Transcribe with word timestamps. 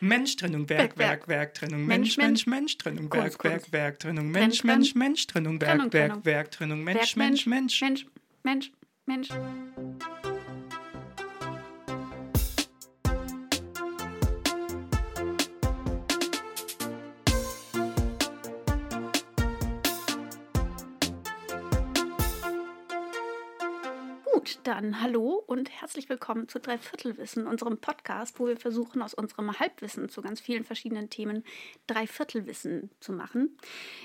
Mensch, 0.00 0.36
Trennung, 0.36 0.68
Werk, 0.68 0.98
Werk, 0.98 1.28
Werk, 1.28 1.54
Trennung, 1.54 1.86
Mensch, 1.86 2.16
Mensch, 2.16 2.46
Mensch, 2.46 2.78
Trennung, 2.78 3.12
Werk, 3.12 3.42
Werk. 3.42 3.72
Werk, 3.72 3.98
Trennung, 3.98 4.32
Trenn, 4.32 4.32
Mensch. 4.32 4.64
Mensch, 4.64 4.94
Mensch, 4.94 5.26
Trennung, 5.26 5.60
Werk, 5.60 5.92
Werk. 5.92 6.24
Werk, 6.24 6.50
Trennung, 6.50 6.84
Mensch, 6.84 7.16
Mensch, 7.16 7.46
Mensch. 7.46 7.80
Mensch, 7.80 8.06
Mensch, 8.44 8.70
Mensch. 9.06 9.28
Dann 24.80 25.02
hallo 25.02 25.42
und 25.48 25.68
herzlich 25.80 26.08
willkommen 26.08 26.46
zu 26.46 26.60
Dreiviertelwissen, 26.60 27.48
unserem 27.48 27.78
Podcast, 27.78 28.38
wo 28.38 28.46
wir 28.46 28.56
versuchen, 28.56 29.02
aus 29.02 29.12
unserem 29.12 29.58
Halbwissen 29.58 30.08
zu 30.08 30.22
ganz 30.22 30.40
vielen 30.40 30.62
verschiedenen 30.62 31.10
Themen 31.10 31.42
Dreiviertelwissen 31.88 32.88
zu 33.00 33.12
machen. 33.12 33.58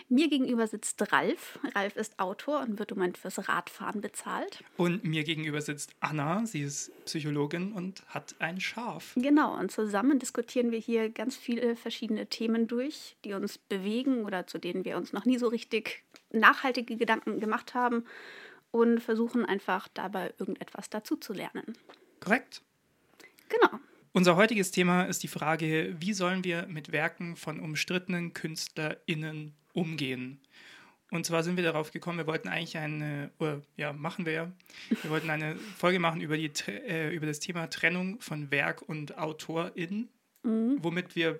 Mir 0.09 0.29
gegenüber 0.29 0.65
sitzt 0.65 1.11
Ralf. 1.11 1.59
Ralf 1.75 1.95
ist 1.95 2.17
Autor 2.17 2.61
und 2.61 2.79
wird 2.79 2.89
im 2.89 2.97
Moment 2.97 3.19
fürs 3.19 3.47
Radfahren 3.47 4.01
bezahlt. 4.01 4.63
Und 4.75 5.03
mir 5.03 5.23
gegenüber 5.23 5.61
sitzt 5.61 5.91
Anna, 5.99 6.43
sie 6.47 6.63
ist 6.63 6.91
Psychologin 7.05 7.71
und 7.71 8.01
hat 8.07 8.33
ein 8.39 8.59
Schaf. 8.59 9.13
Genau, 9.15 9.55
und 9.55 9.71
zusammen 9.71 10.17
diskutieren 10.17 10.71
wir 10.71 10.79
hier 10.79 11.11
ganz 11.11 11.35
viele 11.35 11.75
verschiedene 11.75 12.25
Themen 12.25 12.67
durch, 12.67 13.15
die 13.25 13.33
uns 13.33 13.59
bewegen 13.59 14.25
oder 14.25 14.47
zu 14.47 14.57
denen 14.57 14.85
wir 14.85 14.97
uns 14.97 15.13
noch 15.13 15.25
nie 15.25 15.37
so 15.37 15.49
richtig 15.49 16.03
nachhaltige 16.31 16.97
Gedanken 16.97 17.39
gemacht 17.39 17.75
haben 17.75 18.05
und 18.73 18.99
versuchen 18.99 19.45
einfach 19.45 19.87
dabei 19.93 20.33
irgendetwas 20.39 20.89
dazu 20.89 21.15
zu 21.15 21.31
lernen. 21.31 21.77
Korrekt. 22.19 22.63
Genau. 23.47 23.79
Unser 24.13 24.35
heutiges 24.35 24.71
Thema 24.71 25.03
ist 25.03 25.21
die 25.21 25.27
Frage, 25.27 25.95
wie 25.99 26.13
sollen 26.13 26.43
wir 26.43 26.65
mit 26.67 26.91
Werken 26.91 27.35
von 27.35 27.59
umstrittenen 27.59 28.33
KünstlerInnen 28.33 29.53
umgehen? 29.73 30.41
Und 31.11 31.27
zwar 31.27 31.43
sind 31.43 31.55
wir 31.55 31.63
darauf 31.63 31.91
gekommen, 31.91 32.17
wir 32.17 32.25
wollten 32.25 32.47
eigentlich 32.47 32.77
eine, 32.77 33.29
oder 33.37 33.61
ja, 33.77 33.93
machen 33.93 34.25
wir 34.25 34.33
ja, 34.33 34.51
wir 35.03 35.11
wollten 35.11 35.29
eine 35.29 35.55
Folge 35.55 35.99
machen 35.99 36.21
über, 36.21 36.35
die, 36.35 36.51
äh, 36.67 37.13
über 37.15 37.27
das 37.27 37.39
Thema 37.39 37.69
Trennung 37.69 38.19
von 38.21 38.49
Werk 38.49 38.81
und 38.81 39.19
AutorInnen, 39.19 40.09
womit 40.43 41.15
wir, 41.15 41.39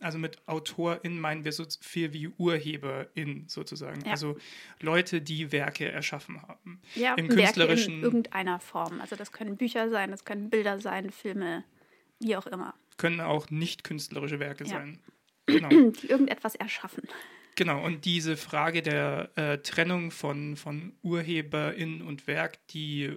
also 0.00 0.18
mit 0.18 0.38
AutorInnen 0.46 1.18
meinen 1.20 1.44
wir 1.44 1.52
so 1.52 1.64
viel 1.80 2.12
wie 2.12 2.28
UrheberInnen 2.28 3.48
sozusagen, 3.48 4.04
Ja. 4.04 4.12
also 4.12 4.36
Leute, 4.80 5.20
die 5.20 5.52
Werke 5.52 5.90
erschaffen 5.90 6.40
haben. 6.42 6.80
Ja, 6.94 7.14
Im 7.14 7.28
Werke 7.28 7.42
künstlerischen, 7.42 7.94
in 7.98 8.02
irgendeiner 8.02 8.60
Form. 8.60 9.00
Also 9.00 9.16
das 9.16 9.32
können 9.32 9.56
Bücher 9.56 9.90
sein, 9.90 10.10
das 10.10 10.24
können 10.24 10.50
Bilder 10.50 10.80
sein, 10.80 11.10
Filme, 11.10 11.64
wie 12.20 12.36
auch 12.36 12.46
immer, 12.46 12.74
können 12.96 13.20
auch 13.20 13.50
nicht 13.50 13.84
künstlerische 13.84 14.38
Werke 14.40 14.64
Ja. 14.64 14.70
sein. 14.70 14.98
Genau. 15.46 15.68
die 16.02 16.06
irgendetwas 16.08 16.54
erschaffen. 16.54 17.02
Genau, 17.54 17.84
und 17.84 18.04
diese 18.06 18.36
Frage 18.38 18.80
der 18.80 19.30
äh, 19.36 19.58
Trennung 19.58 20.10
von, 20.10 20.56
von 20.56 20.94
UrheberInnen 21.02 22.00
und 22.00 22.26
Werk, 22.26 22.66
die 22.68 23.16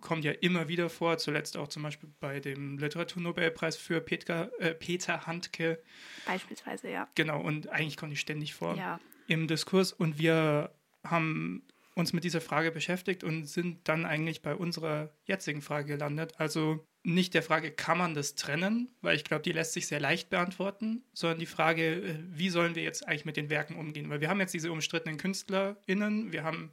kommt 0.00 0.24
ja 0.24 0.32
immer 0.32 0.68
wieder 0.68 0.88
vor, 0.90 1.18
zuletzt 1.18 1.56
auch 1.56 1.68
zum 1.68 1.82
Beispiel 1.82 2.10
bei 2.20 2.40
dem 2.40 2.78
Literaturnobelpreis 2.78 3.76
für 3.76 4.00
Peter, 4.00 4.50
äh, 4.60 4.74
Peter 4.74 5.26
Handke. 5.26 5.82
Beispielsweise, 6.26 6.90
ja. 6.90 7.08
Genau, 7.14 7.40
und 7.40 7.68
eigentlich 7.68 7.96
kommt 7.96 8.12
die 8.12 8.16
ständig 8.16 8.54
vor 8.54 8.76
Ja, 8.76 9.00
im 9.26 9.48
Diskurs. 9.48 9.92
Und 9.92 10.18
wir 10.18 10.70
haben 11.02 11.62
uns 11.94 12.12
mit 12.12 12.24
dieser 12.24 12.42
Frage 12.42 12.70
beschäftigt 12.70 13.24
und 13.24 13.46
sind 13.46 13.88
dann 13.88 14.04
eigentlich 14.04 14.42
bei 14.42 14.54
unserer 14.54 15.10
jetzigen 15.24 15.62
Frage 15.62 15.94
gelandet. 15.94 16.34
Also 16.36 16.84
nicht 17.02 17.32
der 17.34 17.42
Frage, 17.42 17.70
kann 17.70 17.96
man 17.96 18.14
das 18.14 18.34
trennen, 18.34 18.90
weil 19.00 19.16
ich 19.16 19.24
glaube, 19.24 19.42
die 19.42 19.52
lässt 19.52 19.72
sich 19.72 19.86
sehr 19.86 20.00
leicht 20.00 20.28
beantworten, 20.28 21.04
sondern 21.14 21.38
die 21.38 21.46
Frage, 21.46 22.02
äh, 22.02 22.18
wie 22.32 22.50
sollen 22.50 22.74
wir 22.74 22.82
jetzt 22.82 23.08
eigentlich 23.08 23.24
mit 23.24 23.36
den 23.36 23.48
Werken 23.48 23.76
umgehen? 23.76 24.10
Weil 24.10 24.20
wir 24.20 24.28
haben 24.28 24.40
jetzt 24.40 24.52
diese 24.52 24.70
umstrittenen 24.72 25.16
KünstlerInnen, 25.16 26.32
wir 26.32 26.42
haben 26.44 26.70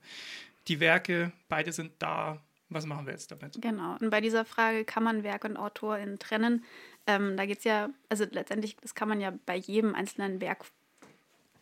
die 0.68 0.80
Werke, 0.80 1.32
beide 1.48 1.72
sind 1.72 1.94
da. 2.00 2.44
Was 2.70 2.86
machen 2.86 3.06
wir 3.06 3.14
jetzt 3.14 3.32
damit? 3.32 3.62
genau. 3.62 3.98
Und 4.00 4.10
bei 4.10 4.20
dieser 4.22 4.46
Frage, 4.46 4.84
kann 4.86 5.04
man 5.04 5.24
Werk 5.24 5.44
und 5.46 5.58
Autorin 5.58 6.18
trennen? 6.20 6.64
Ähm, 7.06 7.38
da 7.38 7.46
geht 7.46 7.60
es 7.60 7.64
ja, 7.66 7.90
also 8.10 8.26
letztendlich, 8.32 8.78
das 8.78 8.96
kann 8.96 9.10
man 9.10 9.20
ja 9.22 9.34
bei 9.46 9.56
jedem 9.56 9.94
einzelnen 9.94 10.42
Werk 10.42 10.66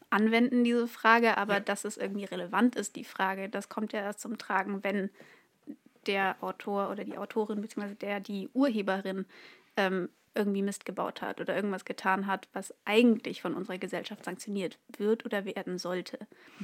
anwenden, 0.09 0.63
diese 0.63 0.87
Frage, 0.87 1.37
aber 1.37 1.55
Ja. 1.55 1.59
dass 1.61 1.85
es 1.85 1.97
irgendwie 1.97 2.25
relevant 2.25 2.75
ist, 2.75 2.95
die 2.95 3.03
Frage, 3.03 3.49
das 3.49 3.69
kommt 3.69 3.93
ja 3.93 4.01
erst 4.01 4.19
zum 4.21 4.37
Tragen, 4.37 4.83
wenn 4.83 5.09
der 6.07 6.35
Autor 6.41 6.89
oder 6.89 7.03
die 7.03 7.17
Autorin, 7.17 7.61
beziehungsweise 7.61 7.95
der, 7.95 8.19
die 8.19 8.49
Urheberin 8.53 9.25
ähm, 9.77 10.09
irgendwie 10.33 10.61
Mist 10.61 10.85
gebaut 10.85 11.21
hat 11.21 11.39
oder 11.41 11.55
irgendwas 11.55 11.85
getan 11.85 12.25
hat, 12.27 12.47
was 12.53 12.73
eigentlich 12.85 13.41
von 13.41 13.53
unserer 13.53 13.77
Gesellschaft 13.77 14.23
sanktioniert 14.25 14.79
wird 14.97 15.25
oder 15.25 15.45
werden 15.45 15.77
sollte. 15.77 16.19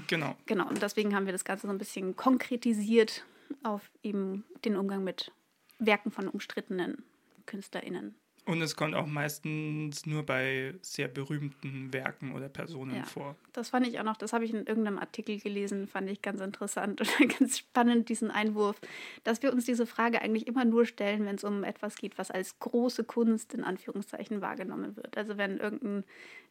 Genau. 0.07 0.35
Genau, 0.45 0.67
und 0.67 0.81
deswegen 0.81 1.13
haben 1.15 1.25
wir 1.25 1.33
das 1.33 1.43
Ganze 1.45 1.67
so 1.67 1.73
ein 1.73 1.77
bisschen 1.77 2.15
konkretisiert 2.15 3.25
auf 3.63 3.89
eben 4.03 4.45
den 4.65 4.75
Umgang 4.75 5.03
mit 5.03 5.31
Werken 5.79 6.11
von 6.11 6.27
umstrittenen 6.27 7.03
KünstlerInnen. 7.45 8.15
Und 8.47 8.61
es 8.61 8.77
kommt 8.77 8.95
auch 8.95 9.07
meistens 9.07 10.05
nur 10.05 10.25
bei 10.25 10.73
sehr 10.81 11.09
berühmten 11.09 11.91
Werken 11.91 12.33
oder 12.33 12.47
Personen 12.47 12.95
Ja. 12.95 13.03
vor. 13.03 13.35
Das 13.51 13.69
fand 13.69 13.85
ich 13.85 13.99
auch 13.99 14.05
noch, 14.05 14.15
das 14.15 14.31
habe 14.31 14.45
ich 14.45 14.51
in 14.53 14.65
irgendeinem 14.65 14.99
Artikel 14.99 15.37
gelesen, 15.37 15.85
fand 15.85 16.09
ich 16.09 16.21
ganz 16.21 16.39
interessant 16.39 17.01
oder 17.01 17.27
ganz 17.27 17.57
spannend, 17.57 18.07
diesen 18.07 18.31
Einwurf, 18.31 18.79
dass 19.25 19.43
wir 19.43 19.51
uns 19.51 19.65
diese 19.65 19.85
Frage 19.85 20.21
eigentlich 20.21 20.47
immer 20.47 20.63
nur 20.63 20.85
stellen, 20.85 21.25
wenn 21.25 21.35
es 21.35 21.43
um 21.43 21.65
etwas 21.65 21.97
geht, 21.97 22.17
was 22.17 22.31
als 22.31 22.57
große 22.59 23.03
Kunst 23.03 23.53
in 23.53 23.65
Anführungszeichen 23.65 24.39
wahrgenommen 24.39 24.95
wird. 24.95 25.17
Also 25.17 25.37
wenn 25.37 25.57
irgendein 25.57 26.05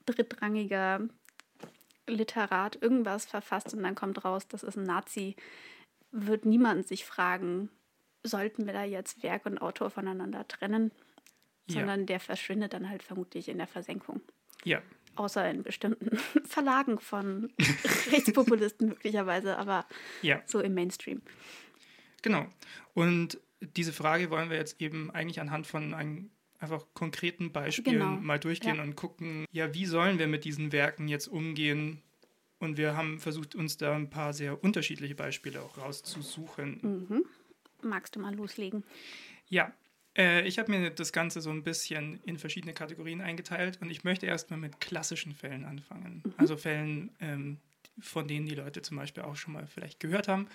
drittrangiger 0.04 1.00
Literat 2.06 2.76
irgendwas 2.82 3.24
verfasst 3.24 3.72
und 3.72 3.82
dann 3.82 3.94
kommt 3.94 4.22
raus, 4.22 4.46
das 4.48 4.62
ist 4.64 4.76
ein 4.76 4.84
Nazi, 4.84 5.34
wird 6.16 6.44
niemand 6.46 6.86
sich 6.88 7.04
fragen, 7.04 7.68
sollten 8.22 8.66
wir 8.66 8.72
da 8.72 8.84
jetzt 8.84 9.22
Werk 9.22 9.46
und 9.46 9.58
Autor 9.58 9.90
voneinander 9.90 10.46
trennen? 10.48 10.90
Ja. 11.68 11.80
Sondern 11.80 12.06
der 12.06 12.20
verschwindet 12.20 12.72
dann 12.72 12.88
halt 12.88 13.02
vermutlich 13.02 13.48
in 13.48 13.58
der 13.58 13.66
Versenkung. 13.66 14.20
Ja, 14.64 14.80
Außer 15.16 15.48
in 15.50 15.62
bestimmten 15.62 16.16
Verlagen 16.44 17.00
von 17.00 17.50
Rechtspopulisten 18.12 18.88
möglicherweise, 18.88 19.56
aber 19.56 19.86
ja. 20.22 20.42
so 20.46 20.60
im 20.60 20.74
Mainstream. 20.74 21.22
Genau. 22.22 22.46
Und 22.94 23.38
diese 23.60 23.92
Frage 23.94 24.30
wollen 24.30 24.50
wir 24.50 24.58
jetzt 24.58 24.80
eben 24.80 25.10
eigentlich 25.10 25.40
anhand 25.40 25.66
von 25.66 25.94
einem 25.94 26.30
einfach 26.58 26.84
konkreten 26.94 27.50
Beispielen 27.52 27.98
Genau. 27.98 28.16
mal 28.20 28.38
durchgehen 28.38 28.76
Ja. 28.76 28.82
und 28.82 28.94
gucken, 28.94 29.44
ja, 29.52 29.72
wie 29.74 29.86
sollen 29.86 30.18
wir 30.18 30.26
mit 30.26 30.44
diesen 30.44 30.70
Werken 30.72 31.08
jetzt 31.08 31.28
umgehen? 31.28 32.02
Und 32.58 32.76
wir 32.76 32.96
haben 32.96 33.18
versucht, 33.18 33.54
uns 33.54 33.76
da 33.76 33.94
ein 33.94 34.10
paar 34.10 34.32
sehr 34.32 34.62
unterschiedliche 34.62 35.14
Beispiele 35.14 35.60
auch 35.60 35.76
rauszusuchen. 35.78 37.06
Mhm. 37.08 37.24
Magst 37.82 38.16
du 38.16 38.20
mal 38.20 38.34
loslegen? 38.34 38.82
Ja, 39.48 39.72
äh, 40.16 40.46
ich 40.46 40.58
habe 40.58 40.72
mir 40.72 40.90
das 40.90 41.12
Ganze 41.12 41.40
so 41.40 41.50
ein 41.50 41.62
bisschen 41.62 42.20
in 42.24 42.38
verschiedene 42.38 42.72
Kategorien 42.72 43.20
eingeteilt 43.20 43.78
und 43.82 43.90
ich 43.90 44.04
möchte 44.04 44.26
erstmal 44.26 44.58
mit 44.58 44.80
klassischen 44.80 45.32
Fällen 45.32 45.64
anfangen. 45.64 46.22
Also 46.38 46.56
Fällen, 46.56 47.14
ähm, 47.20 47.58
von 48.00 48.26
denen 48.26 48.46
die 48.46 48.54
Leute 48.54 48.82
zum 48.82 48.96
Beispiel 48.96 49.22
auch 49.22 49.36
schon 49.36 49.52
mal 49.52 49.66
vielleicht 49.66 50.00
gehört 50.00 50.28
haben. 50.28 50.48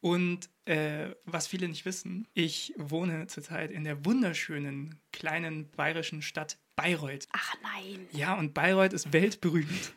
Und 0.00 0.50
äh, 0.66 1.14
was 1.24 1.46
viele 1.46 1.66
nicht 1.68 1.86
wissen, 1.86 2.28
ich 2.34 2.74
wohne 2.76 3.26
zurzeit 3.26 3.70
in 3.70 3.84
der 3.84 4.04
wunderschönen 4.04 5.00
kleinen 5.12 5.70
bayerischen 5.70 6.20
Stadt 6.20 6.58
Bayreuth. 6.76 7.26
Ach 7.32 7.54
nein. 7.62 8.06
Ja, 8.12 8.34
und 8.34 8.52
Bayreuth 8.52 8.92
ist 8.92 9.12
weltberühmt. 9.12 9.94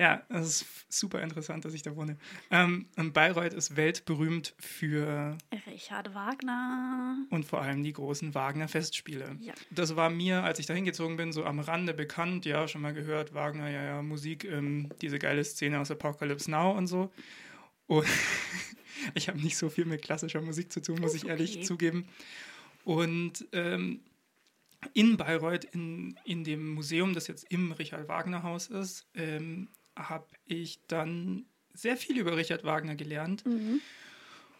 Ja, 0.00 0.22
das 0.30 0.46
ist 0.46 0.66
super 0.88 1.20
interessant, 1.20 1.66
dass 1.66 1.74
ich 1.74 1.82
da 1.82 1.94
wohne. 1.94 2.16
Ähm, 2.50 2.86
und 2.96 3.12
Bayreuth 3.12 3.52
ist 3.52 3.76
weltberühmt 3.76 4.54
für 4.58 5.36
Richard 5.66 6.14
Wagner. 6.14 7.18
und 7.28 7.44
vor 7.44 7.60
allem 7.60 7.82
die 7.82 7.92
großen 7.92 8.34
Wagner-Festspiele. 8.34 9.36
Ja. 9.40 9.52
Das 9.70 9.96
war 9.96 10.08
mir, 10.08 10.42
als 10.42 10.58
ich 10.58 10.64
da 10.64 10.72
hingezogen 10.72 11.18
bin, 11.18 11.34
so 11.34 11.44
am 11.44 11.60
Rande 11.60 11.92
bekannt. 11.92 12.46
Ja, 12.46 12.66
schon 12.66 12.80
mal 12.80 12.94
gehört, 12.94 13.34
Wagner, 13.34 13.68
ja, 13.68 13.84
ja, 13.84 14.02
Musik, 14.02 14.44
ähm, 14.44 14.88
diese 15.02 15.18
geile 15.18 15.44
Szene 15.44 15.78
aus 15.78 15.90
Apocalypse 15.90 16.50
Now 16.50 16.70
und 16.70 16.86
so. 16.86 17.12
Und 17.86 18.06
ich 19.14 19.28
habe 19.28 19.38
nicht 19.38 19.58
so 19.58 19.68
viel 19.68 19.84
mit 19.84 20.00
klassischer 20.00 20.40
Musik 20.40 20.72
zu 20.72 20.80
tun, 20.80 20.98
muss 20.98 21.14
ich 21.14 21.28
ehrlich 21.28 21.56
okay. 21.56 21.64
zugeben. 21.64 22.08
Und 22.84 23.46
ähm, 23.52 24.00
in 24.94 25.18
Bayreuth, 25.18 25.64
in, 25.64 26.18
in 26.24 26.42
dem 26.42 26.72
Museum, 26.72 27.12
das 27.12 27.26
jetzt 27.26 27.44
im 27.50 27.72
Richard 27.72 28.08
Wagner 28.08 28.42
Haus 28.42 28.68
ist, 28.68 29.06
ähm, 29.14 29.68
habe 30.08 30.26
ich 30.46 30.80
dann 30.86 31.44
sehr 31.72 31.96
viel 31.96 32.18
über 32.18 32.36
Richard 32.36 32.64
Wagner 32.64 32.96
gelernt 32.96 33.44
Mhm. 33.46 33.80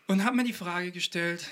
und 0.07 0.25
habe 0.25 0.37
mir 0.37 0.45
die 0.45 0.53
Frage 0.53 0.93
gestellt, 0.93 1.49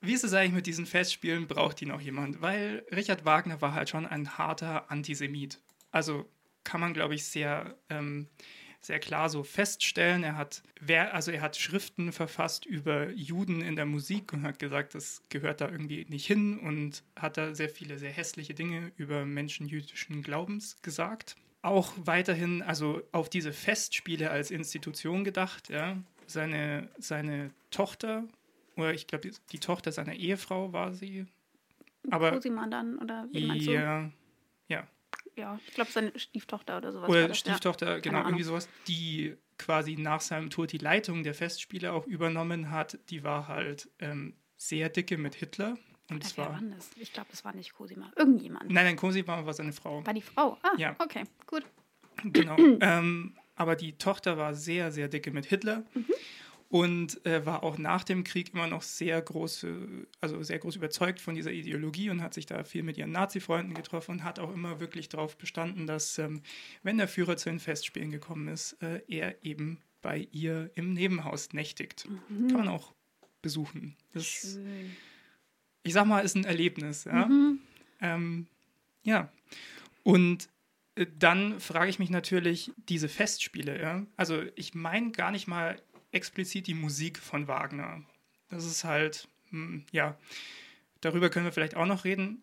wie 0.00 0.12
ist 0.12 0.22
es 0.24 0.32
eigentlich 0.32 0.52
mit 0.52 0.66
diesen 0.66 0.86
Festspielen? 0.86 1.48
Braucht 1.48 1.80
die 1.80 1.86
noch 1.86 2.00
jemand? 2.00 2.40
Weil 2.40 2.84
Richard 2.92 3.24
Wagner 3.24 3.60
war 3.60 3.74
halt 3.74 3.88
schon 3.88 4.06
ein 4.06 4.38
harter 4.38 4.90
Antisemit. 4.90 5.60
Also 5.90 6.28
kann 6.62 6.80
man, 6.80 6.94
glaube 6.94 7.14
ich, 7.14 7.24
sehr, 7.24 7.76
ähm, 7.90 8.28
sehr 8.80 9.00
klar 9.00 9.28
so 9.28 9.42
feststellen. 9.42 10.22
Er 10.22 10.36
hat, 10.36 10.62
wer, 10.80 11.14
also 11.14 11.32
er 11.32 11.40
hat 11.40 11.56
Schriften 11.56 12.12
verfasst 12.12 12.64
über 12.64 13.10
Juden 13.10 13.60
in 13.60 13.74
der 13.74 13.86
Musik 13.86 14.32
und 14.32 14.42
hat 14.44 14.60
gesagt, 14.60 14.94
das 14.94 15.22
gehört 15.30 15.60
da 15.60 15.68
irgendwie 15.68 16.06
nicht 16.08 16.26
hin 16.26 16.60
und 16.60 17.02
hat 17.16 17.36
da 17.36 17.52
sehr 17.56 17.68
viele 17.68 17.98
sehr 17.98 18.12
hässliche 18.12 18.54
Dinge 18.54 18.92
über 18.96 19.24
Menschen 19.24 19.66
jüdischen 19.66 20.22
Glaubens 20.22 20.76
gesagt. 20.82 21.34
Auch 21.68 21.92
weiterhin, 21.96 22.62
also 22.62 23.02
auf 23.12 23.28
diese 23.28 23.52
Festspiele 23.52 24.30
als 24.30 24.50
Institution 24.50 25.24
gedacht, 25.24 25.68
ja. 25.68 25.96
Seine, 26.26 26.88
seine 26.98 27.50
Tochter, 27.70 28.24
oder 28.76 28.92
ich 28.92 29.06
glaube, 29.06 29.30
die, 29.30 29.36
die, 29.52 29.58
Tochter 29.58 29.92
seiner 29.92 30.14
Ehefrau 30.14 30.74
war 30.74 30.92
sie. 30.92 31.26
Aber 32.10 32.32
Cosima 32.32 32.66
dann, 32.66 32.98
oder 32.98 33.26
wie 33.32 33.46
meinst 33.46 33.66
du? 33.66 33.72
Ja, 33.72 34.10
ja 34.68 34.86
ja, 35.38 35.58
ich 35.66 35.74
glaube, 35.74 35.90
seine 35.90 36.18
Stieftochter 36.18 36.76
oder 36.76 36.92
sowas. 36.92 37.08
Oder 37.08 37.32
Stieftochter, 37.32 37.94
ja. 37.94 37.98
genau, 38.00 38.24
irgendwie 38.24 38.42
sowas, 38.42 38.68
die 38.88 39.36
quasi 39.56 39.96
nach 39.96 40.20
seinem 40.20 40.50
Tod 40.50 40.72
die 40.72 40.78
Leitung 40.78 41.22
der 41.22 41.34
Festspiele 41.34 41.92
auch 41.92 42.06
übernommen 42.06 42.70
hat, 42.70 42.98
die 43.10 43.24
war 43.24 43.48
halt 43.48 43.88
ähm, 44.00 44.34
sehr 44.56 44.88
dicke 44.88 45.16
mit 45.16 45.34
Hitler. 45.34 45.78
Und 46.10 46.24
zwar, 46.24 46.52
war 46.52 46.60
das? 46.74 46.90
Ich 46.96 47.12
glaube, 47.12 47.28
es 47.32 47.44
war 47.44 47.54
nicht 47.54 47.74
Cosima. 47.74 48.10
Irgendjemand. 48.16 48.70
Nein, 48.70 48.84
nein, 48.84 48.96
Cosima 48.96 49.44
war 49.44 49.52
seine 49.52 49.72
Frau. 49.72 50.04
War 50.06 50.14
die 50.14 50.22
Frau? 50.22 50.56
Ah, 50.62 50.72
ja. 50.78 50.96
okay, 50.98 51.24
gut. 51.46 51.64
Genau. 52.24 52.56
ähm, 52.80 53.34
aber 53.56 53.76
die 53.76 53.92
Tochter 53.92 54.38
war 54.38 54.54
sehr, 54.54 54.90
sehr 54.90 55.08
dicke 55.08 55.30
mit 55.30 55.46
Hitler. 55.46 55.84
Mhm 55.94 56.06
und 56.70 57.24
äh, 57.24 57.44
war 57.46 57.62
auch 57.62 57.78
nach 57.78 58.04
dem 58.04 58.24
Krieg 58.24 58.52
immer 58.52 58.66
noch 58.66 58.82
sehr 58.82 59.20
groß, 59.20 59.66
also 60.20 60.42
sehr 60.42 60.58
groß 60.58 60.76
überzeugt 60.76 61.20
von 61.20 61.34
dieser 61.34 61.50
Ideologie 61.50 62.10
und 62.10 62.22
hat 62.22 62.34
sich 62.34 62.46
da 62.46 62.62
viel 62.64 62.82
mit 62.82 62.98
ihren 62.98 63.12
Nazi-Freunden 63.12 63.74
getroffen 63.74 64.12
und 64.12 64.24
hat 64.24 64.38
auch 64.38 64.52
immer 64.52 64.78
wirklich 64.80 65.08
darauf 65.08 65.38
bestanden, 65.38 65.86
dass 65.86 66.18
ähm, 66.18 66.42
wenn 66.82 66.98
der 66.98 67.08
Führer 67.08 67.36
zu 67.36 67.48
den 67.48 67.58
Festspielen 67.58 68.10
gekommen 68.10 68.48
ist, 68.48 68.74
äh, 68.82 69.00
er 69.08 69.42
eben 69.44 69.78
bei 70.02 70.28
ihr 70.30 70.70
im 70.74 70.92
Nebenhaus 70.92 71.52
nächtigt. 71.52 72.06
Mhm. 72.28 72.48
Kann 72.48 72.58
man 72.58 72.68
auch 72.68 72.92
besuchen. 73.40 73.96
Das, 74.12 74.58
ich 75.88 75.94
sag 75.94 76.06
mal, 76.06 76.20
ist 76.20 76.36
ein 76.36 76.44
Erlebnis. 76.44 77.04
Ja, 77.04 77.26
mhm. 77.26 77.58
ähm, 78.00 78.46
ja. 79.02 79.30
und 80.02 80.48
äh, 80.94 81.06
dann 81.18 81.60
frage 81.60 81.90
ich 81.90 81.98
mich 81.98 82.10
natürlich, 82.10 82.72
diese 82.88 83.08
Festspiele, 83.08 83.80
ja, 83.80 84.06
also 84.16 84.42
ich 84.54 84.74
meine 84.74 85.12
gar 85.12 85.30
nicht 85.30 85.48
mal 85.48 85.80
explizit 86.12 86.66
die 86.66 86.74
Musik 86.74 87.18
von 87.18 87.48
Wagner. 87.48 88.02
Das 88.50 88.64
ist 88.64 88.84
halt, 88.84 89.28
hm, 89.50 89.84
ja, 89.92 90.18
darüber 91.00 91.30
können 91.30 91.46
wir 91.46 91.52
vielleicht 91.52 91.76
auch 91.76 91.86
noch 91.86 92.04
reden. 92.04 92.42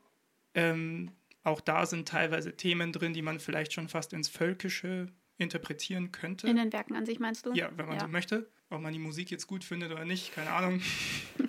Ähm, 0.53 1.11
auch 1.43 1.61
da 1.61 1.85
sind 1.85 2.07
teilweise 2.07 2.55
Themen 2.55 2.91
drin, 2.91 3.13
die 3.13 3.21
man 3.21 3.39
vielleicht 3.39 3.73
schon 3.73 3.89
fast 3.89 4.13
ins 4.13 4.27
Völkische 4.27 5.07
interpretieren 5.37 6.11
könnte. 6.11 6.47
In 6.47 6.55
den 6.55 6.73
Werken 6.73 6.95
an 6.95 7.05
sich 7.05 7.19
meinst 7.19 7.45
du? 7.45 7.53
Ja, 7.53 7.69
wenn 7.75 7.85
man 7.85 7.95
ja. 7.95 8.01
so 8.01 8.07
möchte. 8.07 8.49
Ob 8.69 8.81
man 8.81 8.93
die 8.93 8.99
Musik 8.99 9.29
jetzt 9.29 9.45
gut 9.45 9.63
findet 9.63 9.91
oder 9.91 10.05
nicht, 10.05 10.33
keine 10.33 10.51
Ahnung. 10.51 10.81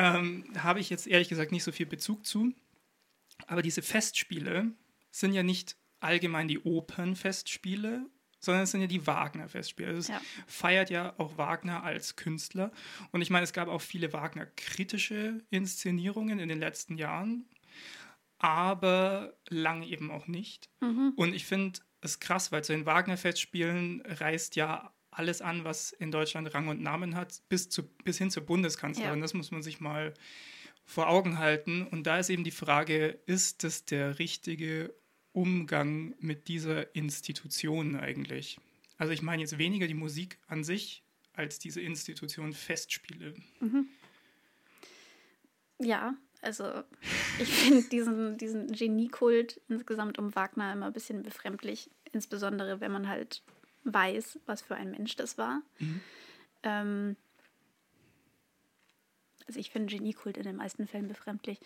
ähm, 0.00 0.44
habe 0.58 0.80
ich 0.80 0.90
jetzt 0.90 1.06
ehrlich 1.06 1.28
gesagt 1.28 1.52
nicht 1.52 1.64
so 1.64 1.72
viel 1.72 1.86
Bezug 1.86 2.26
zu. 2.26 2.52
Aber 3.46 3.62
diese 3.62 3.82
Festspiele 3.82 4.72
sind 5.10 5.32
ja 5.32 5.42
nicht 5.42 5.76
allgemein 6.00 6.48
die 6.48 6.60
Opernfestspiele 6.60 8.06
sondern 8.40 8.64
es 8.64 8.70
sind 8.70 8.80
ja 8.80 8.86
die 8.86 9.06
Wagner-Festspiele. 9.06 9.88
Also 9.88 9.98
es 10.00 10.08
ja. 10.08 10.20
feiert 10.46 10.90
ja 10.90 11.14
auch 11.18 11.36
Wagner 11.36 11.84
als 11.84 12.16
Künstler. 12.16 12.72
Und 13.12 13.20
ich 13.20 13.30
meine, 13.30 13.44
es 13.44 13.52
gab 13.52 13.68
auch 13.68 13.82
viele 13.82 14.12
Wagner-kritische 14.12 15.44
Inszenierungen 15.50 16.38
in 16.38 16.48
den 16.48 16.58
letzten 16.58 16.96
Jahren, 16.96 17.44
aber 18.38 19.34
lange 19.48 19.86
eben 19.86 20.10
auch 20.10 20.26
nicht. 20.26 20.70
Mhm. 20.80 21.12
Und 21.16 21.34
ich 21.34 21.44
finde 21.44 21.80
es 22.00 22.18
krass, 22.18 22.50
weil 22.50 22.64
zu 22.64 22.72
den 22.72 22.86
Wagner-Festspielen 22.86 24.00
reißt 24.06 24.56
ja 24.56 24.90
alles 25.10 25.42
an, 25.42 25.64
was 25.64 25.92
in 25.92 26.10
Deutschland 26.10 26.52
Rang 26.54 26.68
und 26.68 26.80
Namen 26.80 27.14
hat, 27.14 27.42
bis, 27.48 27.68
zu, 27.68 27.82
bis 28.04 28.18
hin 28.18 28.30
zur 28.30 28.44
Bundeskanzlerin. 28.44 29.18
Ja. 29.18 29.22
Das 29.22 29.34
muss 29.34 29.50
man 29.50 29.62
sich 29.62 29.80
mal 29.80 30.14
vor 30.84 31.08
Augen 31.08 31.38
halten. 31.38 31.86
Und 31.86 32.06
da 32.06 32.18
ist 32.18 32.30
eben 32.30 32.44
die 32.44 32.50
Frage, 32.50 33.18
ist 33.26 33.64
das 33.64 33.84
der 33.84 34.18
richtige 34.18 34.94
Umgang 35.32 36.14
mit 36.20 36.48
dieser 36.48 36.94
Institution 36.94 37.96
eigentlich? 37.96 38.58
Also 38.98 39.12
ich 39.12 39.22
meine 39.22 39.42
jetzt 39.42 39.58
weniger 39.58 39.86
die 39.86 39.94
Musik 39.94 40.38
an 40.46 40.64
sich 40.64 41.02
als 41.32 41.58
diese 41.58 41.80
Institution 41.80 42.52
Festspiele. 42.52 43.34
Mhm. 43.60 43.88
Ja, 45.78 46.14
also 46.42 46.82
ich 47.38 47.48
finde 47.48 47.88
diesen, 47.88 48.36
diesen 48.36 48.72
Geniekult 48.72 49.60
insgesamt 49.68 50.18
um 50.18 50.34
Wagner 50.34 50.72
immer 50.72 50.86
ein 50.86 50.92
bisschen 50.92 51.22
befremdlich, 51.22 51.90
insbesondere 52.12 52.80
wenn 52.80 52.92
man 52.92 53.08
halt 53.08 53.42
weiß, 53.84 54.40
was 54.46 54.62
für 54.62 54.74
ein 54.74 54.90
Mensch 54.90 55.16
das 55.16 55.38
war. 55.38 55.62
Mhm. 55.78 56.00
Ähm, 56.62 57.16
also 59.46 59.58
ich 59.58 59.70
finde 59.70 59.94
Geniekult 59.94 60.36
in 60.36 60.44
den 60.44 60.56
meisten 60.56 60.86
Fällen 60.86 61.08
befremdlich. 61.08 61.58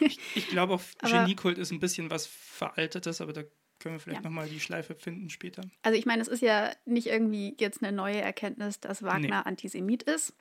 Ich, 0.00 0.18
ich 0.34 0.48
glaube 0.48 0.74
auch 0.74 0.82
Geniekult 1.02 1.58
ist 1.58 1.72
ein 1.72 1.80
bisschen 1.80 2.10
was 2.10 2.26
Veraltetes, 2.26 3.20
aber 3.20 3.32
da 3.32 3.42
können 3.78 3.96
wir 3.96 4.00
vielleicht 4.00 4.22
ja. 4.22 4.28
nochmal 4.28 4.48
die 4.48 4.60
Schleife 4.60 4.94
finden 4.94 5.30
später. 5.30 5.62
Also 5.82 5.98
ich 5.98 6.06
meine, 6.06 6.22
es 6.22 6.28
ist 6.28 6.42
ja 6.42 6.72
nicht 6.84 7.08
irgendwie 7.08 7.56
jetzt 7.58 7.82
eine 7.82 7.92
neue 7.92 8.20
Erkenntnis, 8.20 8.80
dass 8.80 9.02
Wagner 9.02 9.40
nee. 9.40 9.48
Antisemit 9.48 10.04
ist. 10.04 10.34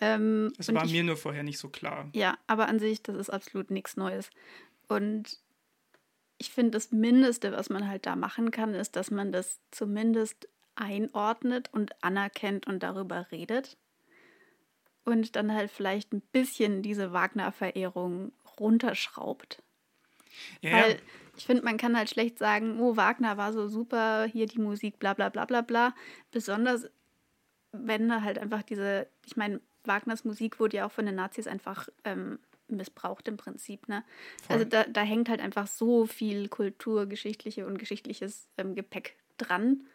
Ähm, 0.00 0.52
es 0.58 0.72
war 0.72 0.84
ich, 0.84 0.92
mir 0.92 1.04
nur 1.04 1.16
vorher 1.16 1.42
nicht 1.42 1.58
so 1.58 1.68
klar. 1.68 2.08
Ja, 2.14 2.38
aber 2.46 2.68
an 2.68 2.78
sich, 2.78 3.02
das 3.02 3.16
ist 3.16 3.30
absolut 3.30 3.70
nichts 3.70 3.96
Neues. 3.96 4.30
Und 4.88 5.38
ich 6.44 6.50
finde, 6.52 6.72
das 6.72 6.92
Mindeste, 6.92 7.52
was 7.52 7.70
man 7.70 7.88
halt 7.88 8.04
da 8.06 8.16
machen 8.16 8.50
kann, 8.50 8.74
ist, 8.74 8.96
dass 8.96 9.10
man 9.10 9.32
das 9.32 9.60
zumindest 9.70 10.48
einordnet 10.74 11.70
und 11.72 12.02
anerkennt 12.02 12.66
und 12.66 12.82
darüber 12.82 13.26
redet 13.30 13.78
und 15.04 15.36
dann 15.36 15.54
halt 15.54 15.70
vielleicht 15.70 16.12
ein 16.12 16.20
bisschen 16.20 16.82
diese 16.82 17.12
Wagner-Verehrung 17.12 18.32
runterschraubt. 18.60 19.62
Ja, 20.60 20.72
Weil 20.72 20.98
ich 21.36 21.46
finde, 21.46 21.62
man 21.62 21.78
kann 21.78 21.96
halt 21.96 22.10
schlecht 22.10 22.38
sagen, 22.38 22.78
oh, 22.78 22.96
Wagner 22.96 23.36
war 23.38 23.52
so 23.52 23.68
super, 23.68 24.24
hier 24.24 24.46
die 24.46 24.58
Musik, 24.58 24.98
bla 24.98 25.14
bla 25.14 25.30
bla 25.30 25.46
bla 25.46 25.62
bla. 25.62 25.94
Besonders 26.30 26.90
wenn 27.72 28.08
da 28.08 28.22
halt 28.22 28.38
einfach 28.38 28.62
diese, 28.62 29.08
ich 29.26 29.36
meine, 29.36 29.60
Wagners 29.84 30.24
Musik 30.24 30.60
wurde 30.60 30.76
ja 30.76 30.86
auch 30.86 30.92
von 30.92 31.06
den 31.06 31.16
Nazis 31.16 31.46
einfach 31.46 31.88
ähm, 32.04 32.38
missbraucht 32.68 33.28
im 33.28 33.36
Prinzip. 33.36 33.88
Ne? 33.88 34.04
Also 34.48 34.64
da, 34.64 34.84
da 34.84 35.02
hängt 35.02 35.28
halt 35.28 35.40
einfach 35.40 35.66
so 35.66 36.06
viel 36.06 36.48
kulturgeschichtliche 36.48 37.66
und 37.66 37.78
geschichtliches 37.78 38.48
ähm, 38.56 38.74
Gepäck 38.74 39.16
dran 39.36 39.86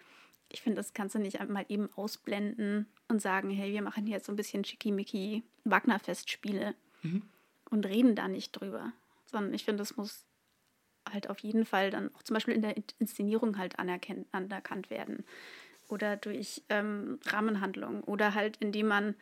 ich 0.51 0.61
finde, 0.61 0.77
das 0.77 0.93
kannst 0.93 1.15
du 1.15 1.19
nicht 1.19 1.39
einmal 1.39 1.65
eben 1.69 1.89
ausblenden 1.95 2.87
und 3.07 3.21
sagen, 3.21 3.49
hey, 3.51 3.71
wir 3.71 3.81
machen 3.81 4.05
hier 4.05 4.15
jetzt 4.15 4.25
so 4.25 4.33
ein 4.33 4.35
bisschen 4.35 4.65
Schickimicki 4.65 5.43
Wagner-Festspiele 5.63 6.73
mhm. 7.03 7.21
und 7.69 7.85
reden 7.85 8.15
da 8.15 8.27
nicht 8.27 8.51
drüber. 8.51 8.91
Sondern 9.25 9.53
ich 9.53 9.63
finde, 9.63 9.81
das 9.81 9.95
muss 9.95 10.25
halt 11.09 11.29
auf 11.29 11.39
jeden 11.39 11.65
Fall 11.65 11.91
dann 11.91 12.13
auch 12.15 12.23
zum 12.23 12.33
Beispiel 12.33 12.55
in 12.55 12.63
der 12.63 12.75
Inszenierung 12.97 13.57
halt 13.57 13.77
anerkannt 13.77 14.89
werden. 14.89 15.23
Oder 15.87 16.17
durch 16.17 16.63
ähm, 16.69 17.19
Rahmenhandlungen. 17.25 18.03
Oder 18.03 18.33
halt, 18.33 18.57
indem 18.57 18.87
man 18.87 19.15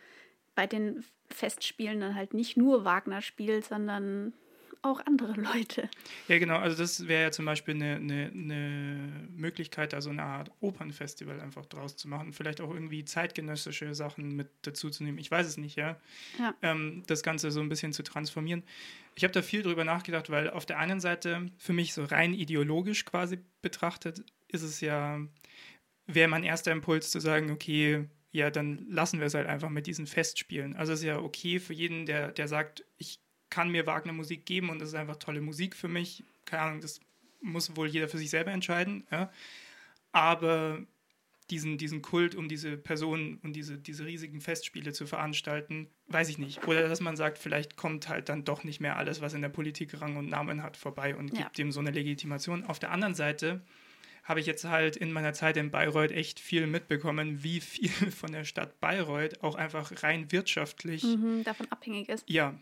bei 0.57 0.65
den 0.65 1.05
Festspielen 1.29 2.01
dann 2.01 2.15
halt 2.15 2.33
nicht 2.33 2.57
nur 2.57 2.83
Wagner 2.83 3.21
spielt, 3.21 3.63
sondern 3.63 4.33
auch 4.81 5.05
andere 5.05 5.33
Leute. 5.53 5.87
Ja, 6.27 6.39
genau. 6.39 6.57
Also 6.57 6.75
das 6.75 7.07
wäre 7.07 7.21
ja 7.21 7.31
zum 7.31 7.45
Beispiel 7.45 7.75
eine, 7.75 7.97
eine, 7.97 8.31
eine 8.33 9.29
Möglichkeit, 9.35 9.93
also 9.93 10.09
eine 10.09 10.23
Art 10.23 10.49
Opernfestival 10.59 11.39
einfach 11.41 11.67
draus 11.67 11.95
zu 11.95 12.07
machen. 12.07 12.33
Vielleicht 12.33 12.59
auch 12.59 12.73
irgendwie 12.73 13.05
zeitgenössische 13.05 13.93
Sachen 13.93 14.35
mit 14.35 14.49
dazu 14.63 14.89
zu 14.89 15.03
nehmen. 15.03 15.19
Ich 15.19 15.29
weiß 15.29 15.45
es 15.45 15.57
nicht, 15.57 15.77
ja. 15.77 15.99
ja. 16.39 16.55
Ähm, 16.63 17.03
das 17.05 17.21
Ganze 17.21 17.51
so 17.51 17.59
ein 17.59 17.69
bisschen 17.69 17.93
zu 17.93 18.01
transformieren. 18.01 18.63
Ich 19.13 19.23
habe 19.23 19.33
da 19.33 19.43
viel 19.43 19.61
drüber 19.61 19.83
nachgedacht, 19.83 20.31
weil 20.31 20.49
auf 20.49 20.65
der 20.65 20.79
einen 20.79 20.99
Seite 20.99 21.51
für 21.59 21.73
mich 21.73 21.93
so 21.93 22.03
rein 22.03 22.33
ideologisch 22.33 23.05
quasi 23.05 23.37
betrachtet 23.61 24.23
ist 24.47 24.63
es 24.63 24.81
ja, 24.81 25.19
wäre 26.07 26.29
mein 26.29 26.43
erster 26.43 26.71
Impuls 26.71 27.11
zu 27.11 27.19
sagen, 27.19 27.51
okay, 27.51 28.07
ja, 28.31 28.50
dann 28.50 28.86
lassen 28.89 29.19
wir 29.19 29.27
es 29.27 29.34
halt 29.34 29.48
einfach 29.48 29.69
mit 29.69 29.88
diesen 29.88 30.07
Festspielen. 30.07 30.75
Also 30.75 30.93
es 30.93 31.00
ist 31.00 31.05
ja 31.05 31.19
okay 31.19 31.60
für 31.60 31.74
jeden, 31.74 32.05
der, 32.05 32.31
der 32.31 32.48
sagt, 32.48 32.84
ich 32.98 33.19
kann 33.50 33.69
mir 33.69 33.88
Wagner 33.88 34.13
Musik 34.13 34.46
geben 34.46 34.69
und 34.69 34.79
das 34.79 34.89
ist 34.89 34.96
einfach 34.96 35.17
tolle 35.17 35.41
Musik 35.41 35.75
für 35.75 35.88
mich. 35.88 36.24
Keine 36.46 36.63
Ahnung, 36.63 36.81
das 36.81 37.00
muss 37.41 37.75
wohl 37.75 37.88
jeder 37.88 38.10
für 38.10 38.17
sich 38.17 38.29
selber 38.29 38.51
entscheiden. 38.51 39.07
Ja. 39.12 39.31
Aber 40.12 40.86
diesen, 41.50 41.77
diesen 41.77 42.01
Kult 42.01 42.36
um 42.36 42.50
diese 42.50 42.77
Person 42.77 43.39
und 43.43 43.53
diese, 43.53 43.77
diese 43.77 44.05
riesigen 44.05 44.41
Festspiele 44.41 44.91
zu 44.91 45.05
veranstalten, 45.05 45.88
weiß 46.07 46.27
ich 46.29 46.38
nicht. 46.38 46.67
Oder 46.67 46.89
dass 46.89 47.00
man 47.00 47.15
sagt, 47.15 47.38
vielleicht 47.38 47.77
kommt 47.77 48.10
halt 48.10 48.27
dann 48.27 48.43
doch 48.43 48.63
nicht 48.63 48.81
mehr 48.81 48.98
alles, 48.98 49.22
was 49.22 49.34
in 49.34 49.41
der 49.41 49.50
Politik 49.50 50.01
Rang 50.01 50.17
und 50.17 50.29
Namen 50.29 50.62
hat, 50.62 50.75
vorbei 50.75 51.15
und 51.15 51.34
ja. 51.34 51.43
gibt 51.43 51.57
dem 51.57 51.72
so 51.72 51.79
eine 51.79 51.91
Legitimation. 51.91 52.65
Auf 52.65 52.79
der 52.79 52.91
anderen 52.91 53.15
Seite 53.15 53.62
habe 54.27 54.41
ich 54.41 54.46
jetzt 54.46 54.65
halt 54.65 54.98
in 54.98 55.13
meiner 55.13 55.31
Zeit 55.31 55.55
in 55.55 55.72
Bayreuth 55.72 56.12
echt 56.12 56.41
viel 56.41 56.67
mitbekommen, 56.67 57.43
wie 57.43 57.62
viel 57.62 57.89
von 58.12 58.31
der 58.31 58.43
Stadt 58.43 58.79
Bayreuth 58.81 59.41
auch 59.41 59.55
einfach 59.55 60.03
rein 60.03 60.31
wirtschaftlich 60.31 61.03
mhm, 61.03 61.43
davon 61.46 61.72
abhängig 61.72 62.10
ist. 62.10 62.29
Ja, 62.29 62.53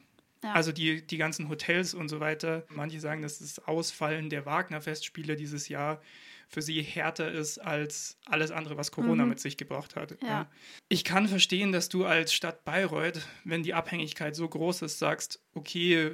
Ja. 0.43 0.53
Also 0.53 0.71
die, 0.71 1.05
die 1.05 1.17
ganzen 1.17 1.49
Hotels 1.49 1.95
und 1.95 2.07
so 2.07 2.19
weiter. 2.19 2.65
Manche 2.69 2.99
sagen, 2.99 3.23
dass 3.23 3.39
das 3.39 3.57
Ausfallen 3.67 4.29
der 4.29 4.45
Wagner-Festspiele 4.45 5.35
dieses 5.35 5.67
Jahr 5.69 6.01
für 6.47 6.61
sie 6.61 6.83
härter 6.83 7.31
ist 7.31 7.57
als 7.57 8.19
alles 8.25 8.51
andere, 8.51 8.77
was 8.77 8.91
Corona 8.91 9.23
mhm. 9.23 9.29
mit 9.29 9.39
sich 9.39 9.57
gebracht 9.57 9.95
hat. 9.95 10.21
Ja. 10.21 10.47
Ich 10.87 11.03
kann 11.03 11.27
verstehen, 11.27 11.71
dass 11.71 11.89
du 11.89 12.05
als 12.05 12.31
Stadt 12.31 12.63
Bayreuth, 12.63 13.27
wenn 13.43 13.63
die 13.63 13.73
Abhängigkeit 13.73 14.35
so 14.35 14.47
groß 14.47 14.83
ist, 14.83 14.99
sagst, 14.99 15.41
okay, 15.55 16.11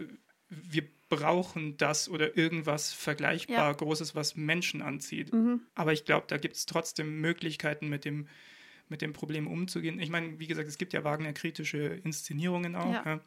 wir 0.47 0.87
brauchen 1.11 1.75
das 1.75 2.07
oder 2.07 2.37
irgendwas 2.37 2.93
vergleichbar 2.93 3.67
ja. 3.67 3.73
Großes, 3.73 4.15
was 4.15 4.37
Menschen 4.37 4.81
anzieht. 4.81 5.33
Mhm. 5.33 5.61
Aber 5.75 5.91
ich 5.91 6.05
glaube, 6.05 6.25
da 6.27 6.37
gibt 6.37 6.55
es 6.55 6.65
trotzdem 6.65 7.19
Möglichkeiten, 7.19 7.89
mit 7.89 8.05
dem, 8.05 8.29
mit 8.87 9.01
dem 9.01 9.11
Problem 9.11 9.45
umzugehen. 9.45 9.99
Ich 9.99 10.09
meine, 10.09 10.39
wie 10.39 10.47
gesagt, 10.47 10.69
es 10.69 10.77
gibt 10.77 10.93
ja 10.93 11.03
Wagner-kritische 11.03 11.79
Inszenierungen 11.79 12.77
auch. 12.77 12.93
Ja. 12.93 13.03
Ja. 13.05 13.19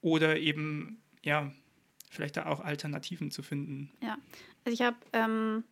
Oder 0.00 0.38
eben, 0.38 1.02
ja, 1.22 1.52
vielleicht 2.10 2.38
da 2.38 2.46
auch 2.46 2.60
Alternativen 2.60 3.30
zu 3.30 3.42
finden. 3.42 3.92
Ja, 4.00 4.16
also 4.64 4.74
ich 4.74 4.80
habe 4.80 4.96
ähm, 5.12 5.64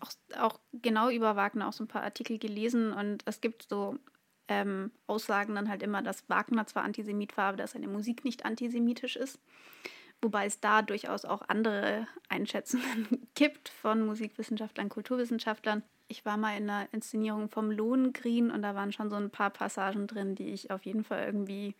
auch, 0.00 0.12
auch 0.38 0.58
genau 0.72 1.10
über 1.10 1.36
Wagner 1.36 1.68
auch 1.68 1.74
so 1.74 1.84
ein 1.84 1.88
paar 1.88 2.02
Artikel 2.02 2.38
gelesen 2.38 2.94
und 2.94 3.22
es 3.26 3.42
gibt 3.42 3.66
so 3.68 3.98
ähm, 4.48 4.90
Aussagen 5.06 5.54
dann 5.54 5.68
halt 5.68 5.82
immer, 5.82 6.00
dass 6.00 6.26
Wagner 6.30 6.66
zwar 6.66 6.84
Antisemit 6.84 7.36
war, 7.36 7.48
aber 7.50 7.58
dass 7.58 7.72
seine 7.72 7.88
Musik 7.88 8.24
nicht 8.24 8.46
antisemitisch 8.46 9.16
ist 9.16 9.38
wobei 10.22 10.46
es 10.46 10.60
da 10.60 10.82
durchaus 10.82 11.24
auch 11.24 11.42
andere 11.48 12.06
Einschätzungen 12.28 13.28
gibt 13.34 13.68
von 13.68 14.04
Musikwissenschaftlern, 14.06 14.88
Kulturwissenschaftlern. 14.88 15.82
Ich 16.08 16.24
war 16.24 16.36
mal 16.36 16.56
in 16.56 16.70
einer 16.70 16.88
Inszenierung 16.92 17.50
vom 17.50 17.70
Lohengrin 17.70 18.50
und 18.50 18.62
da 18.62 18.74
waren 18.74 18.92
schon 18.92 19.10
so 19.10 19.16
ein 19.16 19.30
paar 19.30 19.50
Passagen 19.50 20.06
drin, 20.06 20.34
die 20.34 20.48
ich 20.48 20.70
auf 20.70 20.84
jeden 20.86 21.04
Fall 21.04 21.24
irgendwie 21.24 21.74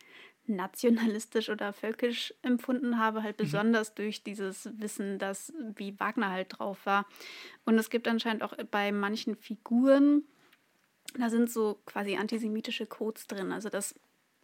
nationalistisch 0.48 1.50
oder 1.50 1.72
völkisch 1.72 2.34
empfunden 2.42 2.98
habe, 2.98 3.22
halt 3.22 3.38
mhm. 3.38 3.44
besonders 3.44 3.94
durch 3.94 4.22
dieses 4.22 4.68
Wissen, 4.78 5.18
dass 5.18 5.52
wie 5.76 5.98
Wagner 6.00 6.30
halt 6.30 6.58
drauf 6.58 6.84
war. 6.84 7.06
Und 7.64 7.78
es 7.78 7.90
gibt 7.90 8.08
anscheinend 8.08 8.42
auch 8.42 8.54
bei 8.70 8.92
manchen 8.92 9.36
Figuren, 9.36 10.24
da 11.18 11.30
sind 11.30 11.50
so 11.50 11.80
quasi 11.86 12.16
antisemitische 12.16 12.86
Codes 12.86 13.26
drin. 13.26 13.52
Also 13.52 13.68
das 13.68 13.94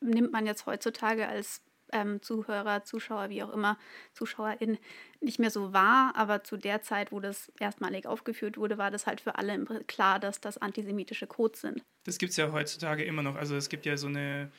nimmt 0.01 0.33
man 0.33 0.47
jetzt 0.47 0.67
heutzutage 0.67 1.29
als 1.29 1.63
ähm, 1.95 2.21
Zuhörer, 2.21 2.85
Zuschauer, 2.85 3.31
wie 3.31 3.43
auch 3.43 3.53
immer, 3.53 3.79
ZuschauerInnen 4.13 4.79
nicht 5.21 5.39
mehr 5.39 5.51
so 5.51 5.73
wahr, 5.73 6.13
aber 6.15 6.45
zu 6.45 6.59
der 6.59 6.83
Zeit, 6.83 7.13
wo 7.13 7.21
das 7.21 7.51
erstmalig 7.59 8.07
aufgeführt 8.07 8.59
wurde, 8.59 8.77
war 8.77 8.91
das 8.91 9.07
halt 9.07 9.23
für 9.23 9.37
alle 9.37 9.65
klar, 9.87 10.21
dass 10.21 10.41
das 10.41 10.59
antisemitische 10.59 11.27
Codes 11.27 11.63
sind. 11.63 11.83
Das 12.05 12.19
gibt 12.19 12.31
es 12.31 12.37
ja 12.37 12.53
heutzutage 12.53 13.05
immer 13.05 13.23
noch. 13.23 13.37
Also 13.37 13.57
es 13.57 13.69
gibt 13.71 13.87
ja 13.87 13.97
so 13.97 14.09
eine, 14.09 14.51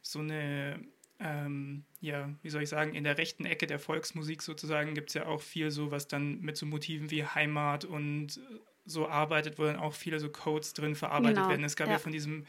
so 0.00 0.18
eine 0.18 0.80
ähm, 1.20 1.84
ja, 2.00 2.30
wie 2.42 2.50
soll 2.50 2.62
ich 2.62 2.68
sagen, 2.68 2.94
in 2.94 3.04
der 3.04 3.16
rechten 3.16 3.44
Ecke 3.44 3.66
der 3.66 3.78
Volksmusik 3.78 4.42
sozusagen 4.42 4.94
gibt 4.94 5.10
es 5.10 5.14
ja 5.14 5.26
auch 5.26 5.40
viel 5.40 5.70
so, 5.70 5.90
was 5.90 6.08
dann 6.08 6.40
mit 6.40 6.56
so 6.56 6.66
Motiven 6.66 7.10
wie 7.10 7.24
Heimat 7.24 7.84
und 7.84 8.40
so 8.84 9.08
arbeitet, 9.08 9.58
wo 9.58 9.64
dann 9.64 9.76
auch 9.76 9.94
viele 9.94 10.18
so 10.18 10.28
Codes 10.28 10.72
drin 10.72 10.96
verarbeitet 10.96 11.36
genau, 11.36 11.48
werden. 11.48 11.64
Es 11.64 11.76
gab 11.76 11.86
ja. 11.86 11.94
ja 11.94 11.98
von 12.00 12.10
diesem, 12.10 12.44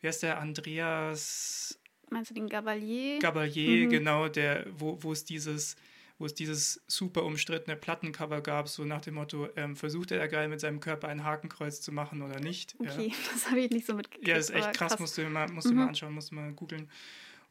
wie 0.00 0.08
heißt 0.08 0.24
der, 0.24 0.40
Andreas 0.40 1.78
Meinst 2.10 2.30
du 2.30 2.34
den 2.34 2.48
Gabalier? 2.48 3.18
Gabalier, 3.18 3.86
mhm. 3.86 3.90
genau, 3.90 4.28
der, 4.28 4.66
wo, 4.70 5.02
wo 5.02 5.12
es 5.12 5.24
dieses 5.24 5.76
wo 6.18 6.26
es 6.26 6.34
dieses 6.34 6.82
super 6.88 7.24
umstrittene 7.24 7.76
Plattencover 7.76 8.40
gab, 8.40 8.68
so 8.68 8.84
nach 8.84 9.00
dem 9.00 9.14
Motto, 9.14 9.48
ähm, 9.56 9.76
versucht 9.76 10.10
er 10.10 10.26
geil 10.26 10.48
mit 10.48 10.60
seinem 10.60 10.80
Körper 10.80 11.08
ein 11.08 11.22
Hakenkreuz 11.22 11.80
zu 11.80 11.92
machen 11.92 12.22
oder 12.22 12.40
nicht. 12.40 12.74
Okay, 12.80 13.08
ja. 13.08 13.14
das 13.32 13.48
habe 13.48 13.60
ich 13.60 13.70
nicht 13.70 13.86
so 13.86 13.94
mitgekriegt. 13.94 14.26
Ja, 14.26 14.36
ist 14.36 14.50
echt 14.50 14.74
krass, 14.74 14.90
krass, 14.92 14.98
musst 14.98 15.16
du 15.16 15.28
mal, 15.28 15.48
musst 15.48 15.68
mhm. 15.68 15.70
du 15.70 15.76
mal 15.76 15.88
anschauen, 15.88 16.12
musst 16.12 16.32
du 16.32 16.34
mal 16.34 16.52
googeln. 16.52 16.90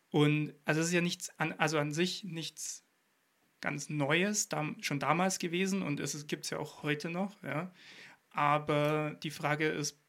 Und 0.10 0.54
also 0.66 0.82
es 0.82 0.88
ist 0.88 0.94
ja 0.94 1.02
nichts, 1.02 1.32
an, 1.38 1.54
also 1.54 1.80
an 1.80 1.94
sich 1.94 2.26
nichts 2.26 2.84
ganz 3.62 3.90
Neues, 3.90 4.50
da, 4.50 4.66
schon 4.82 5.00
damals 5.00 5.40
gewesen 5.40 5.82
und 5.82 6.00
es 6.00 6.28
gibt 6.28 6.44
es 6.46 6.52
ja 6.52 6.60
auch 6.60 6.84
heute 6.84 7.10
noch, 7.10 7.42
ja. 7.44 7.72
Aber 8.32 9.18
die 9.24 9.32
Frage 9.32 9.68
ist, 9.68 10.00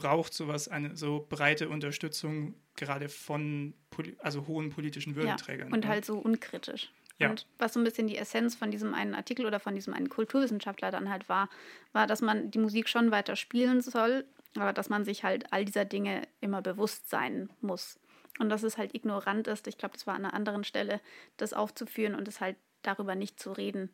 braucht 0.00 0.32
sowas 0.32 0.68
eine 0.68 0.96
so 0.96 1.26
breite 1.28 1.68
Unterstützung 1.68 2.54
gerade 2.76 3.08
von 3.08 3.74
also 4.18 4.46
hohen 4.46 4.70
politischen 4.70 5.16
Würdenträgern. 5.16 5.68
Ja, 5.68 5.74
und 5.74 5.86
halt 5.86 6.04
so 6.04 6.18
unkritisch. 6.18 6.92
Ja. 7.18 7.30
Und 7.30 7.46
was 7.58 7.72
so 7.72 7.80
ein 7.80 7.84
bisschen 7.84 8.06
die 8.06 8.16
Essenz 8.16 8.54
von 8.54 8.70
diesem 8.70 8.94
einen 8.94 9.14
Artikel 9.14 9.44
oder 9.44 9.58
von 9.58 9.74
diesem 9.74 9.92
einen 9.92 10.08
Kulturwissenschaftler 10.08 10.92
dann 10.92 11.10
halt 11.10 11.28
war, 11.28 11.48
war, 11.92 12.06
dass 12.06 12.22
man 12.22 12.52
die 12.52 12.60
Musik 12.60 12.88
schon 12.88 13.10
weiter 13.10 13.34
spielen 13.34 13.80
soll, 13.80 14.24
aber 14.54 14.72
dass 14.72 14.88
man 14.88 15.04
sich 15.04 15.24
halt 15.24 15.52
all 15.52 15.64
dieser 15.64 15.84
Dinge 15.84 16.22
immer 16.40 16.62
bewusst 16.62 17.10
sein 17.10 17.50
muss. 17.60 17.98
Und 18.38 18.50
dass 18.50 18.62
es 18.62 18.78
halt 18.78 18.94
ignorant 18.94 19.48
ist, 19.48 19.66
ich 19.66 19.78
glaube, 19.78 19.94
das 19.94 20.06
war 20.06 20.14
an 20.14 20.24
einer 20.24 20.34
anderen 20.34 20.62
Stelle, 20.62 21.00
das 21.38 21.52
aufzuführen 21.52 22.14
und 22.14 22.28
es 22.28 22.40
halt 22.40 22.56
darüber 22.82 23.16
nicht 23.16 23.40
zu 23.40 23.50
reden. 23.50 23.90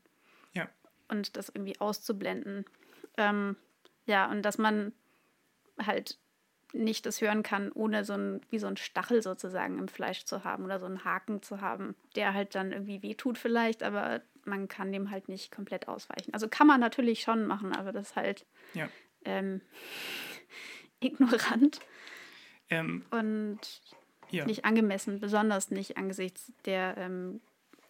Ja. 0.53 0.69
Und 1.09 1.39
das 1.39 1.49
irgendwie 1.49 1.81
auszublenden. 1.81 2.67
Ähm, 3.17 3.57
ja, 4.05 4.31
und 4.31 4.43
dass 4.43 4.59
man 4.59 4.93
halt 5.81 6.19
nicht 6.75 7.07
das 7.07 7.21
hören 7.21 7.43
kann, 7.43 7.71
ohne 7.73 8.05
so 8.05 8.15
ein, 8.15 8.41
wie 8.51 8.59
so 8.59 8.67
ein 8.67 8.77
Stachel 8.77 9.23
sozusagen 9.23 9.79
im 9.79 9.89
Fleisch 9.89 10.25
zu 10.25 10.45
haben 10.45 10.65
oder 10.65 10.81
so 10.81 10.87
einen 10.87 11.05
Haken 11.05 11.41
zu 11.41 11.61
haben, 11.61 11.95
der 12.17 12.35
halt 12.35 12.55
dann 12.55 12.73
irgendwie 12.73 13.03
wehtut 13.03 13.39
vielleicht, 13.39 13.83
aber 13.83 14.23
man 14.45 14.69
kann 14.69 14.93
dem 14.93 15.11
halt 15.11 15.29
nicht 15.29 15.53
komplett 15.53 15.89
ausweichen. 15.89 16.35
Also 16.35 16.49
kann 16.49 16.67
man 16.67 16.81
natürlich 16.81 17.23
schon 17.23 17.47
machen, 17.47 17.75
aber 17.75 17.93
das 17.93 18.09
ist 18.09 18.17
halt 18.17 18.45
ja. 18.75 18.89
ähm, 19.25 19.61
ignorant 21.01 21.81
ähm, 22.71 23.05
und 23.11 23.59
ja. 24.31 24.45
nicht 24.45 24.65
angemessen, 24.65 25.21
besonders 25.21 25.71
nicht 25.71 25.97
angesichts 25.97 26.53
der 26.65 26.97
ähm, 26.97 27.41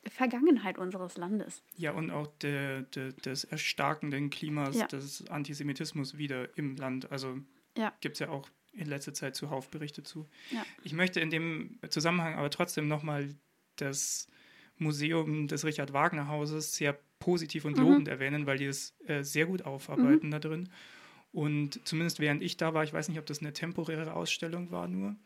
Vergangenheit 0.07 0.77
unseres 0.77 1.17
Landes. 1.17 1.63
Ja, 1.77 1.93
und 1.93 2.11
auch 2.11 2.27
der, 2.43 2.83
der, 2.83 3.13
des 3.13 3.45
erstarkenden 3.45 4.29
Klimas 4.29 4.77
ja. 4.77 4.87
des 4.87 5.27
Antisemitismus 5.29 6.19
wieder 6.19 6.57
im 6.59 6.77
Land. 6.77 7.11
Also 7.11 7.39
ja. 7.77 7.93
gibt 8.01 8.15
es 8.15 8.21
ja 8.21 8.29
auch 8.29 8.49
in 8.73 8.87
letzter 8.87 9.15
Zeit 9.15 9.37
zuhauf 9.37 9.71
Berichte 9.71 10.03
zu. 10.03 10.27
Ja. 10.51 10.65
Ich 10.83 10.93
möchte 10.93 11.21
in 11.21 11.31
dem 11.31 11.79
Zusammenhang 11.91 12.35
aber 12.35 12.51
trotzdem 12.51 12.89
nochmal 12.89 13.35
das 13.77 14.29
Museum 14.79 15.47
des 15.47 15.65
Richard 15.65 15.93
Wagner 15.93 16.29
Hauses 16.29 16.75
sehr 16.75 16.99
positiv 17.19 17.65
und 17.65 17.79
lobend 17.79 18.07
mhm. 18.07 18.13
erwähnen, 18.13 18.47
weil 18.47 18.59
die 18.59 18.67
es 18.67 18.95
äh, 19.07 19.23
sehr 19.23 19.47
gut 19.47 19.63
aufarbeiten 19.63 20.27
mhm. 20.27 20.31
da 20.31 20.39
drin. 20.41 20.69
Und 21.33 21.81
zumindest 21.87 22.21
während 22.21 22.43
ich 22.43 22.57
da 22.57 22.75
war, 22.75 22.85
ich 22.85 22.93
weiß 22.93 23.09
nicht, 23.09 23.19
ob 23.19 23.27
das 23.27 23.41
eine 23.41 23.53
temporäre 23.53 24.15
Ausstellung 24.15 24.71
war 24.71 24.89
nur, 24.89 25.17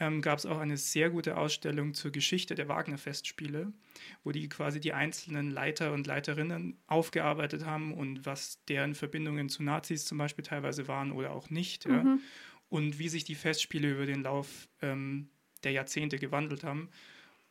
ähm, 0.00 0.22
gab 0.22 0.38
es 0.38 0.46
auch 0.46 0.58
eine 0.58 0.76
sehr 0.76 1.10
gute 1.10 1.36
Ausstellung 1.36 1.94
zur 1.94 2.10
Geschichte 2.10 2.54
der 2.56 2.68
Wagner-Festspiele, 2.68 3.72
wo 4.24 4.32
die 4.32 4.48
quasi 4.48 4.80
die 4.80 4.92
einzelnen 4.92 5.50
Leiter 5.50 5.92
und 5.92 6.06
Leiterinnen 6.06 6.78
aufgearbeitet 6.88 7.64
haben 7.64 7.94
und 7.94 8.26
was 8.26 8.64
deren 8.64 8.94
Verbindungen 8.94 9.48
zu 9.48 9.62
Nazis 9.62 10.04
zum 10.04 10.18
Beispiel 10.18 10.44
teilweise 10.44 10.88
waren 10.88 11.12
oder 11.12 11.30
auch 11.30 11.50
nicht. 11.50 11.86
Mhm. 11.86 11.94
Ja 11.94 12.18
und 12.70 12.98
wie 12.98 13.08
sich 13.08 13.24
die 13.24 13.34
Festspiele 13.34 13.90
über 13.90 14.06
den 14.06 14.22
Lauf 14.22 14.68
ähm, 14.80 15.28
der 15.64 15.72
Jahrzehnte 15.72 16.18
gewandelt 16.18 16.64
haben. 16.64 16.88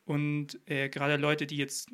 Und 0.04 0.58
äh, 0.66 0.88
gerade 0.88 1.16
Leute, 1.16 1.46
die 1.46 1.56
jetzt, 1.56 1.90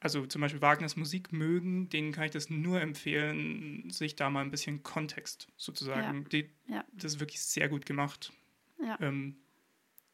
also 0.00 0.26
zum 0.26 0.42
Beispiel 0.42 0.60
Wagners 0.60 0.96
Musik 0.96 1.32
mögen, 1.32 1.88
denen 1.88 2.12
kann 2.12 2.24
ich 2.24 2.32
das 2.32 2.50
nur 2.50 2.80
empfehlen, 2.80 3.88
sich 3.90 4.16
da 4.16 4.28
mal 4.28 4.42
ein 4.42 4.50
bisschen 4.50 4.82
Kontext 4.82 5.48
sozusagen, 5.56 6.22
ja. 6.22 6.28
Die, 6.28 6.50
ja. 6.68 6.84
das 6.92 7.14
ist 7.14 7.20
wirklich 7.20 7.40
sehr 7.40 7.68
gut 7.68 7.86
gemacht, 7.86 8.32
ja. 8.82 8.98
ähm, 9.00 9.36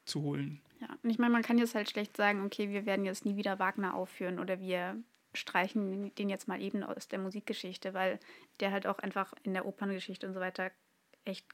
zu 0.05 0.23
holen. 0.23 0.61
Ja, 0.81 0.89
und 1.03 1.11
ich 1.11 1.19
meine, 1.19 1.33
man 1.33 1.43
kann 1.43 1.59
jetzt 1.59 1.75
halt 1.75 1.91
schlecht 1.91 2.17
sagen, 2.17 2.45
okay, 2.45 2.71
wir 2.71 2.87
werden 2.87 3.05
jetzt 3.05 3.25
nie 3.25 3.37
wieder 3.37 3.59
Wagner 3.59 3.95
aufführen 3.95 4.39
oder 4.39 4.61
wir 4.61 4.97
streichen 5.35 6.15
den 6.17 6.29
jetzt 6.29 6.49
mal 6.49 6.61
eben 6.61 6.83
aus 6.83 7.09
der 7.09 7.19
Musikgeschichte, 7.19 7.95
weil 7.95 8.19
der 8.61 8.73
halt 8.73 8.87
auch 8.87 8.99
einfach 8.99 9.33
in 9.43 9.55
der 9.55 9.67
Operngeschichte 9.67 10.27
und 10.27 10.35
so 10.35 10.41
weiter 10.41 10.71
echt 11.25 11.47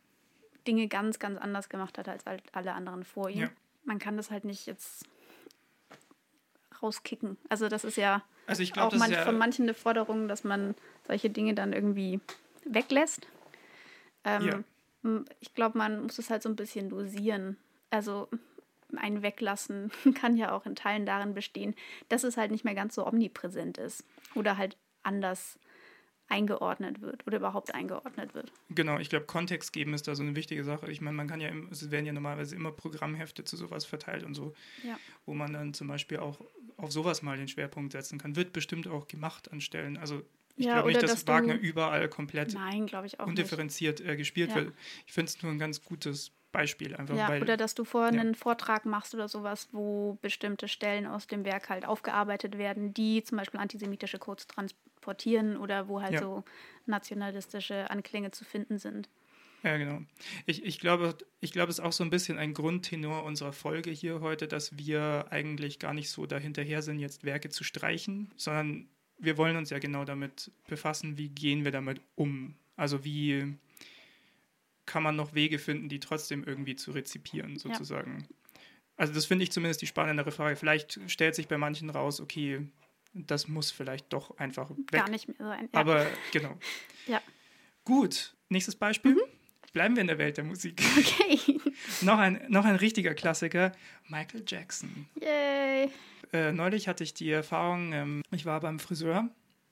Dinge 0.67 0.89
ganz, 0.89 1.19
ganz 1.19 1.39
anders 1.39 1.69
gemacht 1.69 1.99
hat 1.99 2.09
als 2.09 2.25
alle 2.53 2.73
anderen 2.73 3.05
vor 3.05 3.29
ihm. 3.29 3.43
Ja. 3.43 3.51
Man 3.85 3.99
kann 3.99 4.17
das 4.17 4.31
halt 4.31 4.45
nicht 4.45 4.67
jetzt 4.67 5.05
rauskicken. 6.83 7.37
Also 7.49 7.69
das 7.69 7.85
ist 7.85 7.97
ja 7.97 8.23
also 8.47 8.65
glaub, 8.65 8.93
auch 8.93 8.99
manch, 8.99 9.13
ja 9.13 9.25
von 9.25 9.39
manchen 9.39 9.65
eine 9.65 9.75
Forderung, 9.75 10.29
dass 10.29 10.45
man 10.45 10.75
solche 11.07 11.31
Dinge 11.31 11.55
dann 11.55 11.73
irgendwie 11.73 12.21
weglässt. 12.65 13.27
Ähm, 14.25 14.65
ja. 15.03 15.25
Ich 15.41 15.55
glaube, 15.55 15.79
man 15.79 16.03
muss 16.03 16.19
es 16.19 16.31
halt 16.31 16.43
so 16.43 16.49
ein 16.49 16.57
bisschen 16.57 16.89
dosieren. 16.89 17.57
Also 17.97 18.29
ein 18.95 19.23
Weglassen 19.23 19.91
kann 20.15 20.37
ja 20.37 20.53
auch 20.53 20.67
in 20.67 20.77
Teilen 20.77 21.07
darin 21.07 21.33
bestehen, 21.33 21.75
dass 22.11 22.25
es 22.25 22.37
halt 22.37 22.51
nicht 22.51 22.63
mehr 22.63 22.75
ganz 22.75 22.95
so 22.95 23.07
omnipräsent 23.07 23.79
ist 23.79 24.05
oder 24.35 24.59
halt 24.59 24.77
anders 25.03 25.59
eingeordnet 26.29 27.01
wird 27.01 27.27
oder 27.27 27.39
überhaupt 27.39 27.75
eingeordnet 27.75 28.35
wird. 28.35 28.53
Genau, 28.69 28.99
ich 28.99 29.09
glaube, 29.09 29.25
Kontext 29.25 29.73
geben 29.73 29.95
ist 29.95 30.09
da 30.09 30.15
so 30.15 30.25
eine 30.25 30.37
wichtige 30.37 30.63
Sache. 30.63 30.91
Ich 30.91 31.01
meine, 31.01 31.17
man 31.17 31.27
kann 31.27 31.41
ja, 31.41 31.49
es 31.71 31.91
werden 31.91 32.05
ja 32.05 32.13
normalerweise 32.13 32.55
immer 32.55 32.71
Programmhefte 32.71 33.45
zu 33.45 33.57
sowas 33.57 33.87
verteilt 33.87 34.25
und 34.25 34.35
so, 34.35 34.53
ja. 34.83 34.99
wo 35.25 35.33
man 35.33 35.55
dann 35.55 35.73
zum 35.73 35.89
Beispiel 35.89 36.19
auch 36.19 36.39
auf 36.77 36.93
sowas 36.93 37.23
mal 37.23 37.39
den 37.39 37.49
Schwerpunkt 37.49 37.93
setzen 37.93 38.19
kann. 38.19 38.37
Wird 38.37 38.53
bestimmt 38.53 38.89
auch 38.89 39.09
gemacht 39.09 39.51
an 39.53 39.63
Stellen. 39.63 39.97
Also 39.97 40.23
ich 40.57 40.67
ja, 40.67 40.75
glaube 40.75 40.89
nicht, 40.89 41.03
dass, 41.03 41.13
dass 41.13 41.27
Wagner 41.27 41.55
überall 41.55 42.09
komplett 42.09 42.53
Nein, 42.53 42.91
undifferenziert 43.25 44.01
äh, 44.01 44.17
gespielt 44.17 44.51
ja. 44.51 44.57
wird. 44.57 44.75
Ich 45.07 45.13
finde 45.15 45.31
es 45.31 45.43
nur 45.43 45.53
ein 45.53 45.59
ganz 45.59 45.83
gutes 45.83 46.33
Beispiel. 46.57 46.97
Einfach, 46.97 47.17
ja, 47.17 47.29
weil, 47.29 47.43
oder 47.43 47.57
dass 47.57 47.75
du 47.75 47.85
vorher 47.85 48.19
einen 48.19 48.35
Vortrag 48.35 48.87
machst 48.87 49.15
oder 49.15 49.29
sowas, 49.29 49.69
wo 49.73 50.19
bestimmte 50.23 50.69
Stellen 50.69 51.07
aus 51.07 51.27
dem 51.27 51.45
Werk 51.45 51.69
halt 51.69 51.85
aufgearbeitet 51.87 52.59
werden, 52.59 52.95
die 52.95 53.23
zum 53.23 53.39
Beispiel 53.39 53.61
antisemitische 53.61 54.19
Codes 54.19 54.47
transportieren 54.47 55.57
oder 55.57 55.89
wo 55.89 56.01
halt 56.01 56.15
Ja. 56.15 56.21
so 56.21 56.45
nationalistische 56.87 57.91
Anklänge 57.91 58.31
zu 58.31 58.45
finden 58.45 58.79
sind. 58.79 59.09
Ja, 59.63 59.77
genau. 59.79 60.01
Ich, 60.45 60.65
ich, 60.65 60.79
glaube, 60.79 61.17
ich 61.41 61.53
glaube, 61.53 61.71
es 61.71 61.79
ist 61.79 61.85
auch 61.85 61.93
so 61.93 62.05
ein 62.05 62.11
bisschen 62.11 62.39
ein 62.39 62.55
Grundtenor 62.55 63.25
unserer 63.25 63.53
Folge 63.53 63.91
hier 63.91 64.21
heute, 64.21 64.47
dass 64.47 64.79
wir 64.79 65.27
eigentlich 65.31 65.79
gar 65.79 65.93
nicht 65.93 66.11
so 66.11 66.27
dahinterher 66.27 66.83
sind, 66.83 67.01
jetzt 67.01 67.25
Werke 67.25 67.49
zu 67.49 67.65
streichen, 67.65 68.31
sondern 68.37 68.89
wir 69.19 69.37
wollen 69.39 69.57
uns 69.57 69.71
ja 69.71 69.79
genau 69.79 70.05
damit 70.05 70.53
befassen, 70.69 71.19
wie 71.19 71.31
gehen 71.31 71.65
wir 71.65 71.73
damit 71.73 72.01
um. 72.15 72.55
Also 72.77 73.05
wie 73.05 73.57
kann 74.87 75.03
man 75.03 75.17
noch 75.17 75.35
Wege 75.35 75.59
finden, 75.59 75.89
die 75.89 76.01
trotzdem 76.01 76.45
irgendwie 76.45 76.77
zu 76.77 76.93
rezipieren, 76.93 77.59
sozusagen. 77.59 78.27
Also 78.97 79.13
das 79.13 79.27
finde 79.27 79.45
ich 79.45 79.53
zumindest 79.53 79.83
die 79.83 79.87
spannendere 79.87 80.31
Frage. 80.31 80.57
Vielleicht 80.57 80.99
stellt 81.09 81.35
sich 81.35 81.49
bei 81.49 81.59
manchen 81.59 81.91
raus, 81.91 82.21
okay, 82.21 82.67
das 83.13 83.49
muss 83.49 83.71
vielleicht 83.71 84.13
doch 84.13 84.37
einfach 84.39 84.71
weg. 84.71 84.93
Gar 84.93 85.11
nicht 85.11 85.29
mehr 85.29 85.37
sein. 85.39 85.69
Ja. 85.73 85.81
Aber 85.81 86.07
genau. 86.33 86.57
Ja. 87.07 87.23
Gut, 87.85 88.35
nächstes 88.49 88.75
Beispiel. 88.75 89.17
Bleiben 89.73 89.95
wir 89.95 90.01
in 90.01 90.09
der 90.09 90.19
Welt 90.19 90.39
der 90.39 90.45
Musik. 90.45 90.83
okay. 90.99 91.61
noch, 92.01 92.19
ein, 92.19 92.45
noch 92.49 92.65
ein 92.65 92.75
richtiger 92.75 93.15
Klassiker, 93.15 93.71
Michael 94.09 94.43
Jackson. 94.45 95.07
Yay. 95.21 95.89
Äh, 96.33 96.51
neulich 96.51 96.89
hatte 96.89 97.05
ich 97.05 97.15
die 97.15 97.31
Erfahrung, 97.31 97.93
ähm, 97.93 98.23
ich 98.33 98.45
war 98.45 98.59
beim 98.61 98.81
Friseur. 98.81 99.29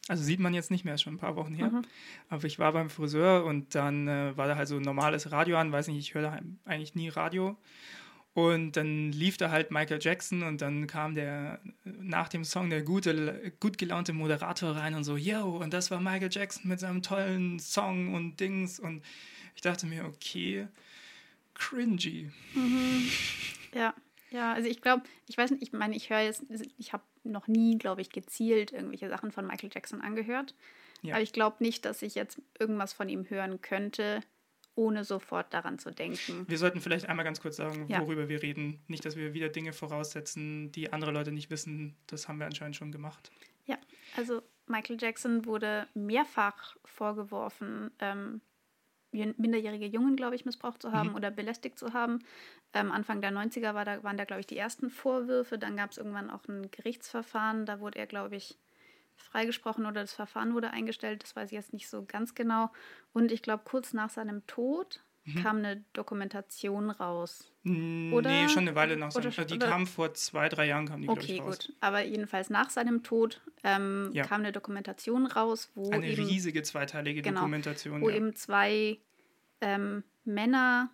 Also 0.08 0.22
sieht 0.22 0.40
man 0.40 0.52
jetzt 0.52 0.70
nicht 0.70 0.84
mehr, 0.84 0.94
ist 0.94 1.02
schon 1.02 1.14
ein 1.14 1.18
paar 1.18 1.36
Wochen 1.36 1.54
her. 1.54 1.70
Aber 2.28 2.44
ich 2.44 2.58
war 2.58 2.72
beim 2.72 2.90
Friseur 2.90 3.44
und 3.44 3.74
dann 3.74 4.06
äh, 4.06 4.36
war 4.36 4.46
da 4.46 4.56
halt 4.56 4.68
so 4.68 4.76
ein 4.76 4.82
normales 4.82 5.32
Radio 5.32 5.56
an. 5.56 5.72
Weiß 5.72 5.88
nicht, 5.88 5.98
ich 5.98 6.14
höre 6.14 6.22
da 6.22 6.38
eigentlich 6.66 6.94
nie 6.94 7.08
Radio. 7.08 7.56
Und 8.34 8.72
dann 8.72 9.12
lief 9.12 9.36
da 9.36 9.50
halt 9.50 9.70
Michael 9.70 10.00
Jackson 10.02 10.42
und 10.42 10.60
dann 10.60 10.88
kam 10.88 11.14
der 11.14 11.60
nach 11.84 12.28
dem 12.28 12.44
Song 12.44 12.68
der 12.68 12.82
gute, 12.82 13.52
gut 13.60 13.78
gelaunte 13.78 14.12
Moderator 14.12 14.74
rein 14.74 14.94
und 14.94 15.04
so, 15.04 15.16
yo, 15.16 15.56
und 15.56 15.72
das 15.72 15.92
war 15.92 16.00
Michael 16.00 16.30
Jackson 16.32 16.68
mit 16.68 16.80
seinem 16.80 17.00
tollen 17.00 17.60
Song 17.60 18.12
und 18.12 18.40
Dings. 18.40 18.80
Und 18.80 19.04
ich 19.54 19.62
dachte 19.62 19.86
mir, 19.86 20.04
okay, 20.04 20.66
cringy. 21.54 22.30
Ja. 23.72 23.94
Ja, 24.34 24.52
also 24.52 24.68
ich 24.68 24.80
glaube, 24.82 25.04
ich 25.28 25.38
weiß 25.38 25.52
nicht, 25.52 25.62
ich 25.62 25.72
meine, 25.72 25.94
ich 25.94 26.10
höre 26.10 26.18
jetzt, 26.20 26.42
ich 26.76 26.92
habe 26.92 27.04
noch 27.22 27.46
nie, 27.46 27.78
glaube 27.78 28.00
ich, 28.00 28.10
gezielt 28.10 28.72
irgendwelche 28.72 29.08
Sachen 29.08 29.30
von 29.30 29.46
Michael 29.46 29.70
Jackson 29.72 30.00
angehört. 30.00 30.56
Ja. 31.02 31.14
Aber 31.14 31.22
ich 31.22 31.32
glaube 31.32 31.58
nicht, 31.60 31.84
dass 31.84 32.02
ich 32.02 32.16
jetzt 32.16 32.42
irgendwas 32.58 32.92
von 32.92 33.08
ihm 33.08 33.30
hören 33.30 33.60
könnte, 33.60 34.22
ohne 34.74 35.04
sofort 35.04 35.54
daran 35.54 35.78
zu 35.78 35.92
denken. 35.92 36.46
Wir 36.48 36.58
sollten 36.58 36.80
vielleicht 36.80 37.08
einmal 37.08 37.24
ganz 37.24 37.40
kurz 37.40 37.54
sagen, 37.56 37.86
Ja. 37.88 38.00
worüber 38.00 38.28
wir 38.28 38.42
reden. 38.42 38.82
Nicht, 38.88 39.04
dass 39.04 39.14
wir 39.14 39.34
wieder 39.34 39.50
Dinge 39.50 39.72
voraussetzen, 39.72 40.72
die 40.72 40.92
andere 40.92 41.12
Leute 41.12 41.30
nicht 41.30 41.50
wissen. 41.50 41.94
Das 42.08 42.26
haben 42.26 42.38
wir 42.40 42.46
anscheinend 42.46 42.74
schon 42.74 42.90
gemacht. 42.90 43.30
Ja, 43.66 43.78
also 44.16 44.42
Michael 44.66 44.96
Jackson 45.00 45.46
wurde 45.46 45.86
mehrfach 45.94 46.76
vorgeworfen, 46.84 47.92
ähm, 48.00 48.40
minderjährige 49.14 49.86
Jungen, 49.86 50.16
glaube 50.16 50.34
ich, 50.34 50.44
missbraucht 50.44 50.82
zu 50.82 50.92
haben 50.92 51.14
oder 51.14 51.30
belästigt 51.30 51.78
zu 51.78 51.92
haben. 51.92 52.20
Ähm, 52.72 52.92
Anfang 52.92 53.20
der 53.20 53.32
90er 53.32 53.74
war 53.74 53.84
da, 53.84 54.02
waren 54.02 54.16
da, 54.16 54.24
glaube 54.24 54.40
ich, 54.40 54.46
die 54.46 54.58
ersten 54.58 54.90
Vorwürfe. 54.90 55.58
Dann 55.58 55.76
gab 55.76 55.90
es 55.90 55.98
irgendwann 55.98 56.30
auch 56.30 56.46
ein 56.48 56.70
Gerichtsverfahren. 56.70 57.66
Da 57.66 57.80
wurde 57.80 57.98
er, 57.98 58.06
glaube 58.06 58.36
ich, 58.36 58.58
freigesprochen 59.16 59.86
oder 59.86 60.00
das 60.00 60.12
Verfahren 60.12 60.54
wurde 60.54 60.70
eingestellt. 60.70 61.22
Das 61.22 61.36
weiß 61.36 61.50
ich 61.50 61.56
jetzt 61.56 61.72
nicht 61.72 61.88
so 61.88 62.04
ganz 62.04 62.34
genau. 62.34 62.70
Und 63.12 63.32
ich 63.32 63.42
glaube, 63.42 63.62
kurz 63.64 63.92
nach 63.92 64.10
seinem 64.10 64.46
Tod 64.46 65.02
kam 65.42 65.58
eine 65.58 65.82
Dokumentation 65.94 66.90
raus. 66.90 67.50
Oder- 67.64 68.28
nee, 68.30 68.48
schon 68.48 68.66
eine 68.68 68.74
Weile 68.74 68.96
nach 68.96 69.10
seinem. 69.10 69.30
Die 69.30 69.54
oder- 69.54 69.66
kam 69.68 69.86
vor 69.86 70.12
zwei, 70.14 70.48
drei 70.48 70.66
Jahren, 70.66 70.86
kam 70.86 71.00
die, 71.02 71.08
Okay, 71.08 71.34
ich, 71.36 71.40
raus. 71.40 71.58
gut. 71.66 71.76
Aber 71.80 72.02
jedenfalls 72.04 72.50
nach 72.50 72.68
seinem 72.70 73.02
Tod 73.02 73.40
ähm, 73.62 74.10
Ja. 74.12 74.24
kam 74.24 74.40
eine 74.42 74.52
Dokumentation 74.52 75.26
raus, 75.26 75.70
wo 75.74 75.90
Eine 75.90 76.08
eben 76.08 76.24
riesige 76.26 76.62
zweiteilige 76.62 77.22
Genau. 77.22 77.40
Dokumentation. 77.40 78.00
wo 78.02 78.10
ja. 78.10 78.16
eben 78.16 78.34
zwei 78.34 78.98
ähm, 79.62 80.04
Männer 80.24 80.90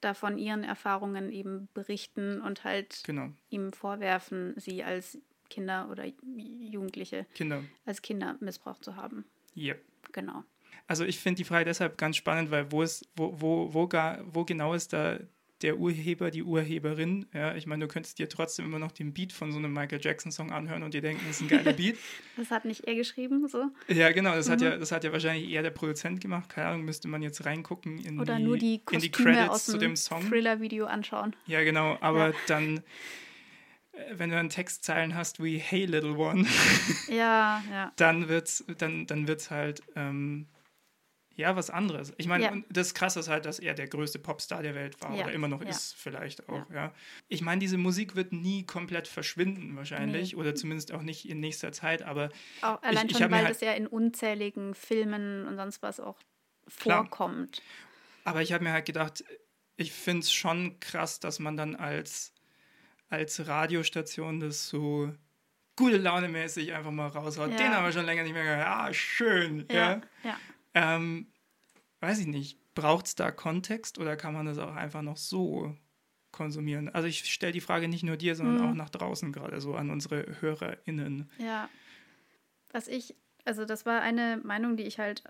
da 0.00 0.14
von 0.14 0.38
ihren 0.38 0.64
Erfahrungen 0.64 1.30
eben 1.30 1.68
berichten 1.74 2.40
und 2.40 2.64
halt 2.64 3.02
Genau, 3.04 3.30
ihm 3.50 3.72
vorwerfen, 3.72 4.54
sie 4.56 4.82
als 4.84 5.18
Kinder 5.50 5.88
oder 5.90 6.04
Jugendliche 6.26 7.26
Kinder. 7.34 7.62
als 7.86 8.02
Kinder 8.02 8.36
missbraucht 8.40 8.84
zu 8.84 8.96
haben. 8.96 9.24
Yep. 9.56 9.82
Genau. 10.12 10.44
Also 10.88 11.04
ich 11.04 11.18
finde 11.20 11.36
die 11.36 11.44
Frage 11.44 11.66
deshalb 11.66 11.96
ganz 11.98 12.16
spannend, 12.16 12.50
weil 12.50 12.72
wo 12.72 12.82
ist, 12.82 13.06
wo, 13.14 13.40
wo, 13.40 13.72
wo, 13.74 13.86
gar, 13.86 14.18
wo 14.24 14.44
genau 14.44 14.74
ist 14.74 14.92
da 14.92 15.18
der 15.60 15.76
Urheber, 15.78 16.30
die 16.30 16.42
Urheberin? 16.44 17.26
Ja, 17.34 17.54
ich 17.56 17.66
meine, 17.66 17.84
du 17.86 17.92
könntest 17.92 18.18
dir 18.18 18.28
trotzdem 18.28 18.64
immer 18.66 18.78
noch 18.78 18.92
den 18.92 19.12
Beat 19.12 19.32
von 19.32 19.50
so 19.52 19.58
einem 19.58 19.72
Michael 19.72 20.00
Jackson-Song 20.00 20.50
anhören 20.52 20.82
und 20.84 20.94
dir 20.94 21.00
denken, 21.02 21.20
das 21.26 21.36
ist 21.36 21.42
ein 21.42 21.48
geiler 21.48 21.72
Beat. 21.76 21.96
Das 22.36 22.50
hat 22.50 22.64
nicht 22.64 22.84
er 22.86 22.94
geschrieben, 22.94 23.46
so. 23.48 23.64
Ja, 23.88 24.10
genau, 24.12 24.34
das, 24.34 24.48
hat 24.48 24.60
Mhm. 24.60 24.66
ja, 24.66 24.76
das 24.78 24.92
hat 24.92 25.02
ja 25.04 25.12
wahrscheinlich 25.12 25.50
eher 25.50 25.62
der 25.62 25.70
Produzent 25.70 26.20
gemacht. 26.20 26.48
Keine 26.48 26.68
Ahnung, 26.68 26.84
müsste 26.84 27.08
man 27.08 27.22
jetzt 27.22 27.44
reingucken 27.44 27.98
in, 27.98 28.18
Oder 28.20 28.36
die, 28.36 28.42
nur 28.44 28.56
die 28.56 28.74
in 28.90 29.00
die 29.00 29.10
Kostüme 29.10 29.32
Credits 29.34 29.50
aus 29.50 29.64
zu 29.66 29.72
dem 29.72 29.80
dem 29.80 29.96
Song. 29.96 30.22
Thriller-Video 30.28 30.86
anschauen. 30.86 31.34
Ja, 31.46 31.62
genau, 31.64 31.98
aber 32.00 32.28
Ja. 32.28 32.34
dann, 32.46 32.78
äh, 33.92 34.00
wenn 34.12 34.30
du 34.30 34.36
dann 34.36 34.48
Textzeilen 34.48 35.14
hast 35.14 35.42
wie 35.42 35.58
Hey 35.58 35.86
Little 35.86 36.16
One, 36.16 36.46
Ja, 37.08 37.62
ja. 37.70 37.92
dann 37.96 38.28
wird's, 38.28 38.64
dann, 38.78 39.06
dann 39.06 39.26
wird's 39.28 39.50
halt 39.50 39.82
ähm, 39.96 40.46
ja 41.38 41.56
was 41.56 41.70
anderes. 41.70 42.12
Ich 42.18 42.26
meine, 42.26 42.44
Ja. 42.44 42.52
das 42.68 42.92
Krasse 42.92 43.20
ist 43.20 43.28
halt, 43.28 43.46
dass 43.46 43.58
er 43.60 43.72
der 43.72 43.86
größte 43.88 44.18
Popstar 44.18 44.62
der 44.62 44.74
Welt 44.74 45.00
war 45.00 45.14
Ja, 45.16 45.24
oder 45.24 45.32
immer 45.32 45.48
noch 45.48 45.62
ja. 45.62 45.68
ist, 45.70 45.94
vielleicht 45.94 46.48
auch, 46.48 46.68
ja. 46.70 46.92
Ich 47.28 47.40
meine, 47.40 47.60
diese 47.60 47.78
Musik 47.78 48.14
wird 48.16 48.32
nie 48.32 48.66
komplett 48.66 49.08
verschwinden, 49.08 49.76
wahrscheinlich, 49.76 50.36
oder 50.36 50.54
zumindest 50.54 50.92
auch 50.92 51.02
nicht 51.02 51.28
in 51.28 51.40
nächster 51.40 51.72
Zeit, 51.72 52.02
aber 52.02 52.28
Auch 52.60 52.82
allein 52.82 53.06
ich 53.06 53.12
schon, 53.12 53.22
hab 53.22 53.30
mir 53.30 53.36
weil 53.36 53.44
halt- 53.46 53.54
das 53.54 53.60
ja 53.62 53.72
in 53.72 53.86
unzähligen 53.86 54.74
Filmen 54.74 55.46
und 55.46 55.56
sonst 55.56 55.80
was 55.80 56.00
auch 56.00 56.18
Klar. 56.78 57.04
vorkommt. 57.04 57.62
Aber 58.24 58.42
ich 58.42 58.52
habe 58.52 58.64
mir 58.64 58.72
halt 58.72 58.84
gedacht, 58.84 59.24
ich 59.76 59.92
finde 59.92 60.20
es 60.24 60.32
schon 60.32 60.78
krass, 60.80 61.20
dass 61.20 61.38
man 61.38 61.56
dann 61.56 61.76
als, 61.76 62.34
als 63.08 63.46
Radiostation 63.46 64.40
das 64.40 64.68
so 64.68 65.12
gute 65.76 65.96
Laune 65.98 66.28
mäßig 66.28 66.72
einfach 66.74 66.90
mal 66.90 67.06
raushaut. 67.06 67.52
Ja. 67.52 67.56
Den 67.56 67.68
haben 67.72 67.84
wir 67.84 67.92
schon 67.92 68.04
länger 68.04 68.24
nicht 68.24 68.32
mehr 68.32 68.42
gehört. 68.42 68.66
Ah, 68.66 68.92
schön. 68.92 69.64
Ja. 69.70 69.76
Ja, 69.92 70.00
ja. 70.24 70.36
Ähm, 70.74 71.32
weiß 72.00 72.20
ich 72.20 72.26
nicht. 72.26 72.58
Braucht 72.74 73.06
es 73.06 73.14
da 73.14 73.30
Kontext 73.30 73.98
oder 73.98 74.16
kann 74.16 74.34
man 74.34 74.46
das 74.46 74.58
auch 74.58 74.74
einfach 74.74 75.02
noch 75.02 75.16
so 75.16 75.76
konsumieren? 76.32 76.88
Also 76.88 77.08
ich 77.08 77.32
stelle 77.32 77.52
die 77.52 77.60
Frage 77.60 77.88
nicht 77.88 78.04
nur 78.04 78.16
dir, 78.16 78.36
sondern 78.36 78.58
Mhm. 78.58 78.70
auch 78.70 78.74
nach 78.74 78.90
draußen 78.90 79.32
gerade 79.32 79.60
so 79.60 79.74
an 79.74 79.90
unsere 79.90 80.40
HörerInnen. 80.40 81.30
Ja. 81.38 81.68
Was 82.72 82.88
ich, 82.88 83.16
also 83.44 83.64
das 83.64 83.86
war 83.86 84.00
eine 84.02 84.38
Meinung, 84.42 84.76
die 84.76 84.84
ich 84.84 84.98
halt 84.98 85.24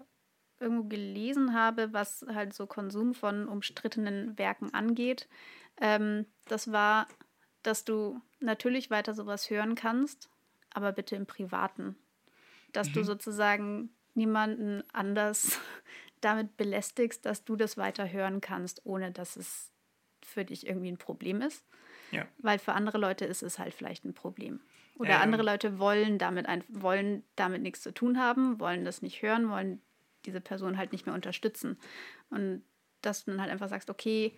irgendwo 0.61 0.85
gelesen 0.89 1.55
habe, 1.55 1.93
was 1.93 2.25
halt 2.29 2.53
so 2.53 2.67
Konsum 2.67 3.15
von 3.15 3.49
umstrittenen 3.49 4.37
Werken 4.39 4.75
angeht. 4.75 5.29
Ähm, 5.81 6.27
das 6.47 6.73
war, 6.73 7.07
dass 7.63 7.85
du 7.85 8.21
natürlich 8.41 8.91
weiter 8.91 9.15
sowas 9.15 9.51
hören 9.51 9.77
kannst, 9.77 10.31
aber 10.71 10.93
bitte 10.93 11.15
im 11.17 11.27
Privaten. 11.27 11.97
Dass 12.73 12.93
du 12.93 13.05
sozusagen 13.05 13.91
niemanden 14.15 14.83
anders 14.93 15.59
damit 16.21 16.57
belästigst, 16.57 17.25
dass 17.25 17.45
du 17.45 17.57
das 17.57 17.77
weiter 17.77 18.11
hören 18.11 18.41
kannst, 18.41 18.85
ohne 18.85 19.13
dass 19.13 19.37
es 19.37 19.71
für 20.23 20.45
dich 20.45 20.67
irgendwie 20.67 20.91
ein 20.91 20.99
Problem 20.99 21.41
ist. 21.41 21.65
Ja. 22.11 22.27
Weil 22.39 22.59
für 22.59 22.73
andere 22.73 22.99
Leute 22.99 23.25
ist 23.25 23.43
es 23.43 23.59
halt 23.59 23.75
vielleicht 23.75 24.05
ein 24.05 24.15
Problem. 24.15 24.61
Oder 24.97 25.11
ja. 25.11 25.21
andere 25.21 25.43
Leute 25.43 25.79
wollen 25.79 26.19
damit, 26.19 26.47
ein, 26.47 26.65
wollen 26.69 27.23
damit 27.37 27.63
nichts 27.63 27.83
zu 27.83 27.93
tun 27.93 28.19
haben, 28.19 28.59
wollen 28.59 28.85
das 28.85 29.01
nicht 29.03 29.23
hören, 29.23 29.49
wollen 29.49 29.81
diese 30.27 30.41
Person 30.41 30.77
halt 30.77 30.93
nicht 30.93 31.07
mehr 31.07 31.15
unterstützen. 31.15 31.79
Und 32.31 32.63
dass 33.03 33.25
du 33.25 33.31
dann 33.31 33.41
halt 33.41 33.53
einfach 33.53 33.69
sagst, 33.69 33.91
okay, 33.91 34.33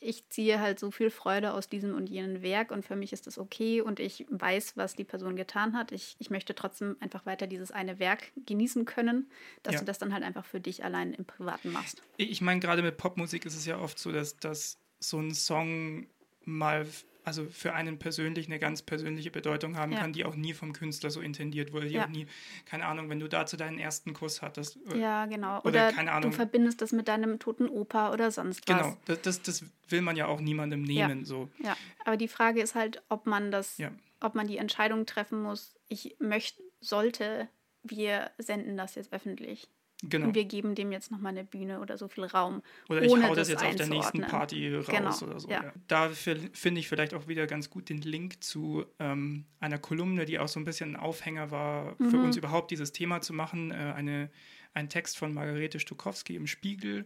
ich 0.00 0.28
ziehe 0.28 0.60
halt 0.60 0.78
so 0.78 0.90
viel 0.90 1.10
Freude 1.10 1.52
aus 1.52 1.68
diesem 1.68 1.94
und 1.94 2.08
jenem 2.08 2.42
Werk 2.42 2.70
und 2.70 2.84
für 2.84 2.96
mich 2.96 3.12
ist 3.12 3.26
das 3.26 3.38
okay 3.38 3.80
und 3.80 3.98
ich 4.00 4.26
weiß, 4.30 4.76
was 4.76 4.94
die 4.94 5.04
Person 5.04 5.34
getan 5.36 5.76
hat. 5.76 5.92
Ich, 5.92 6.16
ich 6.18 6.30
möchte 6.30 6.54
trotzdem 6.54 6.96
einfach 7.00 7.26
weiter 7.26 7.46
dieses 7.46 7.72
eine 7.72 7.98
Werk 7.98 8.30
genießen 8.46 8.84
können, 8.84 9.30
dass 9.62 9.74
Ja. 9.74 9.80
du 9.80 9.84
das 9.86 9.98
dann 9.98 10.12
halt 10.14 10.22
einfach 10.22 10.44
für 10.44 10.60
dich 10.60 10.84
allein 10.84 11.14
im 11.14 11.24
Privaten 11.24 11.72
machst. 11.72 12.02
Ich 12.16 12.40
meine, 12.40 12.60
gerade 12.60 12.82
mit 12.82 12.96
Popmusik 12.96 13.44
ist 13.44 13.56
es 13.56 13.66
ja 13.66 13.78
oft 13.78 13.98
so, 13.98 14.12
dass, 14.12 14.36
dass 14.36 14.78
so 15.00 15.18
ein 15.18 15.34
Song 15.34 16.06
mal, 16.44 16.86
also 17.28 17.46
für 17.50 17.74
einen 17.74 17.98
persönlich 17.98 18.46
eine 18.46 18.58
ganz 18.58 18.82
persönliche 18.82 19.30
Bedeutung 19.30 19.76
haben 19.76 19.92
Ja. 19.92 20.00
kann, 20.00 20.12
die 20.12 20.24
auch 20.24 20.34
nie 20.34 20.54
vom 20.54 20.72
Künstler 20.72 21.10
so 21.10 21.20
intendiert 21.20 21.72
wurde. 21.72 21.86
Die 21.86 21.94
Ja. 21.94 22.04
auch 22.04 22.08
nie, 22.08 22.26
keine 22.64 22.86
Ahnung, 22.86 23.08
wenn 23.10 23.20
du 23.20 23.28
dazu 23.28 23.56
deinen 23.56 23.78
ersten 23.78 24.14
Kuss 24.14 24.42
hattest. 24.42 24.78
äh, 24.92 24.98
Ja, 24.98 25.26
genau. 25.26 25.58
Oder 25.60 25.68
Oder, 25.68 25.92
keine 25.92 26.10
Ahnung. 26.12 26.30
du 26.30 26.36
verbindest 26.36 26.82
das 26.82 26.90
mit 26.92 27.06
deinem 27.06 27.38
toten 27.38 27.68
Opa 27.68 28.12
oder 28.12 28.30
sonst 28.32 28.66
was. 28.68 28.76
Genau, 28.76 28.96
das, 29.04 29.22
das, 29.22 29.42
das 29.42 29.64
will 29.88 30.02
man 30.02 30.16
ja 30.16 30.26
auch 30.26 30.40
niemandem 30.40 30.82
nehmen. 30.82 31.24
So. 31.24 31.48
Ja, 31.62 31.76
aber 32.04 32.16
die 32.16 32.28
Frage 32.28 32.60
ist 32.60 32.74
halt, 32.74 33.02
ob 33.08 33.26
man 33.26 33.50
das, 33.50 33.78
Ja. 33.78 33.92
ob 34.20 34.34
man 34.34 34.46
die 34.48 34.56
Entscheidung 34.56 35.06
treffen 35.06 35.40
muss, 35.42 35.74
ich 35.88 36.16
möchte, 36.18 36.62
sollte, 36.80 37.48
wir 37.82 38.30
senden 38.38 38.76
das 38.76 38.94
jetzt 38.96 39.12
öffentlich. 39.12 39.68
Genau. 40.02 40.26
Und 40.26 40.34
wir 40.36 40.44
geben 40.44 40.76
dem 40.76 40.92
jetzt 40.92 41.10
nochmal 41.10 41.32
eine 41.32 41.44
Bühne 41.44 41.80
oder 41.80 41.98
so 41.98 42.06
viel 42.06 42.24
Raum. 42.24 42.62
Oder 42.88 43.02
ich 43.02 43.12
hau 43.12 43.34
das, 43.34 43.48
das 43.48 43.48
jetzt 43.48 43.64
auf 43.64 43.74
der 43.74 43.88
nächsten 43.88 44.20
Party 44.20 44.72
raus 44.72 44.86
genau. 44.86 45.18
oder 45.22 45.40
so. 45.40 45.48
Ja. 45.48 45.64
Ja. 45.64 45.72
Da 45.88 46.10
finde 46.10 46.80
ich 46.80 46.88
vielleicht 46.88 47.14
auch 47.14 47.26
wieder 47.26 47.48
ganz 47.48 47.68
gut 47.68 47.88
den 47.88 48.00
Link 48.02 48.42
zu 48.42 48.86
ähm, 49.00 49.44
einer 49.58 49.78
Kolumne, 49.78 50.24
die 50.24 50.38
auch 50.38 50.46
so 50.46 50.60
ein 50.60 50.64
bisschen 50.64 50.94
ein 50.94 50.96
Aufhänger 50.96 51.50
war, 51.50 51.96
mhm. 51.98 52.10
für 52.10 52.16
uns 52.18 52.36
überhaupt 52.36 52.70
dieses 52.70 52.92
Thema 52.92 53.20
zu 53.22 53.32
machen. 53.32 53.72
Äh, 53.72 53.74
eine, 53.96 54.30
ein 54.72 54.88
Text 54.88 55.18
von 55.18 55.34
Margarete 55.34 55.80
Stukowski 55.80 56.36
im 56.36 56.46
Spiegel, 56.46 57.04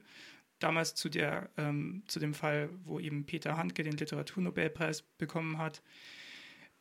damals 0.59 0.95
zu, 0.95 1.09
der, 1.09 1.49
ähm, 1.57 2.03
zu 2.09 2.21
dem 2.21 2.35
Fall, 2.35 2.69
wo 2.85 3.01
eben 3.01 3.25
Peter 3.25 3.57
Handke 3.57 3.85
den 3.85 3.97
Literaturnobelpreis 3.97 5.01
bekommen 5.17 5.57
hat, 5.57 5.83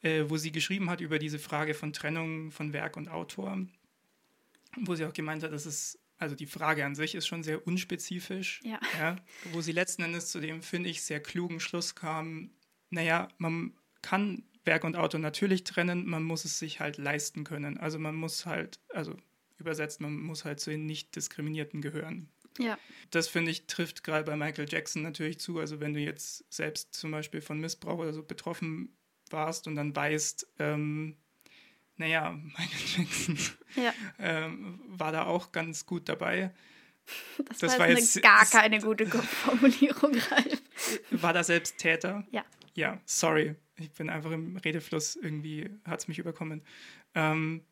äh, 0.01 0.25
wo 0.27 0.35
sie 0.35 0.51
geschrieben 0.51 0.89
hat 0.89 0.99
über 0.99 1.19
diese 1.19 1.39
Frage 1.39 1.73
von 1.73 1.93
Trennung 1.93 2.51
von 2.51 2.73
Werk 2.73 2.97
und 2.97 3.07
Autor 3.07 3.59
wo 4.77 4.95
sie 4.95 5.05
auch 5.05 5.13
gemeint 5.13 5.43
hat, 5.43 5.51
dass 5.51 5.65
es 5.65 5.99
also 6.21 6.35
die 6.35 6.45
Frage 6.45 6.85
an 6.85 6.93
sich 6.93 7.15
ist 7.15 7.25
schon 7.25 7.41
sehr 7.41 7.65
unspezifisch, 7.65 8.61
ja. 8.63 8.79
ja. 8.99 9.15
wo 9.51 9.61
sie 9.61 9.71
letzten 9.71 10.03
Endes 10.03 10.27
zu 10.29 10.39
dem, 10.39 10.61
finde 10.61 10.89
ich, 10.89 11.01
sehr 11.01 11.19
klugen 11.19 11.59
Schluss 11.59 11.95
kam, 11.95 12.51
naja, 12.91 13.27
man 13.39 13.73
kann 14.03 14.43
Werk 14.63 14.83
und 14.83 14.95
Auto 14.95 15.17
natürlich 15.17 15.63
trennen, 15.63 16.05
man 16.07 16.21
muss 16.21 16.45
es 16.45 16.59
sich 16.59 16.79
halt 16.79 16.97
leisten 16.97 17.43
können. 17.43 17.79
Also 17.79 17.97
man 17.97 18.13
muss 18.13 18.45
halt, 18.45 18.79
also 18.89 19.17
übersetzt, 19.57 19.99
man 19.99 20.13
muss 20.13 20.45
halt 20.45 20.59
zu 20.59 20.69
den 20.69 20.85
nicht 20.85 21.15
diskriminierten 21.15 21.81
gehören. 21.81 22.29
Ja. 22.59 22.77
Das 23.09 23.27
finde 23.27 23.49
ich 23.49 23.65
trifft 23.65 24.03
gerade 24.03 24.23
bei 24.23 24.35
Michael 24.35 24.69
Jackson 24.69 25.01
natürlich 25.01 25.39
zu. 25.39 25.57
Also 25.57 25.79
wenn 25.79 25.95
du 25.95 25.99
jetzt 25.99 26.45
selbst 26.53 26.93
zum 26.93 27.09
Beispiel 27.09 27.41
von 27.41 27.59
Missbrauch 27.59 27.97
oder 27.97 28.13
so 28.13 28.21
betroffen 28.21 28.95
warst 29.31 29.65
und 29.65 29.75
dann 29.75 29.95
weißt, 29.95 30.47
ähm, 30.59 31.17
naja, 31.97 32.31
Michael 32.57 32.87
Jackson 32.97 33.37
ja. 33.75 33.93
ähm, 34.19 34.79
war 34.87 35.11
da 35.11 35.25
auch 35.25 35.51
ganz 35.51 35.85
gut 35.85 36.09
dabei. 36.09 36.53
Das, 37.49 37.57
das 37.57 37.79
war, 37.79 37.89
jetzt 37.89 38.21
gar 38.21 38.45
keine 38.45 38.79
gute 38.79 39.05
Formulierung, 39.07 40.13
Ralf. 40.13 40.61
War 41.09 41.33
da 41.33 41.43
selbst 41.43 41.77
Täter? 41.77 42.25
Ja. 42.31 42.45
Ja, 42.73 43.01
sorry. 43.05 43.55
Ich 43.77 43.91
bin 43.91 44.09
einfach 44.09 44.31
im 44.31 44.57
Redefluss, 44.57 45.15
irgendwie 45.15 45.69
hat 45.85 45.99
es 45.99 46.07
mich 46.07 46.19
überkommen. 46.19 46.63
Ähm, 47.15 47.65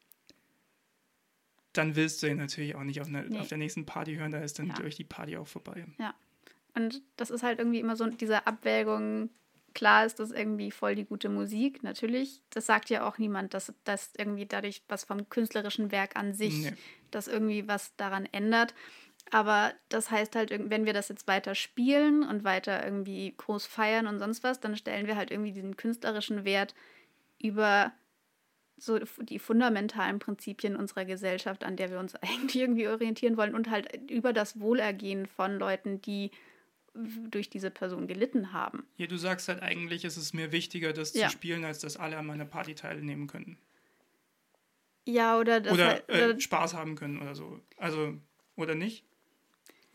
dann 1.74 1.96
willst 1.96 2.22
du 2.24 2.28
ihn 2.28 2.38
natürlich 2.38 2.76
auch 2.76 2.84
nicht 2.84 3.00
auf, 3.00 3.08
eine, 3.08 3.24
nee. 3.24 3.40
auf 3.40 3.48
der 3.48 3.58
nächsten 3.58 3.86
Party 3.86 4.16
hören, 4.16 4.32
da 4.32 4.40
ist 4.40 4.60
dann 4.60 4.68
ja. 4.68 4.74
durch 4.74 4.96
die 4.96 5.04
Party 5.04 5.38
auch 5.38 5.48
vorbei. 5.48 5.86
Ja. 6.00 6.16
Und 6.76 7.02
das 7.16 7.30
ist 7.30 7.44
halt 7.44 7.60
irgendwie 7.60 7.80
immer 7.80 7.96
so 7.96 8.08
diese 8.08 8.48
Abwägung, 8.48 9.30
Klar 9.80 10.06
ist 10.06 10.20
das 10.20 10.32
irgendwie 10.32 10.72
voll 10.72 10.96
die 10.96 11.06
gute 11.06 11.30
Musik, 11.30 11.84
natürlich. 11.84 12.42
Das 12.50 12.66
sagt 12.66 12.90
ja 12.90 13.08
auch 13.08 13.18
niemand, 13.18 13.54
dass 13.54 13.74
das 13.86 14.12
irgendwie 14.18 14.46
dadurch 14.46 14.84
was 14.90 15.06
vom 15.06 15.30
künstlerischen 15.30 15.90
Werk 15.94 16.18
an 16.18 16.34
sich, 16.34 16.66
nee. 16.66 16.74
dass 17.12 17.30
irgendwie 17.30 17.66
was 17.66 17.96
daran 17.96 18.28
ändert. 18.34 18.76
Aber 19.32 19.72
das 19.88 20.12
heißt 20.12 20.36
halt, 20.36 20.52
wenn 20.52 20.86
wir 20.86 20.92
das 20.92 21.08
jetzt 21.08 21.30
weiter 21.30 21.56
spielen 21.56 22.28
und 22.28 22.44
weiter 22.44 22.84
irgendwie 22.84 23.34
groß 23.38 23.68
feiern 23.68 24.06
und 24.06 24.20
sonst 24.20 24.44
was, 24.44 24.60
dann 24.60 24.76
stellen 24.76 25.08
wir 25.08 25.16
halt 25.16 25.32
irgendwie 25.32 25.54
diesen 25.54 25.78
künstlerischen 25.78 26.44
Wert 26.44 26.76
über 27.42 27.94
so 28.76 29.00
die 29.22 29.40
fundamentalen 29.40 30.20
Prinzipien 30.20 30.76
unserer 30.76 31.06
Gesellschaft, 31.06 31.64
an 31.64 31.78
der 31.78 31.90
wir 31.90 32.00
uns 32.00 32.16
eigentlich 32.22 32.64
irgendwie 32.64 32.90
orientieren 32.90 33.38
wollen 33.38 33.56
und 33.56 33.70
halt 33.70 34.12
über 34.12 34.34
das 34.34 34.60
Wohlergehen 34.60 35.26
von 35.26 35.58
Leuten, 35.58 36.02
die 36.02 36.32
durch 37.30 37.50
diese 37.50 37.72
Person 37.72 38.08
gelitten 38.08 38.54
haben. 38.54 38.86
Ja, 38.98 39.08
du 39.08 39.18
sagst 39.18 39.48
halt 39.48 39.62
eigentlich, 39.62 40.06
ist 40.06 40.18
es 40.18 40.34
mir 40.34 40.52
wichtiger, 40.52 40.94
das 40.94 41.14
ja. 41.14 41.28
zu 41.28 41.34
spielen, 41.34 41.66
als 41.66 41.80
dass 41.80 41.98
alle 41.98 42.18
an 42.18 42.26
meiner 42.26 42.46
Party 42.46 42.76
teilnehmen 42.76 43.28
können. 43.28 43.58
Ja, 45.06 45.40
oder 45.40 45.60
das 45.60 45.74
oder, 45.74 45.88
halt, 45.88 46.10
oder 46.10 46.30
äh, 46.32 46.40
Spaß 46.40 46.74
haben 46.74 46.96
können 46.96 47.22
oder 47.22 47.36
so. 47.36 47.60
Also, 47.78 48.16
oder 48.56 48.76
nicht? 48.76 49.06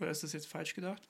Oder 0.01 0.11
ist 0.11 0.23
das 0.23 0.33
jetzt 0.33 0.47
falsch 0.47 0.75
gedacht? 0.75 1.03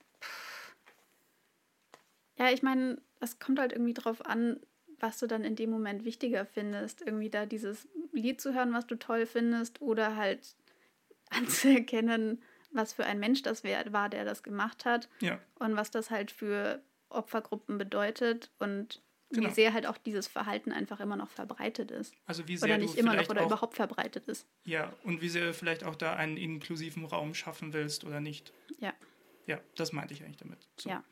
Ja, 2.37 2.51
ich 2.51 2.61
meine, 2.61 3.01
es 3.19 3.39
kommt 3.39 3.59
halt 3.59 3.71
irgendwie 3.71 3.93
drauf 3.93 4.25
an, 4.25 4.59
was 4.99 5.19
du 5.19 5.27
dann 5.27 5.43
in 5.43 5.55
dem 5.55 5.69
Moment 5.69 6.05
wichtiger 6.05 6.45
findest. 6.45 7.01
Irgendwie 7.01 7.29
da 7.29 7.45
dieses 7.45 7.87
Lied 8.11 8.41
zu 8.41 8.53
hören, 8.53 8.73
was 8.73 8.87
du 8.87 8.95
toll 8.95 9.25
findest, 9.25 9.81
oder 9.81 10.15
halt 10.15 10.55
anzuerkennen, 11.29 12.41
was 12.75 12.93
für 12.93 13.05
ein 13.05 13.19
Mensch 13.19 13.41
das 13.41 13.63
war, 13.63 14.09
der 14.09 14.25
das 14.25 14.43
gemacht 14.43 14.85
hat. 14.85 15.09
Ja. 15.21 15.39
Und 15.59 15.75
was 15.75 15.91
das 15.91 16.11
halt 16.11 16.31
für 16.31 16.81
Opfergruppen 17.09 17.77
bedeutet 17.77 18.51
und 18.59 19.01
genau. 19.31 19.49
wie 19.49 19.53
sehr 19.53 19.73
halt 19.73 19.85
auch 19.85 19.97
dieses 19.97 20.27
Verhalten 20.27 20.71
einfach 20.71 20.99
immer 20.99 21.15
noch 21.15 21.29
verbreitet 21.29 21.91
ist. 21.91 22.13
Also 22.25 22.47
wie 22.47 22.57
sehr 22.57 22.69
oder 22.69 22.77
nicht 22.77 22.97
immer 22.97 23.15
noch 23.15 23.29
oder 23.29 23.41
auch, 23.41 23.47
überhaupt 23.47 23.75
verbreitet 23.75 24.27
ist. 24.27 24.47
Ja, 24.63 24.93
und 25.03 25.21
wie 25.21 25.29
sehr 25.29 25.45
du 25.45 25.53
vielleicht 25.53 25.83
auch 25.83 25.95
da 25.95 26.15
einen 26.15 26.37
inklusiven 26.37 27.05
Raum 27.05 27.33
schaffen 27.33 27.73
willst 27.73 28.03
oder 28.03 28.19
nicht. 28.19 28.53
Ja. 28.79 28.93
Ja, 29.47 29.59
das 29.75 29.93
meinte 29.93 30.13
ich 30.13 30.23
eigentlich 30.23 30.37
damit. 30.37 30.67
So. 30.77 30.89
Ja. 30.89 31.03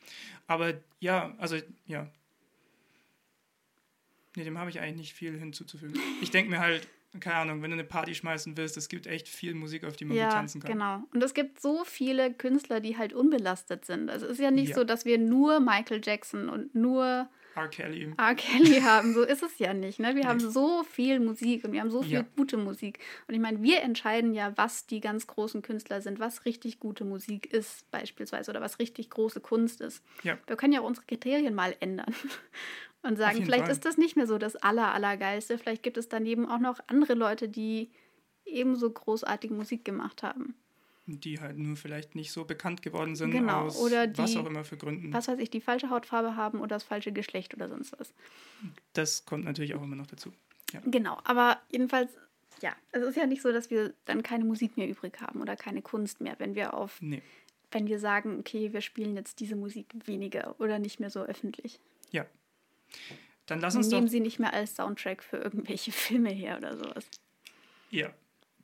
Aber 0.46 0.74
ja, 0.98 1.34
also 1.38 1.56
ja. 1.86 2.10
Nee, 4.36 4.42
dem 4.42 4.58
habe 4.58 4.70
ich 4.70 4.80
eigentlich 4.80 4.96
nicht 4.96 5.14
viel 5.14 5.38
hinzuzufügen. 5.38 6.00
Ich 6.20 6.32
denke 6.32 6.50
mir 6.50 6.58
halt, 6.58 6.88
keine 7.20 7.36
Ahnung, 7.36 7.62
wenn 7.62 7.70
du 7.70 7.74
eine 7.74 7.84
Party 7.84 8.14
schmeißen 8.14 8.56
willst, 8.56 8.76
es 8.76 8.88
gibt 8.88 9.06
echt 9.06 9.28
viel 9.28 9.54
Musik, 9.54 9.84
auf 9.84 9.96
die 9.96 10.04
man 10.04 10.16
ja, 10.16 10.30
tanzen 10.30 10.60
kann. 10.60 10.72
Genau. 10.72 11.02
Und 11.12 11.22
es 11.22 11.34
gibt 11.34 11.60
so 11.60 11.84
viele 11.84 12.32
Künstler, 12.32 12.80
die 12.80 12.96
halt 12.96 13.12
unbelastet 13.12 13.84
sind. 13.84 14.10
Also 14.10 14.26
es 14.26 14.32
ist 14.32 14.40
ja 14.40 14.50
nicht 14.50 14.70
ja. 14.70 14.74
so, 14.76 14.84
dass 14.84 15.04
wir 15.04 15.18
nur 15.18 15.60
Michael 15.60 16.00
Jackson 16.02 16.48
und 16.48 16.74
nur 16.74 17.28
R. 17.56 17.68
Kelly. 17.68 18.12
R. 18.16 18.34
Kelly 18.34 18.80
haben. 18.84 19.14
So 19.14 19.22
ist 19.22 19.42
es 19.42 19.58
ja 19.58 19.74
nicht. 19.74 20.00
Ne? 20.00 20.08
Wir 20.08 20.22
nee. 20.22 20.24
haben 20.24 20.40
so 20.40 20.82
viel 20.82 21.20
Musik 21.20 21.64
und 21.64 21.72
wir 21.72 21.80
haben 21.80 21.90
so 21.90 22.02
viel 22.02 22.12
ja. 22.12 22.24
gute 22.36 22.56
Musik. 22.56 22.98
Und 23.28 23.34
ich 23.34 23.40
meine, 23.40 23.62
wir 23.62 23.82
entscheiden 23.82 24.34
ja, 24.34 24.52
was 24.56 24.86
die 24.86 25.00
ganz 25.00 25.26
großen 25.26 25.62
Künstler 25.62 26.00
sind, 26.00 26.18
was 26.18 26.44
richtig 26.44 26.80
gute 26.80 27.04
Musik 27.04 27.46
ist, 27.52 27.88
beispielsweise, 27.90 28.50
oder 28.50 28.60
was 28.60 28.78
richtig 28.78 29.10
große 29.10 29.40
Kunst 29.40 29.80
ist. 29.80 30.02
Ja. 30.24 30.36
Wir 30.46 30.56
können 30.56 30.72
ja 30.72 30.80
auch 30.80 30.86
unsere 30.86 31.06
Kriterien 31.06 31.54
mal 31.54 31.76
ändern 31.78 32.12
und 33.04 33.16
sagen, 33.16 33.44
vielleicht 33.44 33.64
Fall. 33.64 33.72
ist 33.72 33.84
das 33.84 33.98
nicht 33.98 34.16
mehr 34.16 34.26
so 34.26 34.38
das 34.38 34.56
Aller, 34.56 34.92
Allergeilste. 34.92 35.58
Vielleicht 35.58 35.82
gibt 35.82 35.96
es 35.96 36.08
daneben 36.08 36.46
auch 36.46 36.58
noch 36.58 36.80
andere 36.86 37.14
Leute, 37.14 37.48
die 37.48 37.90
ebenso 38.44 38.90
großartige 38.90 39.54
Musik 39.54 39.84
gemacht 39.84 40.22
haben. 40.22 40.54
Die 41.06 41.38
halt 41.38 41.58
nur 41.58 41.76
vielleicht 41.76 42.14
nicht 42.14 42.32
so 42.32 42.44
bekannt 42.44 42.80
geworden 42.80 43.14
sind, 43.14 43.30
genau. 43.30 43.66
aus 43.66 43.78
oder 43.78 44.06
die, 44.06 44.18
was 44.18 44.36
auch 44.36 44.46
immer 44.46 44.64
für 44.64 44.78
Gründen. 44.78 45.12
Was 45.12 45.28
weiß 45.28 45.38
ich, 45.38 45.50
die 45.50 45.60
falsche 45.60 45.90
Hautfarbe 45.90 46.34
haben 46.34 46.60
oder 46.60 46.76
das 46.76 46.82
falsche 46.82 47.12
Geschlecht 47.12 47.52
oder 47.52 47.68
sonst 47.68 47.92
was. 47.98 48.14
Das 48.94 49.26
kommt 49.26 49.44
natürlich 49.44 49.74
auch 49.74 49.82
immer 49.82 49.96
noch 49.96 50.06
dazu. 50.06 50.32
Ja. 50.72 50.80
Genau, 50.86 51.18
aber 51.24 51.60
jedenfalls, 51.70 52.10
ja, 52.62 52.74
es 52.92 53.02
ist 53.02 53.16
ja 53.16 53.26
nicht 53.26 53.42
so, 53.42 53.52
dass 53.52 53.70
wir 53.70 53.92
dann 54.06 54.22
keine 54.22 54.44
Musik 54.46 54.78
mehr 54.78 54.88
übrig 54.88 55.20
haben 55.20 55.42
oder 55.42 55.56
keine 55.56 55.82
Kunst 55.82 56.22
mehr, 56.22 56.36
wenn 56.38 56.54
wir 56.54 56.72
auf, 56.72 57.02
nee. 57.02 57.20
wenn 57.70 57.86
wir 57.86 57.98
sagen, 57.98 58.38
okay, 58.38 58.72
wir 58.72 58.80
spielen 58.80 59.14
jetzt 59.14 59.40
diese 59.40 59.56
Musik 59.56 59.88
weniger 60.06 60.58
oder 60.58 60.78
nicht 60.78 61.00
mehr 61.00 61.10
so 61.10 61.20
öffentlich. 61.20 61.80
Ja, 62.12 62.24
dann 63.46 63.60
lass 63.60 63.76
uns 63.76 63.88
Nehmen 63.88 64.06
doch, 64.06 64.10
sie 64.10 64.20
nicht 64.20 64.38
mehr 64.38 64.52
als 64.52 64.76
Soundtrack 64.76 65.22
für 65.22 65.36
irgendwelche 65.36 65.92
Filme 65.92 66.30
her 66.30 66.56
oder 66.58 66.76
sowas. 66.76 67.06
Ja. 67.90 68.12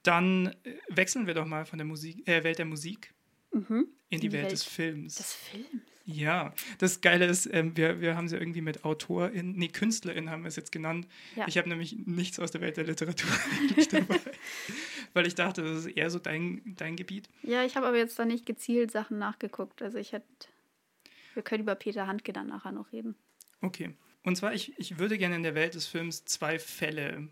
Dann 0.02 0.54
äh, 0.64 0.74
wechseln 0.88 1.26
wir 1.26 1.34
doch 1.34 1.46
mal 1.46 1.66
von 1.66 1.78
der 1.78 1.86
Musik, 1.86 2.26
äh, 2.26 2.42
Welt 2.42 2.58
der 2.58 2.64
Musik 2.64 3.12
mhm. 3.52 3.86
in 4.08 4.20
die, 4.20 4.28
die 4.28 4.32
Welt, 4.32 4.44
Welt, 4.44 4.52
des 4.52 4.64
Films. 4.64 5.16
Des 5.16 5.34
Films. 5.34 5.82
Ja, 6.06 6.54
das 6.78 7.02
Geile 7.02 7.26
ist, 7.26 7.46
ähm, 7.52 7.76
wir, 7.76 8.00
wir 8.00 8.16
haben 8.16 8.26
sie 8.26 8.36
irgendwie 8.36 8.62
mit 8.62 8.84
AutorInnen, 8.84 9.52
nee, 9.52 9.68
KünstlerInnen 9.68 10.30
haben 10.30 10.42
wir 10.42 10.48
es 10.48 10.56
jetzt 10.56 10.72
genannt. 10.72 11.06
Ja. 11.36 11.46
Ich 11.46 11.56
habe 11.58 11.68
nämlich 11.68 11.96
nichts 12.06 12.40
aus 12.40 12.50
der 12.50 12.60
Welt 12.62 12.78
der 12.78 12.84
Literatur 12.84 13.30
dabei, 13.90 14.18
weil 15.12 15.26
ich 15.26 15.34
dachte, 15.34 15.62
das 15.62 15.84
ist 15.84 15.96
eher 15.96 16.10
so 16.10 16.18
dein, 16.18 16.62
dein 16.64 16.96
Gebiet. 16.96 17.28
Ja, 17.42 17.64
ich 17.64 17.76
habe 17.76 17.86
aber 17.86 17.98
jetzt 17.98 18.18
da 18.18 18.24
nicht 18.24 18.46
gezielt 18.46 18.90
Sachen 18.90 19.18
nachgeguckt. 19.18 19.82
Also 19.82 19.98
ich 19.98 20.12
hätte, 20.12 20.26
wir 21.34 21.42
können 21.42 21.62
über 21.62 21.74
Peter 21.74 22.06
Handke 22.06 22.32
dann 22.32 22.48
nachher 22.48 22.72
noch 22.72 22.90
reden. 22.92 23.14
Okay. 23.60 23.94
Und 24.22 24.36
zwar, 24.36 24.54
ich, 24.54 24.78
ich 24.78 24.98
würde 24.98 25.18
gerne 25.18 25.36
in 25.36 25.42
der 25.42 25.54
Welt 25.54 25.74
des 25.74 25.86
Films 25.86 26.24
zwei 26.24 26.58
Fälle 26.58 27.28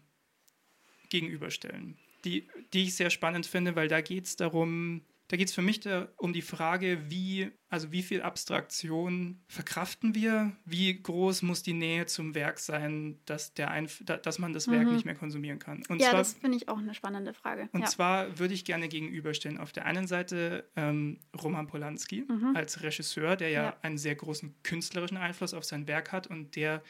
gegenüberstellen, 1.08 1.98
die, 2.24 2.48
die 2.72 2.84
ich 2.84 2.96
sehr 2.96 3.10
spannend 3.10 3.46
finde, 3.46 3.76
weil 3.76 3.88
da 3.88 4.00
geht 4.00 4.24
es 4.24 4.36
darum, 4.36 5.02
da 5.28 5.36
geht 5.36 5.48
es 5.48 5.54
für 5.54 5.60
mich 5.62 5.80
da 5.80 6.08
um 6.16 6.32
die 6.32 6.40
Frage, 6.42 7.10
wie, 7.10 7.50
also 7.68 7.92
wie 7.92 8.02
viel 8.02 8.22
Abstraktion 8.22 9.42
verkraften 9.46 10.14
wir? 10.14 10.56
Wie 10.64 11.02
groß 11.02 11.42
muss 11.42 11.62
die 11.62 11.74
Nähe 11.74 12.06
zum 12.06 12.34
Werk 12.34 12.58
sein, 12.58 13.20
dass, 13.26 13.52
der 13.52 13.70
Einf 13.70 14.02
dass 14.04 14.38
man 14.38 14.54
das 14.54 14.68
Werk 14.68 14.86
mhm. 14.86 14.94
nicht 14.94 15.04
mehr 15.04 15.14
konsumieren 15.14 15.58
kann? 15.58 15.82
Und 15.88 16.00
ja, 16.00 16.10
zwar, 16.10 16.18
das 16.20 16.32
finde 16.32 16.56
ich 16.56 16.70
auch 16.70 16.78
eine 16.78 16.94
spannende 16.94 17.34
Frage. 17.34 17.68
Und 17.72 17.82
ja. 17.82 17.86
zwar 17.86 18.38
würde 18.38 18.54
ich 18.54 18.64
gerne 18.64 18.88
gegenüberstellen. 18.88 19.58
Auf 19.58 19.70
der 19.70 19.84
einen 19.84 20.06
Seite 20.06 20.64
ähm, 20.76 21.20
Roman 21.42 21.66
Polanski 21.66 22.24
mhm. 22.26 22.56
als 22.56 22.82
Regisseur, 22.82 23.36
der 23.36 23.50
ja, 23.50 23.62
ja 23.64 23.76
einen 23.82 23.98
sehr 23.98 24.14
großen 24.14 24.54
künstlerischen 24.62 25.18
Einfluss 25.18 25.52
auf 25.52 25.64
sein 25.64 25.86
Werk 25.86 26.10
hat 26.10 26.26
und 26.26 26.56
der 26.56 26.82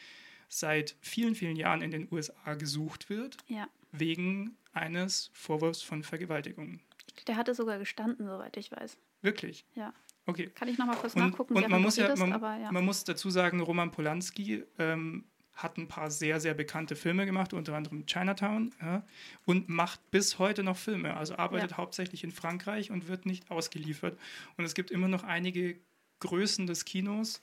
seit 0.47 0.95
vielen, 1.01 1.35
vielen 1.35 1.57
Jahren 1.57 1.81
in 1.81 1.91
den 1.91 2.07
USA 2.09 2.53
gesucht 2.53 3.09
wird, 3.09 3.35
ja. 3.47 3.67
wegen 3.91 4.55
eines 4.71 5.29
Vorwurfs 5.33 5.81
von 5.81 6.03
Vergewaltigung. 6.03 6.79
Der 7.27 7.35
hatte 7.35 7.53
sogar 7.53 7.77
gestanden, 7.77 8.27
soweit 8.27 8.57
ich 8.57 8.71
weiß. 8.71 8.97
Wirklich? 9.21 9.65
Ja. 9.75 9.93
Okay. 10.25 10.49
Kann 10.53 10.67
ich 10.67 10.77
nochmal 10.77 10.95
kurz 10.97 11.15
und, 11.15 11.23
nachgucken, 11.23 11.55
und 11.55 11.67
man 11.69 11.81
muss 11.81 11.95
ja, 11.95 12.15
man, 12.15 12.31
ja, 12.61 12.71
man, 12.71 12.85
muss 12.85 13.03
dazu 13.03 13.29
sagen, 13.29 13.61
Roman 13.61 13.91
Polanski 13.91 14.63
ähm, 14.77 15.25
hat 15.53 15.77
ein 15.77 15.87
paar 15.87 16.11
sehr, 16.11 16.39
sehr 16.39 16.53
bekannte 16.53 16.95
Filme 16.95 17.25
gemacht, 17.25 17.53
unter 17.53 17.75
anderem 17.75 18.05
Chinatown, 18.05 18.73
ja, 18.81 19.03
und 19.45 19.69
macht 19.69 20.11
bis 20.11 20.39
heute 20.39 20.63
noch 20.63 20.77
Filme. 20.77 21.17
Also 21.17 21.35
arbeitet 21.35 21.71
ja. 21.71 21.77
hauptsächlich 21.77 22.23
in 22.23 22.31
Frankreich 22.31 22.91
und 22.91 23.07
wird 23.07 23.25
nicht 23.25 23.49
ausgeliefert. 23.49 24.17
Und 24.57 24.65
es 24.65 24.75
gibt 24.75 24.91
immer 24.91 25.07
noch 25.07 25.23
einige 25.23 25.79
Größen 26.19 26.67
des 26.67 26.85
Kinos, 26.85 27.41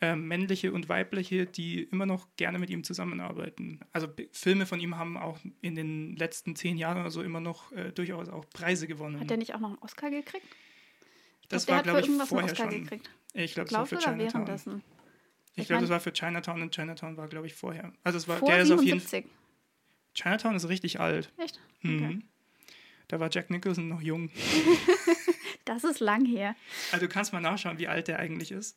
äh, 0.00 0.14
männliche 0.14 0.72
und 0.72 0.88
weibliche, 0.88 1.46
die 1.46 1.82
immer 1.84 2.04
noch 2.04 2.28
gerne 2.36 2.58
mit 2.58 2.68
ihm 2.68 2.84
zusammenarbeiten. 2.84 3.80
Also 3.92 4.08
Filme 4.30 4.66
von 4.66 4.78
ihm 4.78 4.96
haben 4.96 5.16
auch 5.16 5.38
in 5.62 5.74
den 5.74 6.16
letzten 6.16 6.54
zehn 6.54 6.76
Jahren 6.76 7.00
oder 7.00 7.10
so 7.10 7.22
immer 7.22 7.40
noch 7.40 7.72
äh, 7.72 7.92
durchaus 7.92 8.28
auch 8.28 8.48
Preise 8.50 8.86
gewonnen. 8.86 9.20
Hat 9.20 9.30
er 9.30 9.38
nicht 9.38 9.54
auch 9.54 9.60
noch 9.60 9.70
einen 9.70 9.78
Oscar 9.78 10.10
gekriegt? 10.10 10.46
Ich 11.40 11.48
das 11.48 11.64
glaub, 11.64 11.76
war, 11.76 11.82
glaube 11.82 12.00
ich, 12.00 12.28
vorher 12.28 12.54
schon. 12.56 12.70
Gekriegt. 12.70 13.10
Ich 13.32 13.54
glaube, 13.54 13.68
es 13.68 13.74
war 13.74 13.86
für 13.86 13.98
Chinatown. 13.98 14.82
Ich, 15.54 15.68
glaube, 15.68 15.80
das 15.80 15.90
war 15.90 16.00
für 16.00 16.12
Chinatown 16.12 16.60
und 16.60 16.74
Chinatown 16.74 17.16
war, 17.16 17.28
glaube 17.28 17.46
ich, 17.46 17.54
vorher. 17.54 17.92
Also 18.02 18.18
es 18.18 18.28
war, 18.28 18.38
Vor 18.38 18.48
der 18.50 18.60
ist 18.60 18.70
auf 18.70 18.82
jeden 18.82 19.00
Fall. 19.00 19.24
Chinatown 20.12 20.56
ist 20.56 20.68
richtig 20.68 21.00
alt. 21.00 21.32
Echt? 21.38 21.60
Mhm. 21.80 21.96
Okay. 21.96 22.14
Mhm. 22.14 22.22
Da 23.08 23.20
war 23.20 23.30
Jack 23.30 23.50
Nicholson 23.50 23.88
noch 23.88 24.02
jung. 24.02 24.30
das 25.64 25.84
ist 25.84 26.00
lang 26.00 26.26
her. 26.26 26.56
Also 26.92 27.06
du 27.06 27.12
kannst 27.12 27.32
mal 27.32 27.40
nachschauen, 27.40 27.78
wie 27.78 27.88
alt 27.88 28.08
der 28.08 28.18
eigentlich 28.18 28.50
ist. 28.50 28.76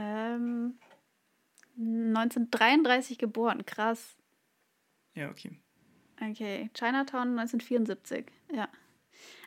Ähm, 0.00 0.78
1933 1.76 3.18
geboren, 3.18 3.64
krass. 3.66 4.16
Ja, 5.14 5.30
okay. 5.30 5.58
Okay, 6.20 6.70
Chinatown 6.74 7.38
1974, 7.38 8.26
ja. 8.52 8.68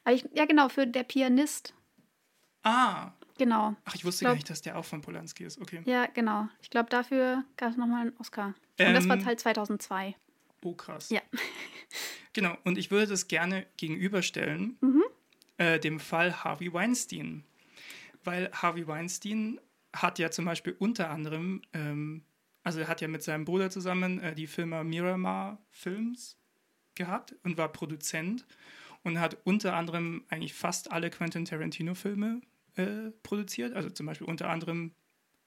Aber 0.04 0.16
ich, 0.16 0.28
ja, 0.34 0.46
genau, 0.46 0.70
für 0.70 0.88
der 0.88 1.04
Pianist. 1.04 1.74
Ah, 2.64 3.12
Genau. 3.38 3.76
Ach, 3.86 3.96
ich 3.96 4.06
wusste 4.06 4.26
glaub, 4.26 4.32
gar 4.32 4.36
nicht, 4.36 4.50
dass 4.50 4.62
der 4.62 4.78
auch 4.78 4.86
von 4.86 5.02
Polanski 5.02 5.44
ist. 5.44 5.60
Okay. 5.60 5.82
Ja, 5.86 6.06
genau. 6.06 6.48
Ich 6.62 6.70
glaube, 6.70 6.90
dafür 6.90 7.44
gab 7.58 7.72
es 7.72 7.78
nochmal 7.78 8.02
einen 8.02 8.18
Oscar. 8.20 8.54
Ähm, 8.78 8.90
Und 8.90 8.94
das 8.96 9.10
war 9.10 9.20
Teil 9.20 9.38
2002. 9.38 10.16
Oh, 10.64 10.74
krass. 10.74 11.10
Ja. 11.10 11.22
genau. 12.34 12.56
Und 12.64 12.78
ich 12.78 12.92
würde 12.92 13.08
das 13.08 13.28
gerne 13.28 13.66
gegenüberstellen 13.78 14.78
mhm. 14.82 15.04
äh, 15.58 15.80
dem 15.80 16.00
Fall 16.00 16.44
Harvey 16.44 16.72
Weinstein. 16.72 17.44
Weil 18.24 18.52
Harvey 18.54 18.88
Weinstein 18.88 19.60
hat 19.94 20.20
ja 20.20 20.32
zum 20.32 20.46
Beispiel 20.46 20.76
unter 20.80 21.10
anderem, 21.10 21.62
ähm, 21.74 22.24
also 22.64 22.80
er 22.80 22.88
hat 22.88 23.02
ja 23.02 23.08
mit 23.08 23.24
seinem 23.24 23.46
Bruder 23.46 23.70
zusammen 23.70 24.20
äh, 24.20 24.36
die 24.36 24.48
Firma 24.48 24.84
Miramar 24.84 25.62
Films 25.70 26.38
gehabt 26.96 27.36
und 27.44 27.58
war 27.58 27.72
Produzent 27.72 28.46
und 29.04 29.20
hat 29.20 29.38
unter 29.44 29.76
anderem 29.76 30.24
eigentlich 30.30 30.54
fast 30.54 30.92
alle 30.92 31.10
Quentin 31.10 31.46
Tarantino-Filme 31.46 32.42
äh, 32.76 33.12
produziert, 33.22 33.74
also 33.76 33.90
zum 33.90 34.06
Beispiel 34.06 34.28
unter 34.28 34.50
anderem 34.50 34.94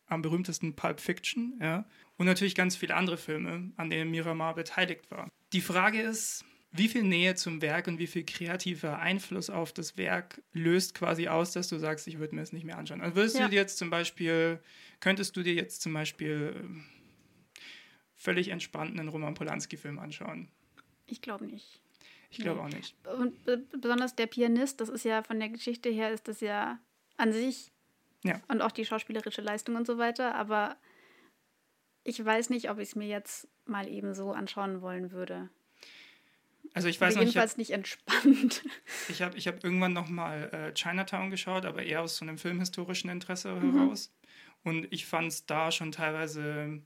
am 0.06 0.22
berühmtesten 0.22 0.76
Pulp 0.76 1.00
Fiction, 1.00 1.58
ja, 1.60 1.84
und 2.16 2.26
natürlich 2.26 2.54
ganz 2.54 2.76
viele 2.76 2.94
andere 2.94 3.16
Filme, 3.16 3.72
an 3.76 3.90
denen 3.90 4.10
Miramar 4.10 4.54
beteiligt 4.54 5.10
war. 5.10 5.28
Die 5.52 5.60
Frage 5.60 6.00
ist, 6.00 6.44
wie 6.76 6.88
viel 6.88 7.02
Nähe 7.02 7.34
zum 7.34 7.62
Werk 7.62 7.86
und 7.86 7.98
wie 7.98 8.06
viel 8.06 8.24
kreativer 8.24 8.98
Einfluss 8.98 9.50
auf 9.50 9.72
das 9.72 9.96
Werk 9.96 10.42
löst 10.52 10.94
quasi 10.94 11.28
aus, 11.28 11.52
dass 11.52 11.68
du 11.68 11.78
sagst, 11.78 12.06
ich 12.06 12.18
würde 12.18 12.34
mir 12.34 12.42
es 12.42 12.52
nicht 12.52 12.64
mehr 12.64 12.78
anschauen. 12.78 13.00
Also 13.00 13.16
würdest 13.16 13.38
ja. 13.38 13.44
du 13.44 13.50
dir 13.50 13.56
jetzt 13.56 13.78
zum 13.78 13.90
Beispiel, 13.90 14.60
könntest 15.00 15.36
du 15.36 15.42
dir 15.42 15.54
jetzt 15.54 15.82
zum 15.82 15.92
Beispiel 15.92 16.54
ähm, 16.56 16.84
völlig 18.14 18.48
entspannten 18.48 18.98
einen 18.98 19.08
Roman 19.08 19.34
Polanski-Film 19.34 19.98
anschauen? 19.98 20.48
Ich 21.06 21.22
glaube 21.22 21.46
nicht. 21.46 21.80
Ich 22.30 22.38
glaube 22.38 22.60
nee. 22.60 22.66
auch 22.66 22.74
nicht. 22.76 22.94
Und 23.18 23.80
besonders 23.80 24.16
der 24.16 24.26
Pianist, 24.26 24.80
das 24.80 24.88
ist 24.88 25.04
ja 25.04 25.22
von 25.22 25.38
der 25.38 25.48
Geschichte 25.48 25.88
her, 25.88 26.10
ist 26.10 26.28
das 26.28 26.40
ja 26.40 26.78
an 27.16 27.32
sich. 27.32 27.70
Ja. 28.24 28.40
Und 28.48 28.62
auch 28.62 28.72
die 28.72 28.84
schauspielerische 28.84 29.42
Leistung 29.42 29.76
und 29.76 29.86
so 29.86 29.98
weiter. 29.98 30.34
Aber 30.34 30.76
ich 32.02 32.22
weiß 32.22 32.50
nicht, 32.50 32.70
ob 32.70 32.78
ich 32.78 32.88
es 32.88 32.96
mir 32.96 33.06
jetzt 33.06 33.48
mal 33.64 33.88
eben 33.88 34.14
so 34.14 34.32
anschauen 34.32 34.82
wollen 34.82 35.12
würde. 35.12 35.48
Also 36.76 36.88
ich 36.88 37.00
weiß 37.00 37.14
noch, 37.14 37.22
jedenfalls 37.22 37.52
hab, 37.52 37.58
nicht 37.58 37.70
entspannt. 37.70 38.62
Ich 39.08 39.22
habe 39.22 39.38
ich 39.38 39.48
hab 39.48 39.64
irgendwann 39.64 39.94
noch 39.94 40.10
mal 40.10 40.50
äh, 40.52 40.74
Chinatown 40.74 41.30
geschaut, 41.30 41.64
aber 41.64 41.82
eher 41.82 42.02
aus 42.02 42.18
so 42.18 42.24
einem 42.26 42.36
filmhistorischen 42.36 43.08
Interesse 43.08 43.54
mhm. 43.54 43.72
heraus. 43.72 44.12
Und 44.62 44.86
ich 44.90 45.06
fand 45.06 45.28
es 45.28 45.46
da 45.46 45.72
schon 45.72 45.90
teilweise, 45.90 46.82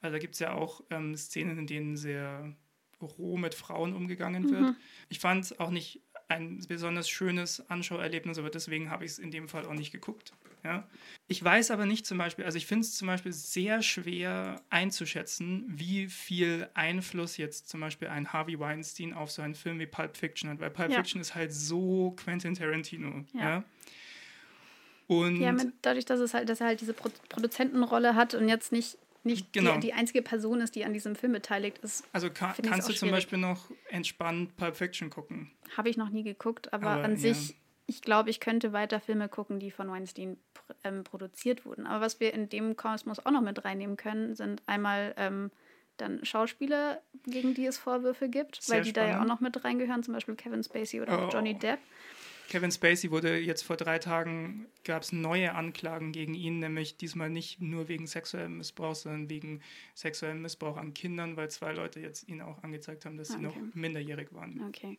also 0.00 0.14
da 0.14 0.18
gibt 0.18 0.32
es 0.32 0.40
ja 0.40 0.54
auch 0.54 0.80
ähm, 0.88 1.14
Szenen, 1.14 1.58
in 1.58 1.66
denen 1.66 1.96
sehr 1.98 2.56
roh 3.02 3.36
mit 3.36 3.54
Frauen 3.54 3.92
umgegangen 3.92 4.48
wird. 4.48 4.62
Mhm. 4.62 4.76
Ich 5.10 5.18
fand 5.18 5.44
es 5.44 5.60
auch 5.60 5.70
nicht 5.70 6.00
ein 6.28 6.62
besonders 6.68 7.08
schönes 7.08 7.68
Anschauerlebnis, 7.70 8.38
aber 8.38 8.50
deswegen 8.50 8.90
habe 8.90 9.04
ich 9.04 9.12
es 9.12 9.18
in 9.18 9.30
dem 9.30 9.48
Fall 9.48 9.66
auch 9.66 9.74
nicht 9.74 9.92
geguckt. 9.92 10.32
Ja? 10.62 10.86
Ich 11.26 11.42
weiß 11.42 11.70
aber 11.70 11.86
nicht 11.86 12.06
zum 12.06 12.18
Beispiel, 12.18 12.44
also 12.44 12.58
ich 12.58 12.66
finde 12.66 12.82
es 12.82 12.96
zum 12.96 13.08
Beispiel 13.08 13.32
sehr 13.32 13.82
schwer 13.82 14.60
einzuschätzen, 14.70 15.64
wie 15.68 16.08
viel 16.08 16.68
Einfluss 16.74 17.36
jetzt 17.36 17.68
zum 17.68 17.80
Beispiel 17.80 18.08
ein 18.08 18.32
Harvey 18.32 18.58
Weinstein 18.58 19.14
auf 19.14 19.30
so 19.30 19.42
einen 19.42 19.54
Film 19.54 19.78
wie 19.78 19.86
Pulp 19.86 20.16
Fiction 20.16 20.50
hat, 20.50 20.60
weil 20.60 20.70
Pulp 20.70 20.90
ja. 20.90 20.96
Fiction 20.98 21.20
ist 21.20 21.34
halt 21.34 21.52
so 21.52 22.14
Quentin 22.16 22.54
Tarantino. 22.54 23.24
Ja. 23.32 23.40
ja? 23.40 23.64
Und 25.06 25.40
ja, 25.40 25.52
mit, 25.52 25.72
dadurch, 25.80 26.04
dass, 26.04 26.20
es 26.20 26.34
halt, 26.34 26.50
dass 26.50 26.60
er 26.60 26.66
halt 26.66 26.82
diese 26.82 26.92
Pro 26.92 27.08
Produzentenrolle 27.30 28.14
hat 28.14 28.34
und 28.34 28.46
jetzt 28.48 28.72
nicht 28.72 28.98
nicht 29.28 29.52
genau. 29.52 29.74
die, 29.74 29.80
die, 29.80 29.92
einzige 29.92 30.22
Person 30.22 30.60
ist, 30.60 30.74
die 30.74 30.84
an 30.84 30.92
diesem 30.92 31.14
Film 31.14 31.32
beteiligt 31.32 31.78
ist. 31.78 32.04
Also 32.12 32.30
kann, 32.30 32.54
kannst 32.62 32.88
du 32.88 32.92
zum 32.92 33.10
Beispiel 33.10 33.38
noch 33.38 33.70
entspannt 33.88 34.56
Pulp 34.56 34.76
Fiction 34.76 35.10
gucken? 35.10 35.50
Habe 35.76 35.88
ich 35.88 35.96
noch 35.96 36.10
nie 36.10 36.22
geguckt, 36.22 36.72
aber, 36.72 36.90
aber 36.90 37.04
an 37.04 37.12
ja. 37.12 37.16
sich, 37.18 37.56
ich 37.86 38.02
glaube, 38.02 38.30
ich 38.30 38.40
könnte 38.40 38.72
weiter 38.72 39.00
Filme 39.00 39.28
gucken, 39.28 39.60
die 39.60 39.70
von 39.70 39.90
Weinstein 39.90 40.36
ähm, 40.84 41.04
produziert 41.04 41.64
wurden. 41.64 41.86
Aber 41.86 42.04
was 42.04 42.20
wir 42.20 42.34
in 42.34 42.48
dem 42.48 42.76
Kosmos 42.76 43.24
auch 43.24 43.30
noch 43.30 43.40
mit 43.40 43.64
reinnehmen 43.64 43.96
können, 43.96 44.34
sind 44.34 44.62
einmal 44.66 45.14
ähm, 45.16 45.50
dann 45.96 46.24
Schauspieler, 46.24 47.00
gegen 47.26 47.54
die 47.54 47.66
es 47.66 47.78
Vorwürfe 47.78 48.28
gibt, 48.28 48.62
Sehr 48.62 48.76
weil 48.76 48.84
die 48.84 48.90
spannend. 48.90 49.10
da 49.10 49.16
ja 49.16 49.22
auch 49.22 49.26
noch 49.26 49.40
mit 49.40 49.64
reingehören, 49.64 50.02
zum 50.02 50.14
Beispiel 50.14 50.36
Kevin 50.36 50.62
Spacey 50.62 51.00
oder 51.00 51.26
oh. 51.26 51.30
Johnny 51.30 51.54
Depp. 51.58 51.80
Kevin 52.48 52.72
Spacey 52.72 53.10
wurde 53.10 53.38
jetzt 53.38 53.62
vor 53.62 53.76
drei 53.76 53.98
Tagen, 53.98 54.66
gab 54.84 55.02
es 55.02 55.12
neue 55.12 55.54
Anklagen 55.54 56.12
gegen 56.12 56.34
ihn, 56.34 56.58
nämlich 56.58 56.96
diesmal 56.96 57.28
nicht 57.28 57.60
nur 57.60 57.88
wegen 57.88 58.06
sexuellem 58.06 58.56
Missbrauch, 58.56 58.94
sondern 58.94 59.28
wegen 59.28 59.60
sexuellem 59.94 60.40
Missbrauch 60.40 60.78
an 60.78 60.94
Kindern, 60.94 61.36
weil 61.36 61.50
zwei 61.50 61.72
Leute 61.72 62.00
jetzt 62.00 62.26
ihn 62.26 62.40
auch 62.40 62.62
angezeigt 62.62 63.04
haben, 63.04 63.18
dass 63.18 63.30
okay. 63.30 63.38
sie 63.38 63.44
noch 63.44 63.74
minderjährig 63.74 64.32
waren. 64.32 64.64
Okay. 64.66 64.98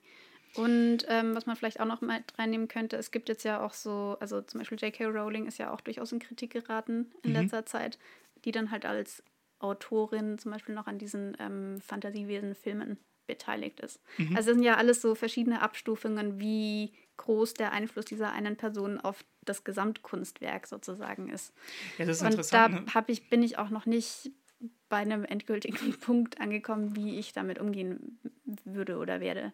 Und 0.55 1.05
ähm, 1.07 1.35
was 1.35 1.47
man 1.47 1.55
vielleicht 1.55 1.79
auch 1.79 1.85
noch 1.85 2.01
mal 2.01 2.23
reinnehmen 2.37 2.67
könnte, 2.67 2.97
es 2.97 3.11
gibt 3.11 3.29
jetzt 3.29 3.43
ja 3.43 3.63
auch 3.63 3.73
so, 3.73 4.17
also 4.19 4.41
zum 4.41 4.59
Beispiel 4.59 4.77
J.K. 4.79 5.05
Rowling 5.05 5.47
ist 5.47 5.57
ja 5.57 5.71
auch 5.71 5.81
durchaus 5.81 6.11
in 6.11 6.19
Kritik 6.19 6.53
geraten 6.53 7.11
in 7.23 7.31
mhm. 7.31 7.37
letzter 7.37 7.65
Zeit, 7.65 7.97
die 8.45 8.51
dann 8.51 8.71
halt 8.71 8.85
als 8.85 9.23
Autorin 9.59 10.37
zum 10.37 10.51
Beispiel 10.51 10.73
noch 10.75 10.87
an 10.87 10.97
diesen 10.97 11.35
ähm, 11.39 11.81
Fantasiewesen-Filmen 11.81 12.97
beteiligt 13.27 13.79
ist. 13.79 14.01
Mhm. 14.17 14.35
Also 14.35 14.51
es 14.51 14.55
sind 14.55 14.63
ja 14.63 14.77
alles 14.77 15.01
so 15.01 15.13
verschiedene 15.13 15.61
Abstufungen, 15.61 16.39
wie 16.39 16.93
groß 17.19 17.53
der 17.53 17.71
Einfluss 17.71 18.05
dieser 18.05 18.31
einen 18.31 18.55
Person 18.55 18.99
auf 18.99 19.23
das 19.45 19.63
Gesamtkunstwerk 19.63 20.67
sozusagen 20.67 21.29
ist. 21.29 21.53
Ja, 21.97 22.05
das 22.05 22.17
ist 22.17 22.21
Und 22.23 22.31
interessant. 22.31 22.87
da 22.93 23.01
ne? 23.01 23.05
ich, 23.07 23.29
bin 23.29 23.43
ich 23.43 23.57
auch 23.57 23.69
noch 23.69 23.85
nicht 23.85 24.31
bei 24.89 24.97
einem 24.97 25.23
endgültigen 25.23 25.93
Punkt 25.99 26.41
angekommen, 26.41 26.95
wie 26.95 27.19
ich 27.19 27.33
damit 27.33 27.59
umgehen 27.59 28.19
würde 28.65 28.97
oder 28.97 29.19
werde. 29.19 29.53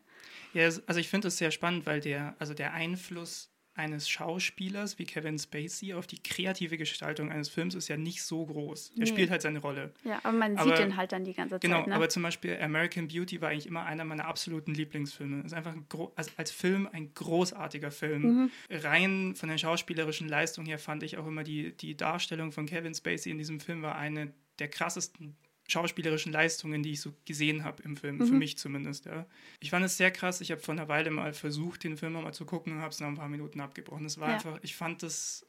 Ja, 0.54 0.64
also 0.64 1.00
ich 1.00 1.10
finde 1.10 1.28
es 1.28 1.38
sehr 1.38 1.52
spannend, 1.52 1.86
weil 1.86 2.00
der, 2.00 2.36
also 2.40 2.54
der 2.54 2.74
Einfluss 2.74 3.52
eines 3.76 4.10
Schauspielers 4.10 4.98
wie 5.00 5.06
Kevin 5.06 5.38
Spacey 5.38 5.94
auf 5.94 6.08
die 6.08 6.22
kreative 6.22 6.78
Gestaltung 6.78 7.32
eines 7.32 7.50
Films 7.50 7.76
ist 7.76 7.88
ja 7.88 7.98
nicht 7.98 8.24
so 8.24 8.46
groß. 8.46 8.94
Er 8.96 9.00
nee. 9.00 9.06
spielt 9.06 9.30
halt 9.30 9.42
seine 9.42 9.60
Rolle. 9.60 9.94
Ja, 10.04 10.20
aber 10.24 10.38
man 10.38 10.58
aber, 10.58 10.78
sieht 10.78 10.86
ihn 10.86 10.98
halt 10.98 11.12
dann 11.12 11.26
die 11.26 11.34
ganze 11.34 11.56
Zeit. 11.56 11.62
Genau, 11.62 11.86
ne? 11.86 11.94
aber 11.94 12.10
zum 12.10 12.24
Beispiel 12.24 12.58
American 12.62 13.08
Beauty 13.08 13.42
war 13.42 13.50
eigentlich 13.50 13.68
immer 13.68 13.86
einer 13.86 14.06
meiner 14.06 14.26
absoluten 14.26 14.74
Lieblingsfilme. 14.74 15.44
Ist 15.44 15.54
einfach 15.54 15.76
also 16.16 16.32
als 16.38 16.52
Film 16.52 16.88
ein 16.92 17.14
großartiger 17.14 17.92
Film. 17.92 18.22
Mhm. 18.22 18.52
Rein 18.70 19.36
von 19.36 19.50
der 19.50 19.58
schauspielerischen 19.58 20.30
Leistung 20.30 20.66
her 20.66 20.80
fand 20.80 21.04
ich 21.04 21.18
auch 21.18 21.28
immer 21.28 21.44
die, 21.44 21.76
die 21.76 21.98
Darstellung 21.98 22.52
von 22.52 22.66
Kevin 22.66 22.94
Spacey 22.94 23.32
in 23.32 23.38
diesem 23.38 23.60
Film 23.60 23.82
war 23.82 23.96
eine 23.96 24.34
der 24.60 24.70
krassesten 24.70 25.36
schauspielerischen 25.68 26.32
Leistungen, 26.32 26.84
die 26.84 26.92
ich 26.92 27.02
so 27.02 27.14
gesehen 27.26 27.64
habe 27.64 27.82
im 27.84 27.98
Film, 27.98 28.18
mhm. 28.18 28.28
für 28.28 28.34
mich 28.34 28.58
zumindest. 28.58 29.06
Ja. 29.06 29.26
Ich 29.60 29.72
fand 29.72 29.86
es 29.86 29.98
sehr 29.98 30.12
krass. 30.12 30.42
Ich 30.42 30.52
habe 30.52 30.62
vor 30.62 30.74
einer 30.74 30.88
Weile 30.88 31.12
mal 31.12 31.34
versucht, 31.34 31.84
den 31.84 31.98
Film 31.98 32.14
mal 32.14 32.34
zu 32.34 32.46
gucken 32.46 32.74
und 32.74 32.80
habe 32.80 32.92
es 32.92 33.00
nach 33.00 33.08
ein 33.08 33.16
paar 33.16 33.30
Minuten 33.30 33.60
abgebrochen. 33.60 34.06
Es 34.06 34.20
war 34.20 34.30
ja. 34.30 34.34
einfach, 34.36 34.60
ich 34.62 34.76
fand 34.76 35.02
das 35.04 35.46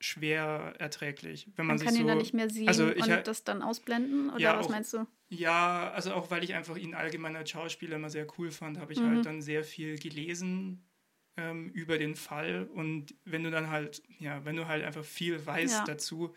schwer 0.00 0.74
erträglich. 0.78 1.46
Wenn 1.56 1.66
man, 1.66 1.76
man 1.76 1.86
kann 1.86 1.94
ihn 1.94 2.02
so, 2.02 2.06
dann 2.08 2.18
nicht 2.18 2.34
mehr 2.34 2.50
sehen 2.50 2.68
also 2.68 2.86
und 2.86 3.08
halt, 3.08 3.28
das 3.28 3.44
dann 3.44 3.62
ausblenden? 3.62 4.30
Oder 4.30 4.40
ja, 4.40 4.58
was 4.58 4.66
auch, 4.66 4.70
meinst 4.70 4.92
du? 4.92 5.06
Ja, 5.28 5.90
also 5.92 6.12
auch 6.12 6.30
weil 6.30 6.42
ich 6.44 6.54
einfach 6.54 6.76
ihn 6.76 6.94
allgemein 6.94 7.36
als 7.36 7.50
Schauspieler 7.50 7.96
immer 7.96 8.10
sehr 8.10 8.26
cool 8.38 8.50
fand, 8.50 8.78
habe 8.78 8.92
ich 8.92 9.00
mhm. 9.00 9.10
halt 9.10 9.26
dann 9.26 9.42
sehr 9.42 9.64
viel 9.64 9.98
gelesen 9.98 10.84
ähm, 11.36 11.70
über 11.70 11.98
den 11.98 12.16
Fall. 12.16 12.68
Und 12.74 13.14
wenn 13.24 13.44
du 13.44 13.50
dann 13.50 13.70
halt, 13.70 14.02
ja, 14.18 14.44
wenn 14.44 14.56
du 14.56 14.66
halt 14.66 14.84
einfach 14.84 15.04
viel 15.04 15.44
weißt 15.44 15.86
dazu, 15.86 16.34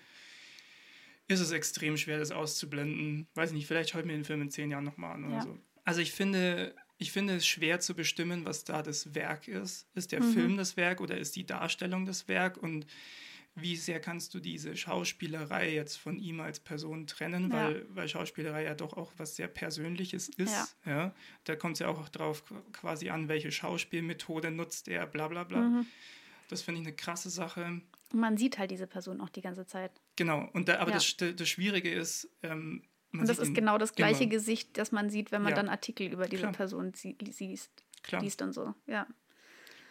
ist 1.27 1.39
es 1.39 1.51
extrem 1.51 1.97
schwer, 1.97 2.19
das 2.19 2.31
auszublenden. 2.31 3.27
Weiß 3.33 3.51
nicht, 3.51 3.67
vielleicht 3.67 3.89
schaue 3.89 4.01
ich 4.01 4.07
mir 4.07 4.13
den 4.13 4.25
Film 4.25 4.41
in 4.41 4.51
zehn 4.51 4.71
Jahren 4.71 4.83
nochmal 4.83 5.15
an 5.15 5.25
oder 5.25 5.35
ja. 5.35 5.41
so. 5.41 5.57
Also 5.83 6.01
ich 6.01 6.11
finde, 6.11 6.75
ich 6.97 7.11
finde 7.11 7.35
es 7.35 7.47
schwer 7.47 7.79
zu 7.79 7.95
bestimmen, 7.95 8.45
was 8.45 8.63
da 8.63 8.81
das 8.81 9.15
Werk 9.15 9.47
ist. 9.47 9.87
Ist 9.95 10.11
der 10.11 10.21
mhm. 10.21 10.33
Film 10.33 10.57
das 10.57 10.77
Werk 10.77 11.01
oder 11.01 11.17
ist 11.17 11.35
die 11.35 11.45
Darstellung 11.45 12.05
das 12.05 12.27
Werk? 12.27 12.57
Und 12.57 12.85
wie 13.55 13.77
sehr 13.77 14.01
kannst 14.01 14.33
du 14.33 14.39
diese 14.39 14.75
Schauspielerei 14.75 15.73
jetzt 15.73 15.95
von 15.95 16.19
ihm 16.19 16.41
als 16.41 16.59
Person 16.59 17.07
trennen, 17.07 17.49
Ja. 17.49 17.67
weil, 17.67 17.85
weil 17.89 18.07
Schauspielerei 18.07 18.63
ja 18.65 18.75
doch 18.75 18.93
auch 18.93 19.13
was 19.17 19.37
sehr 19.37 19.47
Persönliches 19.47 20.27
ist. 20.29 20.75
Ja. 20.85 20.91
Ja. 20.91 21.15
Da 21.45 21.55
kommt 21.55 21.73
es 21.73 21.79
ja 21.79 21.87
auch 21.87 22.09
drauf 22.09 22.43
quasi 22.73 23.09
an, 23.09 23.29
welche 23.29 23.51
Schauspielmethode 23.51 24.51
nutzt 24.51 24.89
er, 24.89 25.07
bla 25.07 25.29
bla 25.29 25.45
bla. 25.45 25.61
Mhm. 25.61 25.85
Das 26.49 26.61
finde 26.61 26.81
ich 26.81 26.87
eine 26.87 26.95
krasse 26.95 27.29
Sache. 27.29 27.81
Und 28.11 28.19
man 28.19 28.37
sieht 28.37 28.57
halt 28.57 28.71
diese 28.71 28.87
Person 28.87 29.21
auch 29.21 29.29
die 29.29 29.41
ganze 29.41 29.65
Zeit. 29.65 29.91
Genau, 30.15 30.49
und 30.53 30.67
da, 30.69 30.79
aber 30.79 30.91
Ja. 30.91 30.97
das, 30.97 31.15
das 31.17 31.49
Schwierige 31.49 31.91
ist, 31.91 32.29
ähm, 32.43 32.83
Und 33.11 33.27
das 33.29 33.39
ist 33.39 33.53
genau 33.55 33.77
das 33.77 33.93
gleiche 33.95 34.23
immer. 34.23 34.31
Gesicht, 34.31 34.77
das 34.77 34.91
man 34.91 35.09
sieht, 35.09 35.31
wenn 35.31 35.41
man 35.41 35.51
Ja. 35.51 35.55
dann 35.57 35.69
Artikel 35.69 36.11
über 36.11 36.27
diese 36.27 36.41
Klar. 36.43 36.53
Person 36.53 36.93
sie 36.93 37.15
siehst, 37.31 37.71
Klar, 38.03 38.21
liest 38.21 38.41
und 38.41 38.53
so. 38.53 38.73
Ja. 38.87 39.07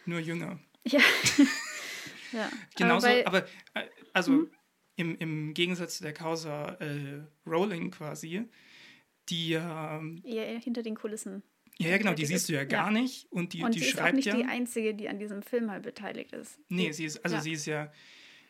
nur 0.05 0.19
jünger. 0.19 0.59
Ja. 0.85 0.99
ja. 2.31 2.49
Genauso, 2.75 3.07
aber, 3.07 3.27
aber, 3.27 3.45
äh, 3.73 3.87
also 4.13 4.31
Mhm. 4.31 4.49
im, 4.97 5.17
im 5.17 5.53
Gegensatz 5.53 5.97
zu 5.97 6.03
der 6.03 6.13
Causa 6.13 6.73
äh, 6.79 7.23
Rowling 7.45 7.91
quasi, 7.91 8.47
die 9.29 9.49
ja, 9.49 10.01
eher 10.23 10.59
hinter 10.59 10.83
den 10.83 10.95
Kulissen. 10.95 11.41
ja, 11.79 11.89
ja 11.89 11.97
genau, 11.97 12.11
die 12.11 12.21
tätig 12.23 12.37
siehst 12.37 12.49
du 12.49 12.53
ja 12.53 12.63
gar 12.65 12.91
Ja. 12.91 12.91
nicht 13.01 13.31
und 13.31 13.53
die, 13.53 13.63
und 13.63 13.73
die 13.75 13.79
sie 13.79 13.87
ist 13.87 13.95
auch 13.95 14.01
schreibt 14.01 14.15
nicht 14.17 14.25
ja. 14.27 14.35
die 14.35 14.45
Einzige, 14.45 14.93
die 14.93 15.09
an 15.09 15.17
diesem 15.19 15.41
Film 15.41 15.71
halt 15.71 15.83
beteiligt 15.83 16.31
ist. 16.33 16.59
Nee, 16.69 16.91
sie 16.91 17.05
ist, 17.05 17.23
also 17.25 17.37
Ja. 17.37 17.41
sie 17.41 17.51
ist 17.53 17.65
ja, 17.65 17.91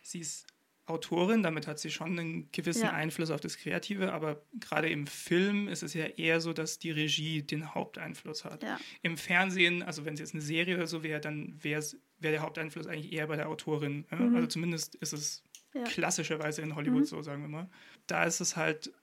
sie 0.02 0.20
ist 0.20 0.46
Autorin, 0.88 1.42
damit 1.42 1.66
hat 1.66 1.80
sie 1.80 1.90
schon 1.90 2.18
einen 2.20 2.52
gewissen 2.52 2.84
Ja. 2.84 2.92
Einfluss 2.94 3.32
auf 3.32 3.42
das 3.42 3.58
Kreative, 3.58 4.14
aber 4.14 4.46
gerade 4.60 4.88
im 4.90 5.08
Film 5.08 5.68
ist 5.68 5.82
es 5.82 5.94
ja 5.96 6.06
eher 6.06 6.42
so, 6.42 6.54
dass 6.54 6.78
die 6.78 6.92
Regie 6.92 7.42
den 7.42 7.74
Haupteinfluss 7.74 8.46
hat. 8.46 8.62
Ja. 8.64 8.80
Im 9.02 9.18
Fernsehen, 9.18 9.82
also 9.82 10.06
wenn 10.06 10.14
es 10.14 10.20
jetzt 10.20 10.34
eine 10.34 10.42
Serie 10.44 10.76
oder 10.76 10.86
so 10.88 11.02
wäre, 11.02 11.20
dann 11.20 11.58
wäre 11.64 11.84
wär 12.20 12.32
der 12.32 12.42
Haupteinfluss 12.42 12.86
eigentlich 12.88 13.12
eher 13.14 13.26
bei 13.28 13.36
der 13.36 13.50
Autorin. 13.50 14.06
Ja? 14.12 14.18
Mhm. 14.18 14.36
Also 14.36 14.48
zumindest 14.48 14.96
ist 14.96 15.14
es 15.14 15.44
Ja. 15.74 15.84
klassischerweise 15.84 16.62
in 16.62 16.76
Hollywood 16.76 17.02
Mhm. 17.02 17.06
so, 17.06 17.22
sagen 17.24 17.42
wir 17.42 17.50
mal. 17.50 17.70
Da 18.08 18.24
ist 18.24 18.40
es 18.40 18.56
halt 18.56 18.94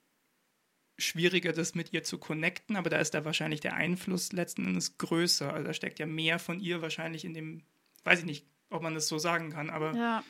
schwieriger, 0.97 1.51
das 1.53 1.75
mit 1.75 1.91
ihr 1.91 2.03
zu 2.03 2.17
connecten, 2.17 2.75
aber 2.75 2.89
da 2.89 2.97
ist 2.97 3.13
da 3.13 3.25
wahrscheinlich 3.25 3.59
der 3.59 3.75
Einfluss 3.75 4.31
letzten 4.31 4.65
Endes 4.67 4.97
größer. 4.97 5.51
Also 5.51 5.67
da 5.67 5.73
steckt 5.73 5.99
ja 5.99 6.05
mehr 6.05 6.39
von 6.39 6.59
ihr 6.59 6.81
wahrscheinlich 6.81 7.25
in 7.25 7.33
dem, 7.33 7.63
weiß 8.03 8.19
ich 8.19 8.25
nicht, 8.25 8.45
ob 8.69 8.83
man 8.83 8.93
das 8.93 9.07
so 9.07 9.17
sagen 9.17 9.49
kann, 9.51 9.69
aber. 9.69 10.23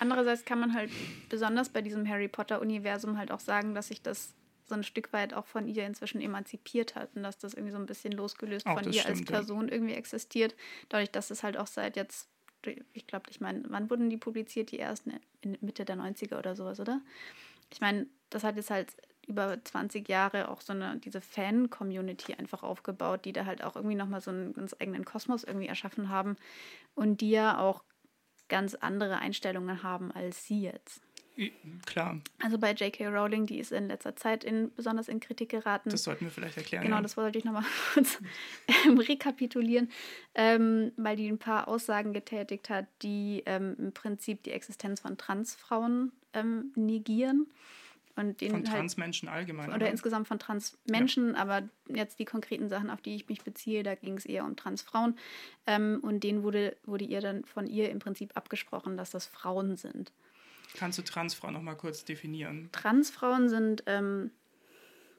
Andererseits 0.00 0.44
kann 0.44 0.58
man 0.58 0.74
halt 0.74 0.90
besonders 1.28 1.68
bei 1.68 1.82
diesem 1.82 2.08
Harry 2.08 2.28
Potter-Universum 2.28 3.18
halt 3.18 3.30
auch 3.30 3.40
sagen, 3.40 3.74
dass 3.74 3.88
sich 3.88 4.02
das 4.02 4.34
so 4.66 4.74
ein 4.74 4.82
Stück 4.82 5.12
weit 5.12 5.34
auch 5.34 5.46
von 5.46 5.68
ihr 5.68 5.84
inzwischen 5.86 6.20
emanzipiert 6.20 6.94
hat 6.94 7.10
und 7.14 7.22
dass 7.22 7.38
das 7.38 7.54
irgendwie 7.54 7.72
so 7.72 7.78
ein 7.78 7.86
bisschen 7.86 8.12
losgelöst 8.12 8.66
Auch 8.66 8.80
von 8.80 8.90
ihr 8.92 9.04
als 9.04 9.18
stimmt, 9.18 9.30
ja. 9.30 9.36
Person 9.36 9.68
irgendwie 9.68 9.94
existiert. 9.94 10.54
Dadurch, 10.88 11.10
dass 11.10 11.30
es 11.30 11.42
halt 11.42 11.58
auch 11.58 11.66
seit 11.66 11.96
jetzt, 11.96 12.28
ich 12.92 13.06
glaube, 13.06 13.26
ich 13.30 13.40
meine, 13.40 13.62
wann 13.68 13.90
wurden 13.90 14.08
die 14.08 14.16
publiziert? 14.16 14.70
Die 14.70 14.78
ersten 14.78 15.12
in 15.42 15.58
Mitte 15.60 15.84
der 15.84 15.96
90er 15.96 16.38
oder 16.38 16.56
sowas, 16.56 16.80
oder? 16.80 17.00
Ich 17.72 17.80
meine, 17.80 18.06
das 18.30 18.42
hat 18.42 18.56
jetzt 18.56 18.70
halt 18.70 18.94
über 19.26 19.62
20 19.62 20.08
Jahre 20.08 20.48
auch 20.48 20.60
so 20.60 20.72
eine, 20.72 20.96
diese 20.96 21.20
Fan-Community 21.20 22.34
einfach 22.34 22.62
aufgebaut, 22.62 23.24
die 23.24 23.32
da 23.32 23.44
halt 23.44 23.62
auch 23.62 23.76
irgendwie 23.76 23.96
nochmal 23.96 24.20
so 24.20 24.30
einen 24.30 24.54
ganz 24.54 24.74
eigenen 24.80 25.04
Kosmos 25.04 25.44
irgendwie 25.44 25.68
erschaffen 25.68 26.08
haben 26.08 26.36
und 26.94 27.20
die 27.20 27.30
ja 27.30 27.58
auch 27.58 27.84
ganz 28.50 28.74
andere 28.74 29.18
Einstellungen 29.20 29.82
haben 29.82 30.12
als 30.12 30.46
sie 30.46 30.60
jetzt. 30.62 31.00
klar, 31.86 32.20
Also 32.42 32.58
bei 32.58 32.72
J.K. 32.72 33.08
Rowling, 33.08 33.46
die 33.46 33.58
ist 33.58 33.72
in 33.72 33.88
letzter 33.88 34.14
Zeit 34.14 34.44
in, 34.44 34.70
besonders 34.74 35.08
in 35.08 35.20
Kritik 35.20 35.48
geraten. 35.48 35.88
das 35.88 36.02
sollten 36.02 36.26
wir 36.26 36.30
vielleicht 36.30 36.58
erklären. 36.58 36.84
Genau, 36.84 36.96
ja. 36.96 37.02
das 37.02 37.16
wollte 37.16 37.38
ich 37.38 37.44
nochmal 37.44 37.64
kurz 37.94 38.18
ähm, 38.84 38.98
rekapitulieren, 38.98 39.90
ähm, 40.34 40.92
weil 40.98 41.16
die 41.16 41.28
ein 41.28 41.38
paar 41.38 41.68
Aussagen 41.68 42.12
getätigt 42.12 42.68
hat, 42.68 42.86
die 43.00 43.42
ähm, 43.46 43.76
im 43.78 43.92
Prinzip 43.92 44.42
die 44.42 44.50
Existenz 44.50 45.00
von 45.00 45.16
Transfrauen 45.16 46.12
ähm, 46.34 46.72
negieren. 46.74 47.46
Und 48.16 48.40
denen 48.40 48.50
Von 48.52 48.64
halt, 48.68 48.76
Transmenschen 48.78 49.28
allgemein. 49.28 49.68
oder 49.68 49.76
oder? 49.76 49.90
insgesamt 49.90 50.28
von 50.28 50.38
Transmenschen, 50.38 51.34
aber 51.36 51.68
jetzt 51.88 52.18
die 52.18 52.24
konkreten 52.24 52.68
Sachen, 52.68 52.90
auf 52.90 53.00
die 53.00 53.14
ich 53.14 53.28
mich 53.28 53.42
beziehe, 53.42 53.82
da 53.82 53.94
ging 53.94 54.16
es 54.16 54.26
eher 54.26 54.44
um 54.44 54.56
Transfrauen. 54.56 55.16
Ähm, 55.66 56.00
und 56.02 56.22
denen 56.24 56.42
wurde, 56.42 56.76
wurde 56.84 57.04
ihr 57.04 57.20
dann 57.20 57.44
von 57.44 57.66
ihr 57.66 57.90
im 57.90 57.98
Prinzip 58.00 58.36
abgesprochen, 58.36 58.96
dass 58.96 59.10
das 59.10 59.26
Frauen 59.26 59.76
sind. 59.76 60.12
Kannst 60.76 60.98
du 60.98 61.02
Transfrau 61.02 61.50
noch 61.50 61.62
mal 61.62 61.74
kurz 61.76 62.04
definieren? 62.04 62.68
Transfrauen 62.72 63.48
sind 63.48 63.82
ähm, 63.86 64.30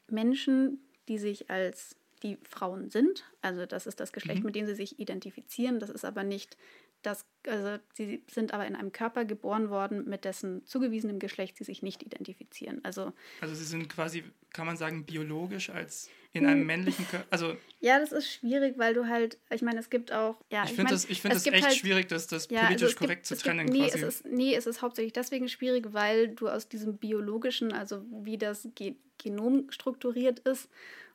Menschen, 0.08 0.80
die 1.08 1.18
sich 1.18 1.50
als 1.50 1.96
die 2.24 2.38
Frauen 2.48 2.90
sind. 2.90 3.26
Also 3.42 3.66
das 3.66 3.88
ist 3.88 4.00
das 4.00 4.14
Geschlecht, 4.14 4.42
Mhm. 4.42 4.46
mit 4.46 4.56
dem 4.56 4.66
sie 4.68 4.76
sich 4.76 5.00
identifizieren. 5.00 5.80
Das 5.80 5.90
ist 5.90 6.06
aber 6.06 6.24
nicht 6.24 6.56
das, 7.02 7.26
also 7.48 7.78
sie 7.94 8.24
sind 8.30 8.54
aber 8.54 8.66
in 8.68 8.76
einem 8.76 8.92
Körper 8.92 9.26
geboren 9.26 9.70
worden, 9.70 10.08
mit 10.10 10.26
dessen 10.26 10.66
zugewiesenem 10.66 11.20
Geschlecht 11.20 11.58
sie 11.58 11.64
sich 11.64 11.82
nicht 11.82 12.04
identifizieren. 12.04 12.80
Also 12.84 13.14
Also 13.42 13.56
sie 13.56 13.66
sind 13.66 13.90
quasi, 13.90 14.24
kann 14.54 14.66
man 14.66 14.78
sagen, 14.78 15.06
biologisch 15.06 15.70
als 15.70 16.10
in 16.34 16.44
Hm. 16.44 16.50
einem 16.50 16.66
männlichen 16.66 17.08
Körper. 17.08 17.26
Also 17.30 17.56
ja, 17.82 18.00
das 18.00 18.12
ist 18.12 18.32
schwierig, 18.32 18.78
weil 18.78 18.94
du 18.94 19.08
halt, 19.08 19.38
ich 19.50 19.62
meine, 19.62 19.80
es 19.80 19.90
gibt 19.90 20.12
auch, 20.14 20.38
ja, 20.50 20.64
ich 20.64 20.70
finde 20.70 20.84
mein, 20.84 20.94
das, 20.94 21.06
ich 21.06 21.22
find 21.22 21.34
es 21.34 21.44
das 21.44 21.54
echt 21.54 21.66
halt- 21.66 21.76
schwierig, 21.76 22.08
das, 22.08 22.28
das 22.28 22.48
Ja, 22.50 22.60
also 22.62 22.68
politisch 22.68 22.84
es 22.88 22.90
gibt- 22.92 23.00
korrekt 23.00 23.26
zu 23.26 23.34
es 23.34 23.44
gibt- 23.44 23.56
trennen 23.56 23.70
nee, 23.72 23.80
quasi. 23.90 23.98
Es 23.98 24.04
ist, 24.04 24.26
nee, 24.26 24.56
es 24.56 24.66
ist 24.66 24.82
hauptsächlich 24.82 25.14
deswegen 25.14 25.50
schwierig, 25.50 25.88
weil 25.94 26.30
du 26.30 26.48
aus 26.48 26.70
diesem 26.70 26.98
biologischen, 26.98 27.74
also 27.74 28.04
wie 28.24 28.38
das 28.38 28.68
Ge 28.76 28.96
Genom 29.18 29.70
strukturiert 29.70 30.40
ist 30.40 30.68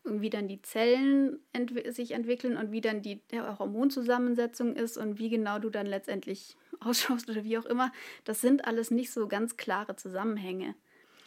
wie 0.07 0.31
dann 0.31 0.49
die 0.49 0.63
Zellen 0.63 1.39
entwi 1.53 1.91
sich 1.93 2.13
entwickeln 2.13 2.57
und 2.57 2.71
wie 2.73 2.81
dann 2.81 3.03
die 3.03 3.21
Hormonzusammensetzung 3.33 4.75
ist 4.77 4.97
und 4.97 5.19
wie 5.19 5.29
genau 5.29 5.59
du 5.59 5.71
dann 5.71 5.87
letztendlich 5.87 6.57
ausschaust 6.81 7.29
oder 7.29 7.45
wie 7.45 7.59
auch 7.59 7.67
immer, 7.67 7.93
das 8.25 8.41
sind 8.41 8.65
alles 8.67 8.91
nicht 8.91 9.11
so 9.11 9.29
ganz 9.29 9.57
klare 9.57 9.97
Zusammenhänge. 9.97 10.75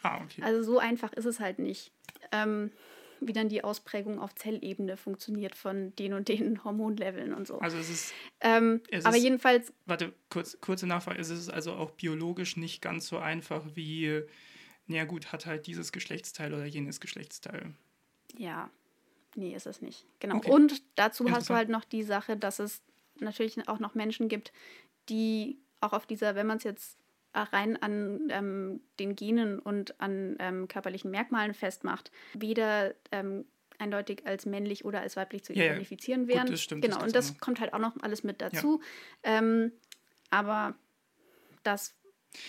ah, 0.02 0.20
okay. 0.24 0.42
Also 0.42 0.62
so 0.62 0.78
einfach 0.78 1.12
ist 1.12 1.24
es 1.26 1.40
halt 1.40 1.58
nicht. 1.58 1.92
Ähm, 2.32 2.70
wie 3.22 3.34
dann 3.34 3.50
die 3.50 3.62
Ausprägung 3.62 4.18
auf 4.18 4.34
Zellebene 4.34 4.96
funktioniert 4.96 5.54
von 5.54 5.94
den 5.96 6.14
und 6.14 6.28
den 6.28 6.64
Hormonleveln 6.64 7.34
und 7.34 7.46
so. 7.46 7.58
Also 7.58 7.76
es 7.76 7.90
ist, 7.90 8.14
ähm, 8.40 8.80
es 8.90 9.04
aber 9.04 9.16
ist- 9.18 9.22
jedenfalls 9.24 9.72
warte, 9.84 10.14
kurz, 10.30 10.58
kurze 10.60 10.86
Nachfrage, 10.86 11.20
es 11.20 11.28
ist 11.28 11.50
also 11.50 11.74
auch 11.74 11.90
biologisch 11.90 12.56
nicht 12.56 12.80
ganz 12.80 13.08
so 13.08 13.18
einfach 13.18 13.62
wie, 13.74 14.22
naja 14.86 15.04
gut, 15.04 15.32
hat 15.32 15.44
halt 15.44 15.66
dieses 15.66 15.92
Geschlechtsteil 15.92 16.54
oder 16.54 16.64
jenes 16.64 16.98
Geschlechtsteil. 17.00 17.74
Ja, 18.38 18.70
nee, 19.34 19.54
ist 19.54 19.66
es 19.66 19.80
nicht. 19.80 20.06
Genau. 20.20 20.36
Okay. 20.36 20.50
Und 20.50 20.82
dazu 20.96 21.30
hast 21.30 21.50
du 21.50 21.54
halt 21.54 21.68
noch 21.68 21.84
die 21.84 22.02
Sache, 22.02 22.36
dass 22.36 22.58
es 22.58 22.82
natürlich 23.18 23.68
auch 23.68 23.78
noch 23.78 23.94
Menschen 23.94 24.28
gibt, 24.28 24.52
die 25.08 25.58
auch 25.80 25.92
auf 25.92 26.06
dieser, 26.06 26.34
wenn 26.34 26.46
man 26.46 26.58
es 26.58 26.64
jetzt 26.64 26.98
rein 27.34 27.80
an 27.80 28.28
ähm, 28.30 28.80
den 28.98 29.14
Genen 29.14 29.58
und 29.58 30.00
an 30.00 30.36
ähm, 30.40 30.68
körperlichen 30.68 31.10
Merkmalen 31.10 31.54
festmacht, 31.54 32.10
weder 32.34 32.94
ähm, 33.12 33.44
eindeutig 33.78 34.26
als 34.26 34.46
männlich 34.46 34.84
oder 34.84 35.00
als 35.00 35.16
weiblich 35.16 35.44
zu 35.44 35.52
Ja, 35.52 35.64
ja. 35.64 35.70
identifizieren 35.70 36.26
Gut, 36.26 36.34
wären. 36.34 36.46
das 36.50 36.60
stimmt, 36.60 36.84
das 36.84 36.90
Genau, 36.90 37.04
gibt's 37.04 37.14
und 37.14 37.16
das 37.16 37.38
kommt 37.38 37.60
halt 37.60 37.72
auch 37.72 37.78
noch 37.78 37.96
alles 38.02 38.24
mit 38.24 38.40
dazu. 38.40 38.80
Ähm, 39.22 39.72
aber 40.30 40.74
das 41.62 41.94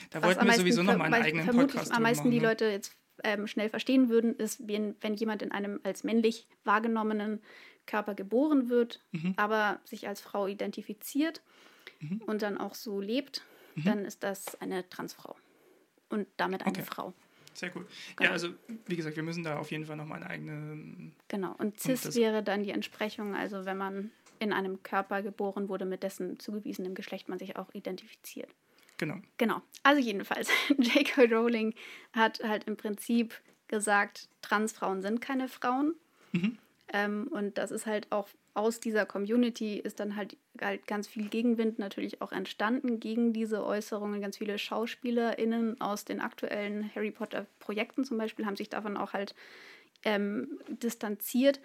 Da 0.10 0.24
wollten 0.24 0.42
am 0.42 0.48
wir 0.48 0.54
sowieso 0.54 0.84
noch 0.84 0.98
mal 0.98 1.06
einen 1.06 1.26
eigenen 1.26 1.46
vermutlich 1.46 1.74
Podcast 1.74 1.92
am 1.92 1.98
drüber 1.98 2.10
meisten 2.10 2.24
machen, 2.24 2.32
die 2.32 2.40
ne? 2.40 2.48
Leute 2.48 2.66
jetzt 2.66 2.96
ähm, 3.24 3.48
schnell 3.48 3.70
verstehen 3.70 4.10
würden, 4.10 4.36
ist, 4.36 4.68
wenn, 4.68 4.96
wenn 5.02 5.14
jemand 5.16 5.42
in 5.42 5.52
einem 5.52 5.80
als 5.84 6.04
männlich 6.04 6.48
wahrgenommenen 6.64 7.42
Körper 7.86 8.14
geboren 8.16 8.70
wird, 8.70 9.04
Mhm. 9.12 9.34
aber 9.38 9.80
sich 9.86 10.08
als 10.08 10.22
Frau 10.22 10.48
identifiziert 10.48 11.42
Mhm. 12.00 12.22
und 12.26 12.42
dann 12.42 12.58
auch 12.58 12.76
so 12.76 13.00
lebt, 13.00 13.44
dann 13.86 14.06
ist 14.06 14.24
das 14.24 14.60
eine 14.62 14.88
Transfrau. 14.90 15.36
Und 16.10 16.28
damit 16.38 16.62
eine 16.64 16.72
Okay. 16.72 16.84
Frau. 16.84 17.14
Sehr 17.54 17.70
gut. 17.70 17.86
Genau. 18.16 18.30
Ja, 18.30 18.32
also 18.34 18.50
wie 18.86 18.96
gesagt, 18.96 19.16
wir 19.16 19.24
müssen 19.24 19.44
da 19.44 19.58
auf 19.58 19.72
jeden 19.72 19.86
Fall 19.86 19.96
noch 19.98 20.06
mal 20.06 20.16
einen 20.16 20.24
eigenen 20.24 21.16
Genau. 21.28 21.54
Und 21.58 21.80
cis 21.80 22.02
das- 22.02 22.16
wäre 22.16 22.44
dann 22.44 22.64
die 22.64 22.72
Entsprechung, 22.72 23.36
also 23.36 23.66
wenn 23.66 23.78
man 23.78 24.12
in 24.40 24.52
einem 24.54 24.82
Körper 24.84 25.22
geboren 25.22 25.70
wurde, 25.70 25.86
mit 25.86 26.02
dessen 26.04 26.40
zugewiesenem 26.40 26.96
Geschlecht 26.96 27.30
man 27.30 27.40
sich 27.40 27.56
auch 27.58 27.74
identifiziert. 27.74 28.50
Genau. 29.02 29.16
Genau. 29.38 29.64
Also 29.82 30.00
jedenfalls, 30.00 30.48
J.K. 30.78 31.24
Rowling 31.34 31.74
hat 32.14 32.40
halt 32.44 32.66
im 32.66 32.78
Prinzip 32.78 33.34
gesagt, 33.68 34.30
Transfrauen 34.44 35.02
sind 35.02 35.22
keine 35.22 35.48
Frauen. 35.48 35.96
Mhm. 36.34 36.60
Ähm, 36.94 37.28
und 37.32 37.58
das 37.58 37.72
ist 37.72 37.88
halt 37.88 38.12
auch 38.12 38.30
aus 38.54 38.80
dieser 38.80 39.08
Community 39.08 39.80
ist 39.80 40.00
dann 40.00 40.16
halt, 40.16 40.38
halt 40.62 40.86
ganz 40.86 41.08
viel 41.08 41.30
Gegenwind 41.30 41.80
natürlich 41.80 42.22
auch 42.22 42.32
entstanden 42.32 43.00
gegen 43.00 43.34
diese 43.34 43.66
Äußerungen. 43.66 44.22
Ganz 44.22 44.38
viele 44.38 44.60
SchauspielerInnen 44.60 45.82
aus 45.82 46.06
den 46.06 46.22
aktuellen 46.22 46.94
Harry 46.94 47.10
Potter-Projekten 47.10 48.04
zum 48.04 48.20
Beispiel 48.20 48.46
haben 48.46 48.56
sich 48.56 48.70
davon 48.70 48.98
auch 48.98 49.14
halt 49.14 49.34
ähm, 50.04 50.60
distanziert. 50.68 51.60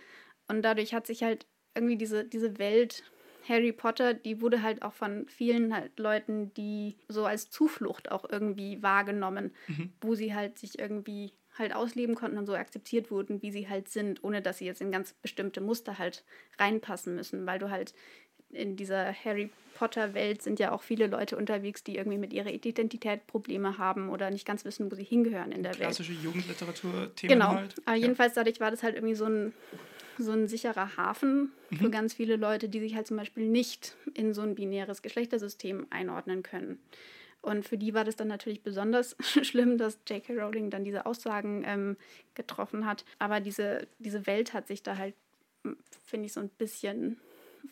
Und 0.49 0.63
dadurch 0.63 0.95
hat 0.95 1.07
sich 1.07 1.23
halt 1.23 1.45
irgendwie 1.75 1.99
diese, 1.99 2.25
diese 2.25 2.59
Welt 2.59 3.03
Harry 3.49 3.73
Potter, 3.73 4.15
die 4.15 4.41
wurde 4.41 4.63
halt 4.63 4.83
auch 4.83 4.93
von 4.93 5.27
vielen 5.29 5.75
halt 5.75 5.99
Leuten, 5.99 6.53
die 6.55 6.97
so 7.09 7.25
als 7.27 7.51
Zuflucht 7.51 8.11
auch 8.11 8.25
irgendwie 8.29 8.83
wahrgenommen, 8.83 9.53
Mhm. 9.69 9.93
wo 10.01 10.15
sie 10.15 10.35
halt 10.35 10.59
sich 10.59 10.79
irgendwie 10.79 11.33
halt 11.59 11.75
ausleben 11.75 12.15
konnten 12.15 12.37
und 12.39 12.47
so 12.47 12.55
akzeptiert 12.55 13.11
wurden, 13.11 13.41
wie 13.43 13.51
sie 13.51 13.69
halt 13.69 13.89
sind, 13.89 14.23
ohne 14.23 14.43
dass 14.43 14.59
sie 14.59 14.67
jetzt 14.67 14.81
in 14.83 14.93
ganz 14.93 15.15
bestimmte 15.15 15.61
Muster 15.61 15.99
halt 15.99 16.25
reinpassen 16.59 17.15
müssen, 17.15 17.47
weil 17.47 17.59
du 17.59 17.71
halt 17.71 17.95
in 18.51 18.77
dieser 18.77 19.13
Harry 19.13 19.51
Potter-Welt 19.75 20.41
sind 20.43 20.59
ja 20.59 20.73
auch 20.73 20.83
viele 20.83 21.07
Leute 21.07 21.37
unterwegs, 21.37 21.85
die 21.85 21.97
irgendwie 21.97 22.17
mit 22.19 22.33
ihrer 22.33 22.51
Identität 22.51 23.27
Probleme 23.27 23.77
haben 23.79 24.09
oder 24.11 24.31
nicht 24.31 24.47
ganz 24.47 24.65
wissen, 24.65 24.91
wo 24.91 24.95
sie 24.95 25.05
hingehören 25.05 25.53
in 25.53 25.63
der 25.63 25.73
Klassische 25.73 25.81
Welt. 25.81 25.97
Klassische 25.97 26.13
Jugendliteratur-Themen 26.25 27.33
genau. 27.33 27.55
halt. 27.55 27.75
Aber 27.85 27.97
jedenfalls 27.97 28.35
dadurch 28.35 28.61
war 28.61 28.71
das 28.71 28.83
halt 28.83 28.95
irgendwie 28.95 29.15
so 29.15 29.27
ein, 29.27 29.53
so 30.19 30.33
ein 30.33 30.49
sicherer 30.49 30.97
Hafen 30.97 31.53
mhm. 31.71 31.77
für 31.77 31.91
ganz 31.91 32.15
viele 32.15 32.37
Leute, 32.37 32.69
die 32.69 32.81
sich 32.81 32.95
halt 32.95 33.07
zum 33.07 33.17
Beispiel 33.17 33.49
nicht 33.49 33.97
in 34.15 34.35
so 34.35 34.43
ein 34.43 34.55
binäres 34.55 35.03
Geschlechtersystem 35.03 35.87
einordnen 35.91 36.43
können. 36.43 36.79
Und 37.43 37.65
für 37.65 37.79
die 37.79 37.95
war 37.95 38.05
das 38.05 38.17
dann 38.17 38.29
natürlich 38.29 38.63
besonders 38.63 39.17
schlimm, 39.43 39.79
dass 39.79 40.01
J.K. 40.09 40.35
Rowling 40.35 40.71
dann 40.71 40.85
diese 40.85 41.07
Aussagen 41.07 41.63
ähm, 41.65 41.97
getroffen 42.35 42.87
hat. 42.87 43.05
Aber 43.19 43.41
diese, 43.41 43.87
diese 43.99 44.27
Welt 44.27 44.53
hat 44.53 44.67
sich 44.67 44.83
da 44.83 44.97
halt, 44.97 45.15
finde 46.05 46.27
ich, 46.27 46.33
so 46.33 46.41
ein 46.41 46.49
bisschen 46.49 47.19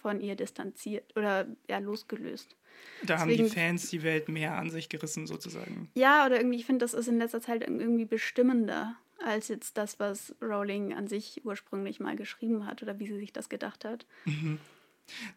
von 0.01 0.21
ihr 0.21 0.37
distanziert 0.37 1.17
oder 1.17 1.47
ja, 1.69 1.79
losgelöst. 1.79 2.57
Da 3.03 3.17
Deswegen, 3.17 3.45
haben 3.45 3.49
die 3.49 3.55
Fans 3.55 3.91
die 3.91 4.03
Welt 4.03 4.29
mehr 4.29 4.57
an 4.57 4.71
sich 4.71 4.89
gerissen, 4.89 5.27
sozusagen. 5.27 5.91
Ja, 5.95 6.27
oder 6.27 6.37
irgendwie, 6.37 6.59
ich 6.59 6.67
finde, 6.67 6.85
das 6.85 6.95
ist 6.95 7.09
in 7.09 7.19
letzter 7.19 7.41
Zeit 7.41 7.63
irgendwie 7.63 8.05
bestimmender 8.05 8.97
als 9.25 9.49
jetzt 9.49 9.77
das, 9.79 9.99
was 9.99 10.35
Rowling 10.41 10.95
an 10.95 11.09
sich 11.09 11.45
ursprünglich 11.45 12.01
mal 12.01 12.17
geschrieben 12.17 12.67
hat 12.67 12.83
oder 12.83 12.99
wie 12.99 13.07
sie 13.07 13.19
sich 13.19 13.33
das 13.33 13.49
gedacht 13.49 13.85
hat. 13.85 14.07
Mhm. 14.25 14.59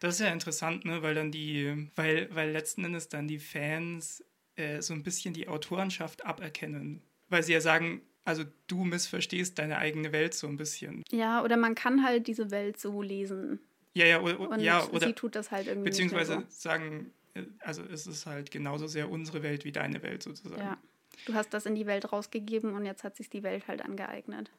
Das 0.00 0.14
ist 0.14 0.20
ja 0.20 0.32
interessant, 0.32 0.84
ne? 0.84 1.02
weil 1.02 1.14
dann 1.14 1.30
die, 1.30 1.90
weil, 1.94 2.28
weil 2.34 2.50
letzten 2.50 2.84
Endes 2.84 3.08
dann 3.08 3.28
die 3.28 3.38
Fans 3.38 4.24
äh, 4.56 4.80
so 4.80 4.94
ein 4.94 5.02
bisschen 5.02 5.34
die 5.34 5.48
Autorenschaft 5.48 6.24
aberkennen. 6.24 7.02
Weil 7.28 7.42
sie 7.42 7.52
ja 7.52 7.60
sagen, 7.60 8.02
also 8.24 8.44
du 8.66 8.84
missverstehst 8.84 9.58
deine 9.58 9.78
eigene 9.78 10.12
Welt 10.12 10.34
so 10.34 10.46
ein 10.46 10.56
bisschen. 10.56 11.04
Ja, 11.10 11.42
oder 11.42 11.56
man 11.56 11.74
kann 11.74 12.02
halt 12.04 12.26
diese 12.26 12.50
Welt 12.50 12.78
so 12.78 13.02
lesen. 13.02 13.60
Ja, 13.94 14.06
ja, 14.06 14.20
oder, 14.20 14.40
und 14.40 14.60
ja, 14.60 14.86
oder 14.88 15.08
sie 15.08 15.12
tut 15.12 15.34
das 15.34 15.50
halt 15.50 15.66
irgendwie. 15.66 15.90
Beziehungsweise 15.90 16.34
so. 16.34 16.44
sagen, 16.48 17.10
äh, 17.34 17.42
also 17.60 17.82
es 17.82 18.06
ist 18.06 18.26
halt 18.26 18.50
genauso 18.50 18.86
sehr 18.86 19.10
unsere 19.10 19.42
Welt 19.42 19.64
wie 19.64 19.72
deine 19.72 20.02
Welt 20.02 20.22
sozusagen. 20.22 20.62
Ja. 20.62 20.78
Du 21.26 21.34
hast 21.34 21.52
das 21.54 21.66
in 21.66 21.74
die 21.74 21.86
Welt 21.86 22.12
rausgegeben 22.12 22.74
und 22.74 22.84
jetzt 22.84 23.04
hat 23.04 23.16
sich 23.16 23.28
die 23.28 23.42
Welt 23.42 23.68
halt 23.68 23.82
angeeignet. 23.82 24.50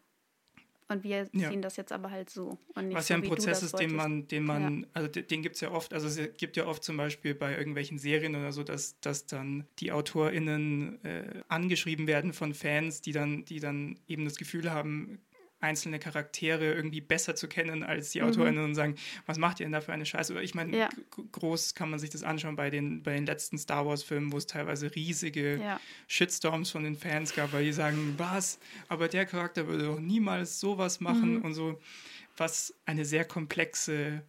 Und 0.91 1.03
wir 1.03 1.29
ja. 1.33 1.49
sehen 1.49 1.61
das 1.61 1.77
jetzt 1.77 1.91
aber 1.91 2.09
halt 2.09 2.31
so. 2.31 2.57
Was 2.73 3.07
so, 3.07 3.13
ja 3.13 3.19
ein 3.19 3.23
Prozess 3.23 3.61
ist, 3.61 3.77
den 3.79 3.93
man, 3.93 4.27
den 4.27 4.43
man, 4.43 4.81
ja. 4.81 4.87
also 4.93 5.07
den 5.07 5.43
gibt 5.43 5.53
es 5.53 5.61
ja 5.61 5.69
oft, 5.69 5.93
also 5.93 6.07
es 6.07 6.35
gibt 6.37 6.57
ja 6.57 6.65
oft 6.65 6.83
zum 6.83 6.97
Beispiel 6.97 7.35
bei 7.35 7.55
irgendwelchen 7.55 7.99
Serien 7.99 8.35
oder 8.35 8.51
so, 8.51 8.63
dass, 8.63 8.99
dass 8.99 9.27
dann 9.27 9.67
die 9.77 9.91
AutorInnen 9.91 11.03
äh, 11.05 11.43
angeschrieben 11.47 12.07
werden 12.07 12.33
von 12.33 12.55
Fans, 12.55 13.01
die 13.01 13.11
dann, 13.11 13.45
die 13.45 13.59
dann 13.59 13.99
eben 14.07 14.25
das 14.25 14.37
Gefühl 14.37 14.71
haben, 14.71 15.19
einzelne 15.61 15.99
Charaktere 15.99 16.73
irgendwie 16.73 17.01
besser 17.01 17.35
zu 17.35 17.47
kennen 17.47 17.83
als 17.83 18.09
die 18.11 18.21
mhm. 18.21 18.27
AutorInnen 18.27 18.63
und 18.63 18.75
sagen, 18.75 18.95
was 19.25 19.37
macht 19.37 19.59
ihr 19.59 19.65
denn 19.65 19.73
da 19.73 19.81
für 19.81 19.91
eine 19.91 20.05
Scheiße? 20.05 20.31
Oder 20.33 20.43
ich 20.43 20.55
meine, 20.55 20.77
ja. 20.77 20.87
groß 21.31 21.75
kann 21.75 21.89
man 21.89 21.99
sich 21.99 22.09
das 22.09 22.23
anschauen 22.23 22.55
bei 22.55 22.69
den, 22.69 23.03
bei 23.03 23.13
den 23.13 23.25
letzten 23.25 23.57
Star 23.57 23.85
Wars-Filmen, 23.85 24.31
wo 24.31 24.37
es 24.37 24.47
teilweise 24.47 24.95
riesige 24.95 25.57
ja. 25.57 25.81
Shitstorms 26.07 26.71
von 26.71 26.83
den 26.83 26.95
Fans 26.95 27.35
gab, 27.35 27.51
weil 27.53 27.65
die 27.65 27.73
sagen, 27.73 28.15
was, 28.17 28.59
aber 28.87 29.07
der 29.07 29.25
Charakter 29.25 29.67
würde 29.67 29.85
doch 29.85 29.99
niemals 29.99 30.59
sowas 30.59 31.01
machen 31.01 31.37
mhm. 31.37 31.43
und 31.43 31.53
so, 31.53 31.79
was 32.37 32.73
eine 32.85 33.05
sehr 33.05 33.25
komplexe 33.25 34.23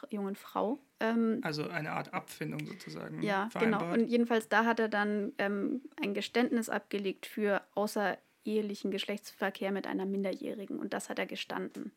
jungen 0.10 0.36
Frau. 0.36 0.80
Ähm, 1.00 1.40
also 1.44 1.68
eine 1.68 1.92
Art 1.92 2.14
Abfindung 2.14 2.66
sozusagen. 2.66 3.22
Ja, 3.22 3.50
genau. 3.60 3.92
Und 3.94 4.08
jedenfalls 4.08 4.50
da 4.50 4.66
hat 4.66 4.80
er 4.80 4.90
dann 4.90 5.34
ähm, 5.38 5.82
ein 6.02 6.14
Geständnis 6.14 6.70
abgelegt 6.70 7.26
für 7.26 7.62
außerehelichen 7.76 8.92
Geschlechtsverkehr 8.92 9.72
mit 9.72 9.88
einer 9.88 10.06
Minderjährigen. 10.06 10.80
Und 10.80 10.94
das 10.94 11.10
hat 11.10 11.20
er 11.20 11.26
gestanden. 11.26 11.92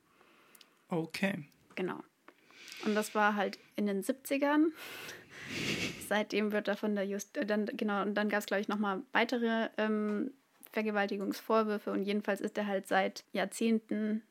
Okay. 0.88 1.44
Genau. 1.74 2.00
Und 2.84 2.94
das 2.94 3.14
war 3.14 3.34
halt 3.34 3.58
in 3.76 3.86
den 3.86 4.02
70ern. 4.02 4.66
Seitdem 6.08 6.52
wird 6.52 6.68
er 6.68 6.76
von 6.76 6.94
der 6.94 7.06
Just 7.06 7.36
äh, 7.36 7.46
dann 7.46 7.66
genau 7.66 8.02
und 8.02 8.14
dann 8.14 8.28
gab 8.28 8.40
es 8.40 8.46
glaube 8.46 8.60
ich 8.60 8.68
noch 8.68 8.78
mal 8.78 9.02
weitere 9.12 9.68
ähm, 9.76 10.32
Vergewaltigungsvorwürfe 10.72 11.90
und 11.90 12.02
jedenfalls 12.02 12.40
ist 12.40 12.56
er 12.56 12.66
halt 12.66 12.88
seit 12.88 13.24
Jahrzehnten 13.32 14.22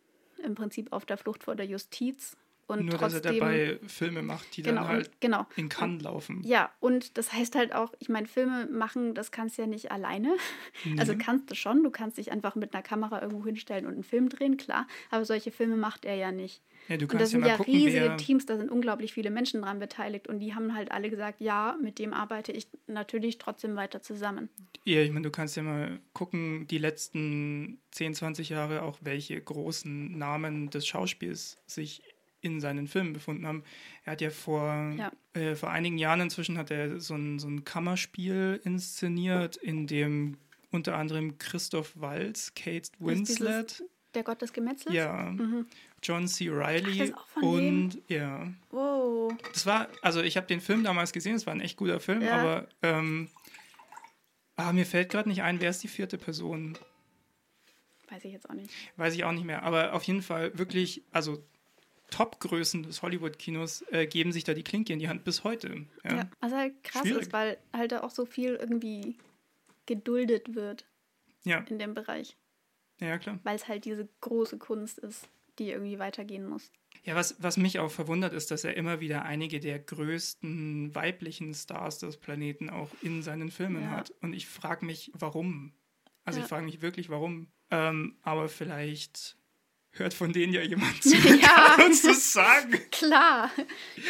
im 0.43 0.55
Prinzip 0.55 0.91
auf 0.91 1.05
der 1.05 1.17
Flucht 1.17 1.43
vor 1.43 1.55
der 1.55 1.65
Justiz 1.65 2.37
und 2.71 2.85
Nur, 2.85 2.97
trotzdem, 2.97 3.21
dass 3.21 3.31
er 3.31 3.33
dabei 3.33 3.79
Filme 3.87 4.21
macht, 4.21 4.55
die 4.55 4.63
genau, 4.63 4.81
dann 4.81 4.89
halt 4.89 5.11
genau. 5.19 5.45
in 5.55 5.69
Cannes 5.69 6.01
laufen. 6.01 6.41
Ja, 6.43 6.71
und 6.79 7.17
das 7.17 7.33
heißt 7.33 7.55
halt 7.55 7.73
auch, 7.73 7.93
ich 7.99 8.09
meine, 8.09 8.27
Filme 8.27 8.67
machen, 8.67 9.13
das 9.13 9.31
kannst 9.31 9.57
du 9.57 9.63
ja 9.63 9.67
nicht 9.67 9.91
alleine. 9.91 10.35
Nee. 10.83 10.99
Also 10.99 11.15
kannst 11.17 11.51
du 11.51 11.55
schon, 11.55 11.83
du 11.83 11.91
kannst 11.91 12.17
dich 12.17 12.31
einfach 12.31 12.55
mit 12.55 12.73
einer 12.73 12.81
Kamera 12.81 13.21
irgendwo 13.21 13.45
hinstellen 13.45 13.85
und 13.85 13.93
einen 13.93 14.03
Film 14.03 14.29
drehen, 14.29 14.57
klar. 14.57 14.87
Aber 15.09 15.25
solche 15.25 15.51
Filme 15.51 15.75
macht 15.75 16.05
er 16.05 16.15
ja 16.15 16.31
nicht. 16.31 16.61
Ja, 16.87 16.97
du 16.97 17.07
kannst 17.07 17.13
und 17.13 17.19
das 17.21 17.31
ja 17.31 17.39
sind 17.39 17.45
ja 17.45 17.57
gucken, 17.57 17.73
riesige 17.73 18.17
Teams, 18.17 18.45
da 18.45 18.57
sind 18.57 18.71
unglaublich 18.71 19.13
viele 19.13 19.29
Menschen 19.29 19.61
dran 19.61 19.79
beteiligt 19.79 20.27
und 20.27 20.39
die 20.39 20.55
haben 20.55 20.73
halt 20.75 20.91
alle 20.91 21.09
gesagt, 21.09 21.39
ja, 21.39 21.77
mit 21.81 21.99
dem 21.99 22.13
arbeite 22.13 22.51
ich 22.51 22.67
natürlich 22.87 23.37
trotzdem 23.37 23.75
weiter 23.75 24.01
zusammen. 24.01 24.49
Ja, 24.83 25.01
ich 25.01 25.11
meine, 25.11 25.23
du 25.23 25.31
kannst 25.31 25.55
ja 25.55 25.63
mal 25.63 25.99
gucken, 26.13 26.67
die 26.67 26.79
letzten 26.79 27.79
10, 27.91 28.15
20 28.15 28.49
Jahre 28.49 28.81
auch, 28.81 28.99
welche 29.01 29.39
großen 29.39 30.17
Namen 30.17 30.69
des 30.69 30.87
Schauspiels 30.87 31.61
sich 31.67 32.01
in 32.41 32.59
seinen 32.59 32.87
Filmen 32.87 33.13
befunden 33.13 33.47
haben. 33.47 33.63
Er 34.03 34.13
hat 34.13 34.21
ja 34.21 34.29
vor, 34.29 34.93
ja. 34.97 35.11
Äh, 35.33 35.55
vor 35.55 35.69
einigen 35.69 35.97
Jahren 35.97 36.21
inzwischen 36.21 36.57
hat 36.57 36.71
er 36.71 36.99
so 36.99 37.15
ein, 37.15 37.39
so 37.39 37.47
ein 37.47 37.63
Kammerspiel 37.63 38.59
inszeniert, 38.63 39.55
in 39.57 39.87
dem 39.87 40.37
unter 40.71 40.97
anderem 40.97 41.37
Christoph 41.37 41.93
Waltz, 41.95 42.53
Kate 42.55 42.89
Winslet. 42.99 43.83
der 44.13 44.23
Gott 44.23 44.41
des 44.41 44.53
Gemetzels? 44.53 44.95
Ja. 44.95 45.31
Mhm. 45.31 45.67
John 46.01 46.27
C. 46.27 46.49
Reilly 46.49 47.13
Ach, 47.15 47.41
und 47.41 47.91
dem? 47.91 48.03
ja. 48.07 48.51
Wow. 48.71 49.33
Das 49.53 49.65
war, 49.65 49.87
also 50.01 50.21
ich 50.21 50.37
habe 50.37 50.47
den 50.47 50.61
Film 50.61 50.83
damals 50.83 51.11
gesehen, 51.11 51.35
es 51.35 51.45
war 51.45 51.53
ein 51.53 51.61
echt 51.61 51.77
guter 51.77 51.99
Film, 51.99 52.21
ja. 52.21 52.37
aber 52.37 52.67
ähm, 52.81 53.29
ah, 54.55 54.73
mir 54.73 54.85
fällt 54.85 55.09
gerade 55.09 55.29
nicht 55.29 55.43
ein, 55.43 55.61
wer 55.61 55.69
ist 55.69 55.83
die 55.83 55.87
vierte 55.87 56.17
Person? 56.17 56.77
Weiß 58.09 58.25
ich 58.25 58.33
jetzt 58.33 58.49
auch 58.49 58.53
nicht. 58.53 58.69
Weiß 58.97 59.13
ich 59.13 59.23
auch 59.23 59.31
nicht 59.31 59.45
mehr, 59.45 59.63
aber 59.63 59.93
auf 59.93 60.03
jeden 60.03 60.21
Fall 60.21 60.57
wirklich, 60.57 61.03
also 61.11 61.43
Top-Größen 62.11 62.83
des 62.83 63.01
Hollywood-Kinos 63.01 63.83
äh, 63.89 64.05
geben 64.05 64.31
sich 64.31 64.43
da 64.43 64.53
die 64.53 64.63
Klinke 64.63 64.93
in 64.93 64.99
die 64.99 65.09
Hand 65.09 65.23
bis 65.23 65.43
heute. 65.43 65.87
Ja, 66.03 66.15
ja 66.15 66.29
was 66.39 66.53
halt 66.53 66.83
krass 66.83 67.01
Schwierig. 67.01 67.23
ist, 67.23 67.33
weil 67.33 67.57
halt 67.73 67.91
da 67.91 68.01
auch 68.01 68.11
so 68.11 68.25
viel 68.25 68.55
irgendwie 68.55 69.17
geduldet 69.87 70.53
wird 70.53 70.85
ja. 71.43 71.65
in 71.69 71.79
dem 71.79 71.93
Bereich. 71.93 72.37
Ja, 72.99 73.17
klar. 73.17 73.39
Weil 73.43 73.55
es 73.55 73.67
halt 73.67 73.85
diese 73.85 74.07
große 74.21 74.59
Kunst 74.59 74.99
ist, 74.99 75.27
die 75.57 75.71
irgendwie 75.71 75.97
weitergehen 75.97 76.47
muss. 76.47 76.71
Ja, 77.03 77.15
was, 77.15 77.41
was 77.41 77.57
mich 77.57 77.79
auch 77.79 77.89
verwundert, 77.89 78.33
ist, 78.33 78.51
dass 78.51 78.63
er 78.63 78.77
immer 78.77 78.99
wieder 78.99 79.23
einige 79.23 79.59
der 79.59 79.79
größten 79.79 80.93
weiblichen 80.93 81.53
Stars 81.55 81.97
des 81.97 82.17
Planeten 82.17 82.69
auch 82.69 82.89
in 83.01 83.23
seinen 83.23 83.49
Filmen 83.49 83.83
ja. 83.83 83.89
hat. 83.91 84.13
Und 84.21 84.33
ich 84.33 84.47
frage 84.47 84.85
mich, 84.85 85.11
warum. 85.15 85.73
Also 86.25 86.39
ja. 86.39 86.45
ich 86.45 86.49
frage 86.49 86.65
mich 86.65 86.81
wirklich, 86.81 87.09
warum. 87.09 87.47
Ähm, 87.71 88.17
aber 88.21 88.49
vielleicht 88.49 89.37
hört 89.93 90.13
von 90.13 90.33
denen 90.33 90.53
ja 90.53 90.61
jemand 90.61 91.03
zu, 91.03 91.15
ja. 91.15 91.75
kann 91.75 91.87
uns 91.87 92.01
das 92.01 92.33
sagen. 92.33 92.79
Klar. 92.91 93.51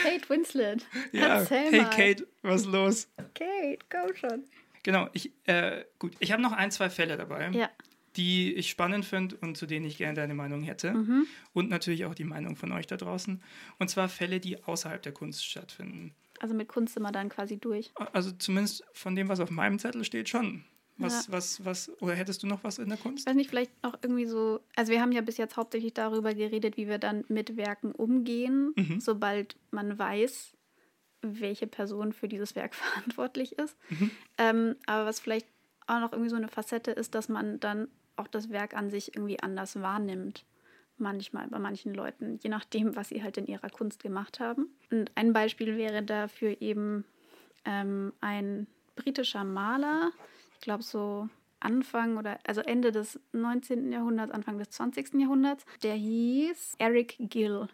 Kate 0.03 0.29
Winslet. 0.29 0.85
Ja. 1.11 1.45
Hey. 1.47 1.85
Kate, 1.95 2.27
was 2.41 2.65
los? 2.65 3.07
Kate, 3.33 3.79
komm 3.89 4.15
schon. 4.15 4.43
Genau, 4.83 5.09
ich, 5.13 5.31
äh, 5.45 5.85
gut, 5.99 6.13
ich 6.19 6.31
habe 6.31 6.41
noch 6.41 6.53
ein, 6.53 6.71
zwei 6.71 6.89
Fälle 6.89 7.17
dabei, 7.17 7.49
ja. 7.51 7.69
die 8.15 8.53
ich 8.53 8.69
spannend 8.69 9.05
finde 9.05 9.35
und 9.37 9.57
zu 9.57 9.67
denen 9.67 9.85
ich 9.85 9.97
gerne 9.97 10.15
deine 10.15 10.33
Meinung 10.33 10.63
hätte. 10.63 10.93
Mhm. 10.93 11.27
Und 11.53 11.69
natürlich 11.69 12.05
auch 12.05 12.15
die 12.15 12.23
Meinung 12.23 12.55
von 12.55 12.71
euch 12.71 12.87
da 12.87 12.97
draußen. 12.97 13.41
Und 13.77 13.89
zwar 13.89 14.09
Fälle, 14.09 14.39
die 14.39 14.63
außerhalb 14.63 15.01
der 15.01 15.11
Kunst 15.11 15.45
stattfinden. 15.45 16.15
Also 16.39 16.55
mit 16.55 16.67
Kunst 16.67 16.95
sind 16.95 17.03
wir 17.03 17.11
dann 17.11 17.29
quasi 17.29 17.57
durch. 17.57 17.91
Also 18.13 18.31
zumindest 18.31 18.83
von 18.93 19.15
dem, 19.15 19.29
was 19.29 19.39
auf 19.39 19.51
meinem 19.51 19.77
Zettel 19.77 20.03
steht, 20.03 20.27
schon. 20.27 20.63
Was, 21.01 21.27
ja. 21.27 21.33
was, 21.33 21.65
was, 21.65 22.01
oder 22.01 22.13
hättest 22.13 22.43
du 22.43 22.47
noch 22.47 22.63
was 22.63 22.79
in 22.79 22.89
der 22.89 22.97
Kunst? 22.97 23.19
Ich 23.19 23.25
weiß 23.25 23.35
nicht, 23.35 23.49
vielleicht 23.49 23.83
noch 23.83 23.97
irgendwie 24.01 24.25
so, 24.25 24.59
also 24.75 24.91
wir 24.91 25.01
haben 25.01 25.11
ja 25.11 25.21
bis 25.21 25.37
jetzt 25.37 25.57
hauptsächlich 25.57 25.93
darüber 25.93 26.33
geredet, 26.33 26.77
wie 26.77 26.87
wir 26.87 26.97
dann 26.97 27.23
mit 27.27 27.57
Werken 27.57 27.91
umgehen, 27.91 28.73
mhm. 28.75 28.99
sobald 28.99 29.55
man 29.71 29.97
weiß, 29.97 30.53
welche 31.21 31.67
Person 31.67 32.13
für 32.13 32.27
dieses 32.27 32.55
Werk 32.55 32.75
verantwortlich 32.75 33.57
ist. 33.57 33.77
Mhm. 33.89 34.11
Ähm, 34.37 34.75
aber 34.85 35.05
was 35.05 35.19
vielleicht 35.19 35.47
auch 35.87 35.99
noch 35.99 36.11
irgendwie 36.11 36.29
so 36.29 36.35
eine 36.35 36.47
Facette 36.47 36.91
ist, 36.91 37.15
dass 37.15 37.29
man 37.29 37.59
dann 37.59 37.87
auch 38.15 38.27
das 38.27 38.49
Werk 38.49 38.75
an 38.75 38.89
sich 38.89 39.15
irgendwie 39.15 39.39
anders 39.41 39.81
wahrnimmt. 39.81 40.45
Manchmal 40.97 41.47
bei 41.47 41.57
manchen 41.57 41.93
Leuten, 41.93 42.39
je 42.43 42.49
nachdem, 42.49 42.95
was 42.95 43.09
sie 43.09 43.23
halt 43.23 43.37
in 43.37 43.47
ihrer 43.47 43.69
Kunst 43.69 44.03
gemacht 44.03 44.39
haben. 44.39 44.67
Und 44.91 45.11
ein 45.15 45.33
Beispiel 45.33 45.75
wäre 45.75 46.03
dafür 46.03 46.61
eben 46.61 47.05
ähm, 47.65 48.13
ein 48.21 48.67
britischer 48.95 49.43
Maler, 49.43 50.11
ich 50.61 50.63
glaube 50.65 50.83
so 50.83 51.27
Anfang 51.59 52.17
oder 52.17 52.37
also 52.45 52.61
Ende 52.61 52.91
des 52.91 53.19
19. 53.31 53.91
Jahrhunderts, 53.91 54.31
Anfang 54.31 54.59
des 54.59 54.69
20. 54.69 55.15
Jahrhunderts. 55.15 55.65
Der 55.81 55.95
hieß 55.95 56.75
Eric 56.77 57.15
Gill. 57.17 57.67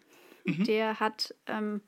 Mhm. 0.44 0.64
Der 0.64 0.98
hat 0.98 1.34
ähm, 1.46 1.82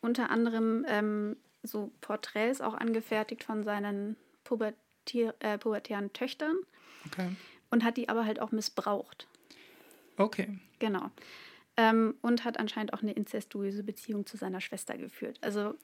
unter 0.00 0.30
anderem 0.30 0.84
ähm, 0.88 1.36
so 1.62 1.92
Porträts 2.00 2.60
auch 2.60 2.74
angefertigt 2.74 3.44
von 3.44 3.62
seinen 3.62 4.16
pubertier, 4.42 5.32
äh, 5.38 5.58
pubertären 5.58 6.12
Töchtern. 6.12 6.56
Okay. 7.06 7.28
Und 7.70 7.84
hat 7.84 7.96
die 7.96 8.08
aber 8.08 8.24
halt 8.24 8.40
auch 8.40 8.50
missbraucht. 8.50 9.28
Okay. 10.16 10.58
Genau. 10.80 11.08
Ähm, 11.76 12.16
und 12.20 12.44
hat 12.44 12.58
anscheinend 12.58 12.94
auch 12.94 13.02
eine 13.02 13.12
inzestuöse 13.12 13.84
Beziehung 13.84 14.26
zu 14.26 14.36
seiner 14.36 14.60
Schwester 14.60 14.98
geführt. 14.98 15.38
Also 15.42 15.76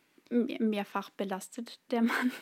mehrfach 0.59 1.11
belastet, 1.11 1.80
der 1.91 2.03
Mann. 2.03 2.33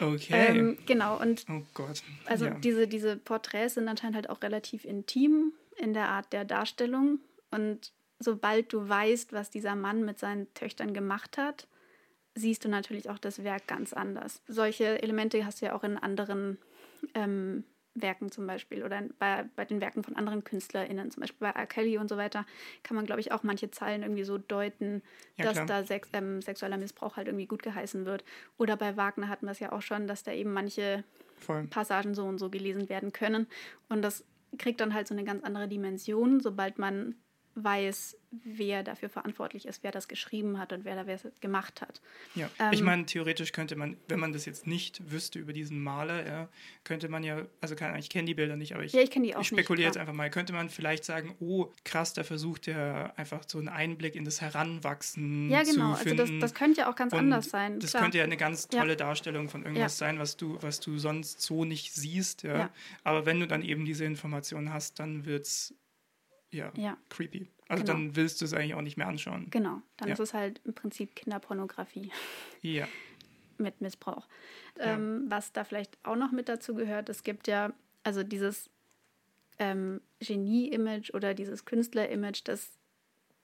Okay. 0.00 0.32
Ähm, 0.32 0.78
genau, 0.86 1.20
und 1.20 1.44
oh 1.48 1.62
Gott. 1.74 2.02
also 2.26 2.46
ja. 2.46 2.54
diese, 2.54 2.88
diese 2.88 3.16
Porträts 3.16 3.74
sind 3.74 3.88
anscheinend 3.88 4.16
halt 4.16 4.30
auch 4.30 4.42
relativ 4.42 4.84
intim 4.84 5.52
in 5.76 5.94
der 5.94 6.08
Art 6.08 6.32
der 6.32 6.44
Darstellung. 6.44 7.20
Und 7.50 7.92
sobald 8.18 8.72
du 8.72 8.88
weißt, 8.88 9.32
was 9.32 9.50
dieser 9.50 9.74
Mann 9.74 10.04
mit 10.04 10.18
seinen 10.18 10.52
Töchtern 10.54 10.94
gemacht 10.94 11.38
hat, 11.38 11.68
siehst 12.34 12.64
du 12.64 12.68
natürlich 12.68 13.10
auch 13.10 13.18
das 13.18 13.44
Werk 13.44 13.66
ganz 13.66 13.92
anders. 13.92 14.42
Solche 14.46 15.02
Elemente 15.02 15.44
hast 15.46 15.62
du 15.62 15.66
ja 15.66 15.74
auch 15.74 15.84
in 15.84 15.96
anderen 15.96 16.58
ähm, 17.14 17.64
Werken 17.94 18.30
zum 18.30 18.46
Beispiel 18.46 18.82
oder 18.82 19.02
bei, 19.18 19.44
bei 19.56 19.64
den 19.64 19.80
Werken 19.80 20.02
von 20.02 20.16
anderen 20.16 20.44
KünstlerInnen, 20.44 21.10
zum 21.10 21.20
Beispiel 21.20 21.48
bei 21.48 21.50
R. 21.50 21.66
Kelly 21.66 21.98
und 21.98 22.08
so 22.08 22.16
weiter, 22.16 22.44
kann 22.82 22.96
man, 22.96 23.06
glaube 23.06 23.20
ich, 23.20 23.32
auch 23.32 23.42
manche 23.42 23.70
Zeilen 23.70 24.02
irgendwie 24.02 24.24
so 24.24 24.38
deuten, 24.38 25.02
ja, 25.36 25.44
dass 25.44 25.54
klar. 25.54 25.66
da 25.66 25.84
Sex, 25.84 26.08
ähm, 26.12 26.42
sexueller 26.42 26.76
Missbrauch 26.76 27.16
halt 27.16 27.28
irgendwie 27.28 27.46
gut 27.46 27.62
geheißen 27.62 28.04
wird. 28.04 28.24
Oder 28.58 28.76
bei 28.76 28.96
Wagner 28.96 29.28
hatten 29.28 29.46
wir 29.46 29.52
es 29.52 29.60
ja 29.60 29.72
auch 29.72 29.82
schon, 29.82 30.06
dass 30.06 30.24
da 30.24 30.32
eben 30.32 30.52
manche 30.52 31.04
Voll. 31.36 31.66
Passagen 31.68 32.14
so 32.14 32.24
und 32.24 32.38
so 32.38 32.50
gelesen 32.50 32.88
werden 32.88 33.12
können. 33.12 33.46
Und 33.88 34.02
das 34.02 34.24
kriegt 34.58 34.80
dann 34.80 34.94
halt 34.94 35.08
so 35.08 35.14
eine 35.14 35.24
ganz 35.24 35.42
andere 35.44 35.68
Dimension, 35.68 36.40
sobald 36.40 36.78
man 36.78 37.14
weiß, 37.54 38.16
wer 38.42 38.82
dafür 38.82 39.08
verantwortlich 39.08 39.66
ist, 39.66 39.82
wer 39.82 39.92
das 39.92 40.08
geschrieben 40.08 40.58
hat 40.58 40.72
und 40.72 40.84
wer 40.84 40.96
da 40.96 41.06
wer 41.06 41.18
gemacht 41.40 41.80
hat. 41.80 42.00
Ja, 42.34 42.50
ähm, 42.58 42.72
ich 42.72 42.82
meine, 42.82 43.06
theoretisch 43.06 43.52
könnte 43.52 43.76
man, 43.76 43.96
wenn 44.08 44.18
man 44.18 44.32
das 44.32 44.44
jetzt 44.44 44.66
nicht 44.66 45.10
wüsste 45.10 45.38
über 45.38 45.52
diesen 45.52 45.82
Maler, 45.82 46.26
ja, 46.26 46.48
könnte 46.82 47.08
man 47.08 47.22
ja, 47.22 47.42
also 47.60 47.76
kann, 47.76 47.96
ich 47.96 48.10
kenne 48.10 48.26
die 48.26 48.34
Bilder 48.34 48.56
nicht, 48.56 48.74
aber 48.74 48.84
ich, 48.84 48.92
ja, 48.92 49.02
ich, 49.02 49.14
ich 49.14 49.46
spekuliere 49.46 49.86
jetzt 49.86 49.96
einfach 49.96 50.12
mal, 50.12 50.30
könnte 50.30 50.52
man 50.52 50.68
vielleicht 50.68 51.04
sagen, 51.04 51.36
oh, 51.40 51.70
krass, 51.84 52.12
da 52.12 52.24
versucht 52.24 52.68
er 52.68 53.16
einfach 53.16 53.42
so 53.46 53.58
einen 53.58 53.68
Einblick 53.68 54.16
in 54.16 54.24
das 54.24 54.40
Heranwachsen 54.40 55.50
ja, 55.50 55.62
genau. 55.62 55.94
zu 55.94 56.02
finden. 56.02 56.20
Also 56.20 56.32
das, 56.32 56.40
das 56.40 56.54
könnte 56.54 56.80
ja 56.80 56.90
auch 56.90 56.96
ganz 56.96 57.12
und 57.12 57.20
anders 57.20 57.50
sein. 57.50 57.78
Das 57.78 57.90
klar. 57.90 58.02
könnte 58.02 58.18
ja 58.18 58.24
eine 58.24 58.36
ganz 58.36 58.68
tolle 58.68 58.90
ja. 58.90 58.96
Darstellung 58.96 59.48
von 59.48 59.62
irgendwas 59.62 59.98
sein, 59.98 60.18
was 60.18 60.36
du, 60.36 60.58
was 60.60 60.80
du 60.80 60.98
sonst 60.98 61.40
so 61.40 61.64
nicht 61.64 61.94
siehst, 61.94 62.42
ja. 62.42 62.58
ja. 62.58 62.70
Aber 63.04 63.26
wenn 63.26 63.38
du 63.38 63.46
dann 63.46 63.62
eben 63.62 63.84
diese 63.84 64.04
Informationen 64.04 64.72
hast, 64.72 64.98
dann 64.98 65.24
wird 65.24 65.46
es 65.46 65.74
ja, 66.54 66.72
ja, 66.76 66.96
creepy. 67.08 67.46
Also 67.68 67.82
genau. 67.82 67.94
dann 67.94 68.16
willst 68.16 68.40
du 68.40 68.44
es 68.44 68.52
eigentlich 68.52 68.74
auch 68.74 68.82
nicht 68.82 68.96
mehr 68.96 69.08
anschauen. 69.08 69.48
Genau, 69.50 69.80
dann 69.96 70.08
ja. 70.08 70.14
ist 70.14 70.20
es 70.20 70.34
halt 70.34 70.60
im 70.64 70.74
Prinzip 70.74 71.16
Kinderpornografie. 71.16 72.10
Ja. 72.60 72.86
mit 73.58 73.80
Missbrauch. 73.80 74.26
Ähm, 74.78 75.26
was 75.28 75.52
da 75.52 75.64
vielleicht 75.64 75.98
auch 76.02 76.16
noch 76.16 76.32
mit 76.32 76.48
dazu 76.48 76.74
gehört, 76.74 77.08
es 77.08 77.22
gibt 77.22 77.46
ja, 77.46 77.72
also 78.02 78.22
dieses 78.22 78.70
ähm, 79.58 80.00
Genie-Image 80.20 81.14
oder 81.14 81.34
dieses 81.34 81.64
Künstler-Image, 81.64 82.42
das 82.44 82.78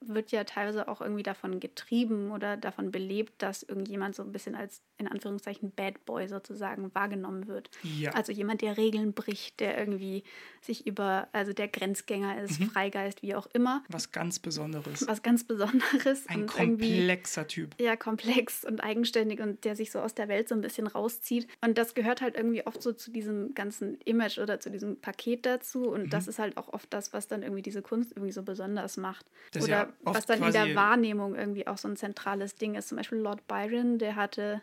wird 0.00 0.32
ja 0.32 0.44
teilweise 0.44 0.88
auch 0.88 1.00
irgendwie 1.00 1.22
davon 1.22 1.60
getrieben 1.60 2.30
oder 2.30 2.56
davon 2.56 2.90
belebt, 2.90 3.42
dass 3.42 3.62
irgendjemand 3.62 4.14
so 4.14 4.22
ein 4.22 4.32
bisschen 4.32 4.54
als 4.54 4.82
in 4.96 5.06
Anführungszeichen 5.06 5.72
Bad 5.72 6.04
Boy 6.06 6.26
sozusagen 6.28 6.94
wahrgenommen 6.94 7.46
wird. 7.46 7.70
Ja. 7.82 8.12
Also 8.12 8.32
jemand, 8.32 8.62
der 8.62 8.76
Regeln 8.76 9.12
bricht, 9.12 9.60
der 9.60 9.78
irgendwie 9.78 10.24
sich 10.62 10.86
über, 10.86 11.28
also 11.32 11.52
der 11.52 11.68
Grenzgänger 11.68 12.42
ist, 12.42 12.60
mhm. 12.60 12.70
Freigeist, 12.70 13.22
wie 13.22 13.34
auch 13.34 13.46
immer. 13.52 13.82
Was 13.88 14.10
ganz 14.10 14.38
Besonderes. 14.38 15.06
Was 15.06 15.22
ganz 15.22 15.44
Besonderes. 15.44 16.26
Ein 16.28 16.46
komplexer 16.46 17.46
Typ. 17.46 17.74
Ja, 17.78 17.96
komplex 17.96 18.64
und 18.64 18.82
eigenständig 18.82 19.40
und 19.40 19.64
der 19.64 19.76
sich 19.76 19.90
so 19.90 20.00
aus 20.00 20.14
der 20.14 20.28
Welt 20.28 20.48
so 20.48 20.54
ein 20.54 20.60
bisschen 20.62 20.86
rauszieht. 20.86 21.46
Und 21.60 21.76
das 21.76 21.94
gehört 21.94 22.22
halt 22.22 22.36
irgendwie 22.36 22.66
oft 22.66 22.82
so 22.82 22.92
zu 22.92 23.10
diesem 23.10 23.54
ganzen 23.54 23.98
Image 24.04 24.38
oder 24.38 24.60
zu 24.60 24.70
diesem 24.70 25.00
Paket 25.00 25.44
dazu. 25.44 25.90
Und 25.90 26.04
mhm. 26.04 26.10
das 26.10 26.26
ist 26.26 26.38
halt 26.38 26.56
auch 26.56 26.72
oft 26.72 26.92
das, 26.92 27.12
was 27.12 27.28
dann 27.28 27.42
irgendwie 27.42 27.62
diese 27.62 27.82
Kunst 27.82 28.12
irgendwie 28.12 28.32
so 28.32 28.42
besonders 28.42 28.96
macht. 28.96 29.26
Das 29.52 29.64
oder 29.64 29.72
ja 29.72 29.89
was 30.02 30.26
dann 30.26 30.42
in 30.42 30.52
der 30.52 30.74
Wahrnehmung 30.74 31.34
irgendwie 31.34 31.66
auch 31.66 31.78
so 31.78 31.88
ein 31.88 31.96
zentrales 31.96 32.54
Ding 32.56 32.74
ist. 32.74 32.88
Zum 32.88 32.96
Beispiel 32.96 33.18
Lord 33.18 33.46
Byron, 33.46 33.98
der 33.98 34.16
hatte 34.16 34.62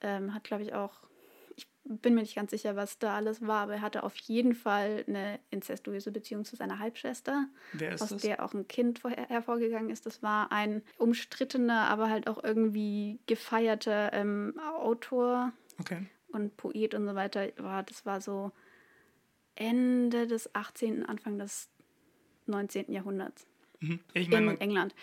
ähm, 0.00 0.34
hat, 0.34 0.44
glaube 0.44 0.62
ich, 0.62 0.74
auch, 0.74 0.92
ich 1.56 1.66
bin 1.84 2.14
mir 2.14 2.20
nicht 2.20 2.36
ganz 2.36 2.50
sicher, 2.50 2.76
was 2.76 2.98
da 2.98 3.16
alles 3.16 3.46
war, 3.46 3.62
aber 3.62 3.74
er 3.74 3.82
hatte 3.82 4.02
auf 4.02 4.16
jeden 4.16 4.54
Fall 4.54 5.04
eine 5.08 5.40
inzestuöse 5.50 6.12
Beziehung 6.12 6.44
zu 6.44 6.56
seiner 6.56 6.78
Halbschwester, 6.78 7.48
aus 7.94 8.08
das? 8.10 8.22
der 8.22 8.44
auch 8.44 8.54
ein 8.54 8.68
Kind 8.68 9.02
hervorgegangen 9.04 9.90
ist. 9.90 10.06
Das 10.06 10.22
war 10.22 10.52
ein 10.52 10.82
umstrittener, 10.98 11.88
aber 11.88 12.10
halt 12.10 12.28
auch 12.28 12.42
irgendwie 12.42 13.18
gefeierter 13.26 14.12
ähm, 14.12 14.54
Autor 14.78 15.52
okay. 15.80 16.06
und 16.28 16.56
Poet 16.56 16.94
und 16.94 17.06
so 17.06 17.14
weiter. 17.14 17.48
War, 17.56 17.82
das 17.82 18.06
war 18.06 18.20
so 18.20 18.52
Ende 19.54 20.26
des 20.26 20.54
18., 20.54 21.04
Anfang 21.06 21.38
des 21.38 21.68
19. 22.46 22.92
Jahrhunderts. 22.92 23.46
Mhm. 23.80 24.00
Ich 24.14 24.28
mein, 24.28 24.48
in 24.48 24.60
England. 24.60 24.94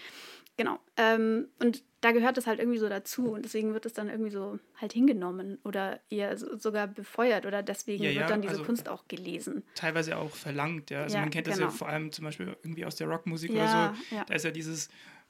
Genau. 0.57 0.79
Ähm, 0.95 1.47
und 1.59 1.83
da 2.01 2.11
gehört 2.11 2.37
es 2.37 2.47
halt 2.47 2.59
irgendwie 2.59 2.77
so 2.77 2.87
dazu 2.87 3.31
und 3.31 3.43
deswegen 3.43 3.73
wird 3.73 3.85
es 3.85 3.93
dann 3.93 4.09
irgendwie 4.09 4.31
so 4.31 4.59
halt 4.75 4.93
hingenommen 4.93 5.57
oder 5.63 5.99
eher 6.09 6.37
so, 6.37 6.55
sogar 6.57 6.87
befeuert 6.87 7.45
oder 7.45 7.63
deswegen 7.63 8.03
ja, 8.03 8.09
wird 8.11 8.21
ja, 8.21 8.27
dann 8.27 8.41
diese 8.41 8.53
also 8.53 8.63
Kunst 8.63 8.87
auch 8.87 9.07
gelesen. 9.07 9.63
Teilweise 9.73 10.17
auch 10.17 10.29
verlangt, 10.29 10.91
ja. 10.91 11.03
Also 11.03 11.15
ja, 11.15 11.21
man 11.21 11.31
kennt 11.31 11.45
genau. 11.45 11.57
das 11.57 11.65
ja 11.65 11.69
vor 11.71 11.89
allem 11.89 12.11
zum 12.11 12.25
Beispiel 12.25 12.55
irgendwie 12.63 12.85
aus 12.85 12.95
der 12.95 13.07
Rockmusik 13.07 13.51
oder 13.51 13.95
so. 14.11 14.15
Da 14.27 14.33
ist 14.33 14.45
ja 14.45 14.51
dieses, 14.51 14.89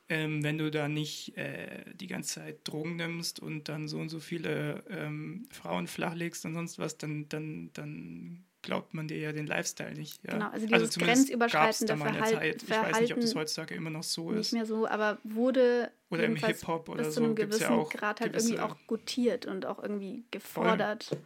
ähm, 0.09 0.43
wenn 0.43 0.57
du 0.57 0.69
da 0.69 0.87
nicht 0.87 1.35
äh, 1.37 1.85
die 1.95 2.07
ganze 2.07 2.41
Zeit 2.41 2.59
Drogen 2.67 2.97
nimmst 2.97 3.39
und 3.39 3.69
dann 3.69 3.87
so 3.87 3.97
und 3.97 4.09
so 4.09 4.19
viele 4.19 4.83
ähm, 4.89 5.47
Frauen 5.51 5.87
flachlegst 5.87 6.45
und 6.45 6.53
sonst 6.53 6.77
was, 6.77 6.97
dann, 6.97 7.27
dann, 7.29 7.71
dann 7.73 8.43
glaubt 8.65 8.93
man 8.93 9.07
dir 9.07 9.17
ja 9.17 9.31
den 9.31 9.47
Lifestyle 9.47 9.93
nicht. 9.93 10.21
Ja. 10.23 10.33
Genau, 10.33 10.49
also 10.49 10.65
dieses 10.65 10.97
also 10.97 10.99
grenzüberschreitende 10.99 11.97
Verhalten. 11.97 12.65
Ich 12.65 12.69
weiß 12.69 12.99
nicht, 12.99 13.13
ob 13.13 13.21
das 13.21 13.35
heutzutage 13.35 13.75
immer 13.75 13.91
noch 13.91 14.03
so 14.03 14.31
ist. 14.31 14.37
Nicht 14.37 14.53
mehr 14.53 14.65
so, 14.65 14.87
aber 14.87 15.19
wurde 15.23 15.91
oder 16.09 16.25
im 16.25 16.35
Hip-Hop 16.35 16.89
oder 16.89 17.03
bis 17.03 17.13
so 17.13 17.21
zu 17.21 17.25
einem 17.25 17.35
gewissen 17.35 17.61
ja 17.61 17.69
auch 17.69 17.89
Grad 17.89 18.21
halt 18.21 18.35
irgendwie 18.35 18.59
auch 18.59 18.75
gutiert 18.87 19.45
und 19.45 19.65
auch 19.65 19.81
irgendwie 19.81 20.25
gefordert. 20.31 21.05
Voll. 21.05 21.17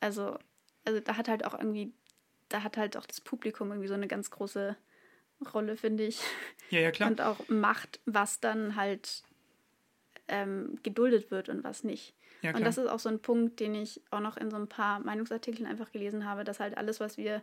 Also, 0.00 0.38
also 0.84 1.00
da 1.00 1.16
hat 1.16 1.28
halt 1.28 1.44
auch 1.44 1.54
irgendwie, 1.54 1.92
da 2.48 2.62
hat 2.62 2.76
halt 2.76 2.96
auch 2.96 3.06
das 3.06 3.20
Publikum 3.20 3.70
irgendwie 3.70 3.88
so 3.88 3.94
eine 3.94 4.06
ganz 4.06 4.30
große 4.30 4.76
Rolle, 5.52 5.76
finde 5.76 6.04
ich. 6.04 6.20
Ja, 6.70 6.80
ja, 6.80 6.90
klar. 6.90 7.10
Und 7.10 7.20
auch 7.20 7.48
Macht, 7.48 8.00
was 8.04 8.40
dann 8.40 8.76
halt 8.76 9.22
ähm, 10.28 10.78
geduldet 10.82 11.30
wird 11.30 11.48
und 11.48 11.64
was 11.64 11.82
nicht. 11.82 12.14
Ja, 12.42 12.54
und 12.54 12.64
das 12.64 12.78
ist 12.78 12.86
auch 12.86 12.98
so 12.98 13.08
ein 13.08 13.20
Punkt, 13.20 13.60
den 13.60 13.74
ich 13.74 14.00
auch 14.10 14.20
noch 14.20 14.36
in 14.36 14.50
so 14.50 14.56
ein 14.56 14.68
paar 14.68 15.00
Meinungsartikeln 15.00 15.66
einfach 15.66 15.90
gelesen 15.90 16.24
habe, 16.24 16.44
dass 16.44 16.60
halt 16.60 16.76
alles, 16.76 17.00
was 17.00 17.16
wir 17.16 17.42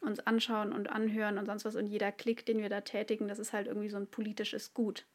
uns 0.00 0.20
anschauen 0.20 0.72
und 0.72 0.90
anhören 0.90 1.38
und 1.38 1.46
sonst 1.46 1.64
was 1.64 1.74
und 1.74 1.86
jeder 1.86 2.12
Klick, 2.12 2.46
den 2.46 2.58
wir 2.58 2.68
da 2.68 2.80
tätigen, 2.80 3.26
das 3.26 3.38
ist 3.38 3.52
halt 3.52 3.66
irgendwie 3.66 3.88
so 3.88 3.96
ein 3.96 4.06
politisches 4.06 4.74
Gut. 4.74 5.06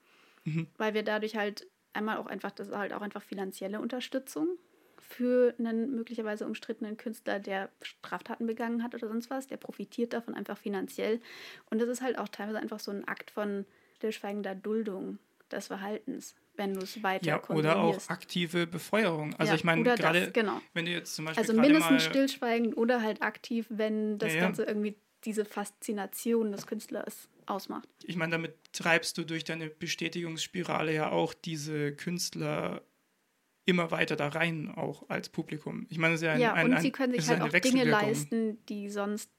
Mhm. 0.43 0.67
Weil 0.78 0.93
wir 0.93 1.03
dadurch 1.03 1.36
halt 1.36 1.67
einmal 1.93 2.17
auch 2.17 2.26
einfach, 2.26 2.51
das 2.51 2.67
ist 2.67 2.76
halt 2.76 2.91
auch 2.93 3.01
einfach 3.01 3.21
finanzielle 3.21 3.80
Unterstützung 3.80 4.57
für 4.99 5.53
einen 5.59 5.95
möglicherweise 5.95 6.45
umstrittenen 6.45 6.97
Künstler, 6.97 7.39
der 7.39 7.69
Straftaten 7.82 8.47
begangen 8.47 8.84
hat 8.84 8.95
oder 8.95 9.07
sonst 9.07 9.30
was, 9.30 9.47
der 9.47 9.57
profitiert 9.57 10.13
davon 10.13 10.34
einfach 10.34 10.57
finanziell. 10.57 11.21
Und 11.69 11.82
das 11.82 11.89
ist 11.89 12.01
halt 12.01 12.17
auch 12.17 12.30
teilweise 12.30 12.59
einfach 12.59 12.80
so 12.80 12.91
ein 12.91 13.07
Akt 13.07 13.32
von 13.32 13.65
stillschweigender 13.97 14.55
Duldung 14.55 15.19
des 15.51 15.67
Verhaltens 15.67 16.36
wenn 16.56 16.74
du 16.74 16.82
es 16.82 17.01
weiter 17.01 17.26
Ja, 17.26 17.49
oder 17.49 17.78
auch 17.78 18.10
aktive 18.10 18.68
Befeuerung. 18.68 19.34
Also 19.36 19.51
ja, 19.51 19.56
ich 19.56 19.64
meine, 19.64 19.84
gerade 19.84 20.32
genau. 20.32 20.62
wenn 20.74 20.86
du 20.86 20.91
jetzt 20.91 21.16
zum 21.16 21.26
Beispiel 21.26 21.41
Also 21.41 21.54
mindestens 21.54 22.04
stillschweigend 22.04 22.78
oder 22.78 23.01
halt 23.01 23.22
aktiv, 23.22 23.66
wenn 23.70 24.18
das 24.20 24.34
ja, 24.34 24.41
Ganze 24.41 24.64
irgendwie 24.64 24.95
diese 25.26 25.45
Faszination 25.45 26.51
des 26.51 26.68
Künstlers 26.68 27.30
ausmacht. 27.45 27.88
Ich 28.04 28.16
meine, 28.16 28.32
damit 28.32 28.56
treibst 28.74 29.18
du 29.18 29.24
durch 29.24 29.43
deine 29.43 29.70
Bestätigungsspirale 29.70 30.93
ja 30.93 31.12
auch 31.12 31.34
diese 31.34 31.93
Künstler 31.93 32.82
immer 33.66 33.91
weiter 33.91 34.16
da 34.16 34.28
rein, 34.28 34.70
auch 34.76 35.10
als 35.10 35.30
Publikum. 35.30 35.86
Ich 35.89 35.97
meine, 35.97 36.16
es 36.16 36.22
ist 36.22 36.26
ja 36.26 36.34
ein, 36.34 36.41
ja, 36.41 36.54
ein, 36.54 36.66
und 36.66 36.74
ein, 36.74 36.82
sie 36.82 36.91
können 36.91 37.14
sich 37.14 37.28
halt 37.30 37.41
auch 37.41 37.49
Dinge 37.49 37.86
leisten, 37.86 38.64
die 38.66 38.89
sonst 38.89 39.32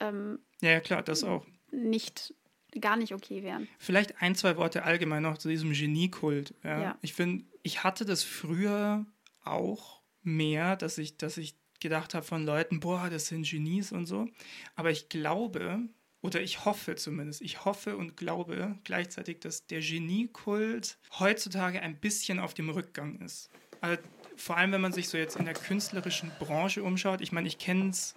ähm, 0.00 0.40
ja, 0.60 0.70
ja, 0.72 0.80
klar, 0.80 1.02
das 1.02 1.24
auch. 1.24 1.46
nicht 1.70 2.34
gar 2.80 2.96
nicht 2.96 3.14
okay 3.14 3.42
wären. 3.42 3.68
Vielleicht 3.78 4.20
ein, 4.20 4.34
zwei 4.34 4.56
Worte 4.56 4.82
allgemein 4.82 5.22
noch 5.22 5.38
zu 5.38 5.48
diesem 5.48 5.72
Geniekult. 5.72 6.54
Ja. 6.62 6.80
ja. 6.80 6.98
Ich 7.02 7.14
finde, 7.14 7.44
ich 7.62 7.84
hatte 7.84 8.04
das 8.04 8.22
früher 8.22 9.06
auch 9.44 10.00
mehr, 10.22 10.76
dass 10.76 10.98
ich, 10.98 11.16
dass 11.16 11.36
ich 11.36 11.56
gedacht 11.80 12.14
habe 12.14 12.24
von 12.24 12.44
Leuten, 12.44 12.80
boah, 12.80 13.08
das 13.10 13.26
sind 13.28 13.48
Genies 13.48 13.92
und 13.92 14.06
so. 14.06 14.28
Aber 14.74 14.90
ich 14.90 15.08
glaube, 15.08 15.80
oder 16.20 16.40
ich 16.42 16.64
hoffe 16.64 16.96
zumindest, 16.96 17.40
ich 17.40 17.64
hoffe 17.64 17.96
und 17.96 18.16
glaube 18.16 18.78
gleichzeitig, 18.84 19.40
dass 19.40 19.66
der 19.66 19.80
Geniekult 19.80 20.98
heutzutage 21.18 21.80
ein 21.80 21.98
bisschen 21.98 22.38
auf 22.38 22.54
dem 22.54 22.68
Rückgang 22.68 23.18
ist. 23.20 23.50
Also 23.80 24.02
vor 24.36 24.56
allem, 24.56 24.72
wenn 24.72 24.80
man 24.80 24.92
sich 24.92 25.08
so 25.08 25.16
jetzt 25.16 25.36
in 25.36 25.44
der 25.46 25.54
künstlerischen 25.54 26.30
Branche 26.38 26.82
umschaut. 26.82 27.20
Ich 27.20 27.32
meine, 27.32 27.48
ich 27.48 27.58
kenne 27.58 27.90
es 27.90 28.14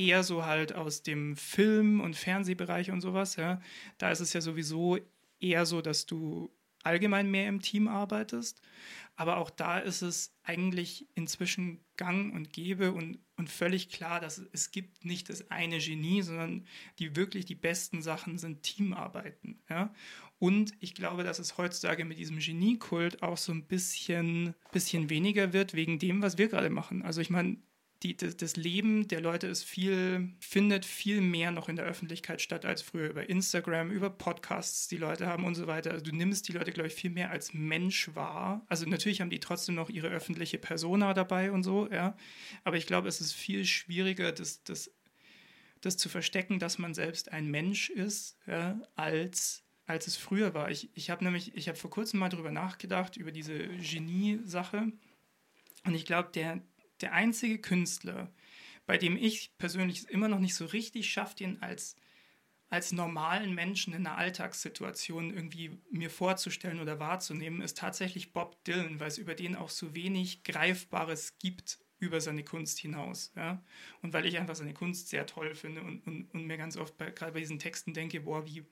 eher 0.00 0.22
so 0.24 0.46
halt 0.46 0.74
aus 0.74 1.02
dem 1.02 1.36
Film- 1.36 2.00
und 2.00 2.16
Fernsehbereich 2.16 2.90
und 2.90 3.00
sowas. 3.00 3.36
Ja. 3.36 3.60
Da 3.98 4.10
ist 4.10 4.20
es 4.20 4.32
ja 4.32 4.40
sowieso 4.40 4.98
eher 5.40 5.66
so, 5.66 5.82
dass 5.82 6.06
du 6.06 6.50
allgemein 6.82 7.30
mehr 7.30 7.48
im 7.48 7.60
Team 7.60 7.88
arbeitest. 7.88 8.62
Aber 9.16 9.36
auch 9.36 9.50
da 9.50 9.78
ist 9.78 10.00
es 10.00 10.34
eigentlich 10.42 11.06
inzwischen 11.14 11.80
gang 11.98 12.34
und 12.34 12.54
gäbe 12.54 12.92
und, 12.92 13.18
und 13.36 13.50
völlig 13.50 13.90
klar, 13.90 14.18
dass 14.18 14.38
es 14.52 14.70
gibt 14.70 15.04
nicht 15.04 15.28
das 15.28 15.50
eine 15.50 15.78
Genie, 15.78 16.22
sondern 16.22 16.66
die 16.98 17.16
wirklich 17.16 17.44
die 17.44 17.54
besten 17.54 18.00
Sachen 18.00 18.38
sind 18.38 18.62
Teamarbeiten. 18.62 19.60
Ja? 19.68 19.92
Und 20.38 20.72
ich 20.80 20.94
glaube, 20.94 21.22
dass 21.22 21.38
es 21.38 21.58
heutzutage 21.58 22.06
mit 22.06 22.18
diesem 22.18 22.38
Geniekult 22.38 23.22
auch 23.22 23.36
so 23.36 23.52
ein 23.52 23.66
bisschen, 23.66 24.54
bisschen 24.72 25.10
weniger 25.10 25.52
wird, 25.52 25.74
wegen 25.74 25.98
dem, 25.98 26.22
was 26.22 26.38
wir 26.38 26.48
gerade 26.48 26.70
machen. 26.70 27.02
Also 27.02 27.20
ich 27.20 27.28
meine, 27.28 27.58
die, 28.02 28.16
das, 28.16 28.36
das, 28.36 28.56
Leben 28.56 29.08
der 29.08 29.20
Leute 29.20 29.46
ist 29.46 29.64
viel, 29.64 30.30
findet 30.40 30.86
viel 30.86 31.20
mehr 31.20 31.50
noch 31.50 31.68
in 31.68 31.76
der 31.76 31.84
Öffentlichkeit 31.84 32.40
statt 32.40 32.64
als 32.64 32.80
früher 32.80 33.10
über 33.10 33.28
Instagram, 33.28 33.90
über 33.90 34.08
Podcasts, 34.08 34.88
die 34.88 34.96
Leute 34.96 35.26
haben 35.26 35.44
und 35.44 35.54
so 35.54 35.66
weiter. 35.66 35.90
Also 35.90 36.04
du 36.04 36.14
nimmst 36.14 36.48
die 36.48 36.52
Leute, 36.52 36.72
glaube 36.72 36.86
ich, 36.86 36.94
viel 36.94 37.10
mehr 37.10 37.30
als 37.30 37.52
Mensch 37.52 38.14
wahr. 38.14 38.64
Also 38.68 38.86
natürlich 38.86 39.20
haben 39.20 39.30
die 39.30 39.40
trotzdem 39.40 39.74
noch 39.74 39.90
ihre 39.90 40.08
öffentliche 40.08 40.56
Persona 40.56 41.12
dabei 41.12 41.52
und 41.52 41.62
so, 41.62 41.90
ja. 41.90 42.16
Aber 42.64 42.76
ich 42.76 42.86
glaube, 42.86 43.08
es 43.08 43.20
ist 43.20 43.34
viel 43.34 43.66
schwieriger, 43.66 44.32
das, 44.32 44.62
das, 44.64 44.90
das 45.82 45.98
zu 45.98 46.08
verstecken, 46.08 46.58
dass 46.58 46.78
man 46.78 46.94
selbst 46.94 47.32
ein 47.32 47.48
Mensch 47.48 47.90
ist, 47.90 48.38
ja, 48.46 48.80
als 48.96 49.64
als 49.90 50.06
es 50.06 50.16
früher 50.16 50.54
war. 50.54 50.70
Ich, 50.70 50.88
ich 50.94 51.10
habe 51.10 51.24
nämlich, 51.24 51.56
ich 51.56 51.68
habe 51.68 51.76
vor 51.76 51.90
kurzem 51.90 52.20
mal 52.20 52.28
darüber 52.28 52.52
nachgedacht, 52.52 53.16
über 53.16 53.32
diese 53.32 53.58
Genie-Sache. 53.58 54.92
Und 55.84 55.94
ich 55.94 56.04
glaube, 56.04 56.30
der, 56.32 56.60
der 57.02 57.12
einzige 57.12 57.58
Künstler, 57.58 58.32
bei 58.86 58.98
dem 58.98 59.16
ich 59.16 59.56
persönlich 59.58 60.08
immer 60.08 60.28
noch 60.28 60.40
nicht 60.40 60.54
so 60.54 60.66
richtig 60.66 61.12
schafft, 61.12 61.40
ihn 61.40 61.58
als, 61.60 61.96
als 62.68 62.92
normalen 62.92 63.54
Menschen 63.54 63.92
in 63.94 64.06
einer 64.06 64.18
Alltagssituation 64.18 65.32
irgendwie 65.32 65.78
mir 65.90 66.10
vorzustellen 66.10 66.80
oder 66.80 66.98
wahrzunehmen, 66.98 67.62
ist 67.62 67.78
tatsächlich 67.78 68.32
Bob 68.32 68.62
Dylan, 68.64 69.00
weil 69.00 69.08
es 69.08 69.18
über 69.18 69.34
den 69.34 69.56
auch 69.56 69.70
so 69.70 69.94
wenig 69.94 70.42
Greifbares 70.44 71.38
gibt 71.38 71.78
über 72.00 72.20
seine 72.20 72.42
Kunst 72.42 72.78
hinaus. 72.78 73.32
Ja? 73.36 73.62
Und 74.02 74.12
weil 74.12 74.26
ich 74.26 74.38
einfach 74.38 74.56
seine 74.56 74.74
Kunst 74.74 75.08
sehr 75.08 75.26
toll 75.26 75.54
finde 75.54 75.82
und, 75.82 76.06
und, 76.06 76.32
und 76.32 76.46
mir 76.46 76.56
ganz 76.56 76.76
oft 76.76 76.96
bei, 76.96 77.10
gerade 77.10 77.32
bei 77.32 77.40
diesen 77.40 77.58
Texten 77.58 77.94
denke, 77.94 78.20
boah, 78.20 78.44
wie, 78.46 78.64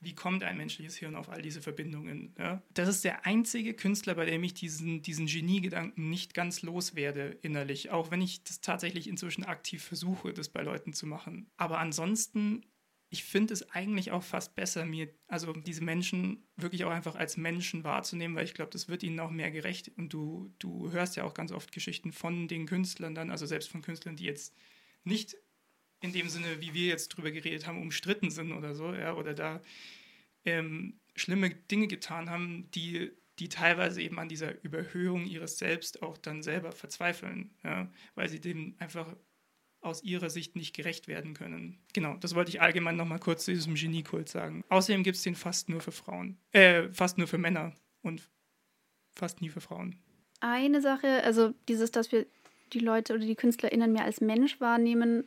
wie 0.00 0.14
kommt 0.14 0.44
ein 0.44 0.56
menschliches 0.56 0.96
Hirn 0.96 1.16
auf 1.16 1.28
all 1.28 1.42
diese 1.42 1.60
Verbindungen? 1.60 2.34
Ja? 2.38 2.62
Das 2.72 2.88
ist 2.88 3.04
der 3.04 3.26
einzige 3.26 3.74
Künstler, 3.74 4.14
bei 4.14 4.26
dem 4.26 4.44
ich 4.44 4.54
diesen, 4.54 5.02
diesen 5.02 5.26
Genie-Gedanken 5.26 6.08
nicht 6.08 6.34
ganz 6.34 6.62
loswerde 6.62 7.36
innerlich, 7.42 7.90
auch 7.90 8.10
wenn 8.10 8.22
ich 8.22 8.44
das 8.44 8.60
tatsächlich 8.60 9.08
inzwischen 9.08 9.44
aktiv 9.44 9.82
versuche, 9.82 10.32
das 10.32 10.48
bei 10.48 10.62
Leuten 10.62 10.92
zu 10.92 11.06
machen. 11.06 11.50
Aber 11.56 11.78
ansonsten, 11.78 12.64
ich 13.10 13.24
finde 13.24 13.54
es 13.54 13.70
eigentlich 13.70 14.12
auch 14.12 14.22
fast 14.22 14.54
besser, 14.54 14.84
mir, 14.84 15.08
also 15.26 15.52
diese 15.52 15.82
Menschen 15.82 16.46
wirklich 16.56 16.84
auch 16.84 16.90
einfach 16.90 17.16
als 17.16 17.36
Menschen 17.36 17.82
wahrzunehmen, 17.82 18.36
weil 18.36 18.44
ich 18.44 18.54
glaube, 18.54 18.70
das 18.70 18.88
wird 18.88 19.02
ihnen 19.02 19.18
auch 19.18 19.30
mehr 19.30 19.50
gerecht. 19.50 19.90
Und 19.96 20.12
du, 20.12 20.54
du 20.60 20.92
hörst 20.92 21.16
ja 21.16 21.24
auch 21.24 21.34
ganz 21.34 21.50
oft 21.50 21.72
Geschichten 21.72 22.12
von 22.12 22.46
den 22.46 22.66
Künstlern 22.66 23.16
dann, 23.16 23.30
also 23.30 23.46
selbst 23.46 23.68
von 23.68 23.82
Künstlern, 23.82 24.14
die 24.14 24.24
jetzt 24.24 24.54
nicht 25.02 25.36
in 26.00 26.12
dem 26.12 26.28
Sinne, 26.28 26.60
wie 26.60 26.74
wir 26.74 26.86
jetzt 26.86 27.08
drüber 27.08 27.30
geredet 27.30 27.66
haben, 27.66 27.82
umstritten 27.82 28.30
sind 28.30 28.52
oder 28.52 28.74
so, 28.74 28.92
ja, 28.92 29.14
oder 29.14 29.34
da 29.34 29.60
ähm, 30.44 31.00
schlimme 31.16 31.50
Dinge 31.50 31.88
getan 31.88 32.30
haben, 32.30 32.70
die, 32.72 33.10
die 33.38 33.48
teilweise 33.48 34.00
eben 34.00 34.18
an 34.18 34.28
dieser 34.28 34.62
Überhöhung 34.62 35.26
ihres 35.26 35.58
Selbst 35.58 36.02
auch 36.02 36.16
dann 36.16 36.42
selber 36.42 36.72
verzweifeln, 36.72 37.54
ja, 37.64 37.90
weil 38.14 38.28
sie 38.28 38.40
dem 38.40 38.76
einfach 38.78 39.14
aus 39.80 40.02
ihrer 40.02 40.28
Sicht 40.28 40.56
nicht 40.56 40.74
gerecht 40.74 41.06
werden 41.06 41.34
können. 41.34 41.78
Genau, 41.92 42.16
das 42.16 42.34
wollte 42.34 42.50
ich 42.50 42.60
allgemein 42.60 42.96
nochmal 42.96 43.20
kurz 43.20 43.44
zu 43.44 43.52
diesem 43.52 43.74
Geniekult 43.74 44.28
sagen. 44.28 44.64
Außerdem 44.68 45.04
gibt 45.04 45.16
es 45.16 45.22
den 45.22 45.36
fast 45.36 45.68
nur 45.68 45.80
für 45.80 45.92
Frauen, 45.92 46.36
äh, 46.52 46.88
fast 46.92 47.16
nur 47.18 47.28
für 47.28 47.38
Männer 47.38 47.74
und 48.02 48.28
fast 49.14 49.40
nie 49.40 49.50
für 49.50 49.60
Frauen. 49.60 49.96
Eine 50.40 50.80
Sache, 50.80 51.22
also 51.24 51.54
dieses, 51.68 51.90
dass 51.90 52.12
wir 52.12 52.26
die 52.72 52.80
Leute 52.80 53.14
oder 53.14 53.24
die 53.24 53.34
KünstlerInnen 53.34 53.92
mehr 53.92 54.04
als 54.04 54.20
Mensch 54.20 54.60
wahrnehmen, 54.60 55.24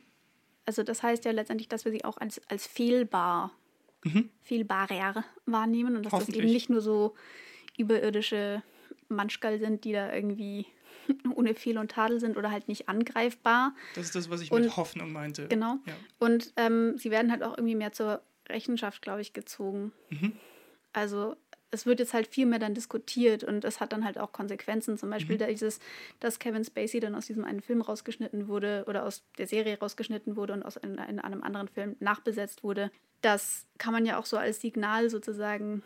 also 0.65 0.83
das 0.83 1.03
heißt 1.03 1.25
ja 1.25 1.31
letztendlich, 1.31 1.69
dass 1.69 1.85
wir 1.85 1.91
sie 1.91 2.05
auch 2.05 2.17
als, 2.17 2.41
als 2.49 2.67
fehlbar, 2.67 3.51
mhm. 4.03 4.29
fehlbarer 4.41 5.23
wahrnehmen 5.45 5.95
und 5.95 6.03
dass 6.03 6.11
das 6.11 6.29
eben 6.29 6.47
nicht 6.47 6.69
nur 6.69 6.81
so 6.81 7.15
überirdische 7.77 8.63
Manschgal 9.07 9.59
sind, 9.59 9.83
die 9.83 9.93
da 9.93 10.13
irgendwie 10.13 10.67
ohne 11.35 11.55
Fehl 11.55 11.77
und 11.77 11.91
Tadel 11.91 12.19
sind 12.19 12.37
oder 12.37 12.51
halt 12.51 12.67
nicht 12.67 12.89
angreifbar. 12.89 13.75
Das 13.95 14.05
ist 14.05 14.15
das, 14.15 14.29
was 14.29 14.41
ich 14.41 14.51
und, 14.51 14.61
mit 14.63 14.77
Hoffnung 14.77 15.11
meinte. 15.11 15.47
Genau. 15.47 15.77
Ja. 15.85 15.93
Und 16.19 16.53
ähm, 16.57 16.97
sie 16.97 17.11
werden 17.11 17.31
halt 17.31 17.43
auch 17.43 17.57
irgendwie 17.57 17.75
mehr 17.75 17.91
zur 17.91 18.21
Rechenschaft, 18.49 19.01
glaube 19.01 19.21
ich, 19.21 19.33
gezogen. 19.33 19.91
Mhm. 20.09 20.33
Also 20.93 21.35
es 21.71 21.85
wird 21.85 21.99
jetzt 21.99 22.13
halt 22.13 22.27
viel 22.27 22.45
mehr 22.45 22.59
dann 22.59 22.73
diskutiert 22.73 23.43
und 23.43 23.63
es 23.63 23.79
hat 23.79 23.93
dann 23.93 24.03
halt 24.03 24.17
auch 24.17 24.33
Konsequenzen. 24.33 24.97
Zum 24.97 25.09
Beispiel 25.09 25.35
mhm. 25.35 25.39
da 25.39 25.47
dieses, 25.47 25.79
dass 26.19 26.37
Kevin 26.37 26.65
Spacey 26.65 26.99
dann 26.99 27.15
aus 27.15 27.27
diesem 27.27 27.45
einen 27.45 27.61
Film 27.61 27.81
rausgeschnitten 27.81 28.47
wurde 28.49 28.83
oder 28.87 29.05
aus 29.05 29.23
der 29.37 29.47
Serie 29.47 29.79
rausgeschnitten 29.79 30.35
wurde 30.35 30.53
und 30.53 30.63
aus 30.63 30.75
in, 30.75 30.95
in 30.95 31.19
einem 31.19 31.43
anderen 31.43 31.69
Film 31.69 31.95
nachbesetzt 31.99 32.63
wurde. 32.63 32.91
Das 33.21 33.65
kann 33.77 33.93
man 33.93 34.05
ja 34.05 34.19
auch 34.19 34.25
so 34.25 34.37
als 34.37 34.59
Signal 34.59 35.09
sozusagen 35.09 35.81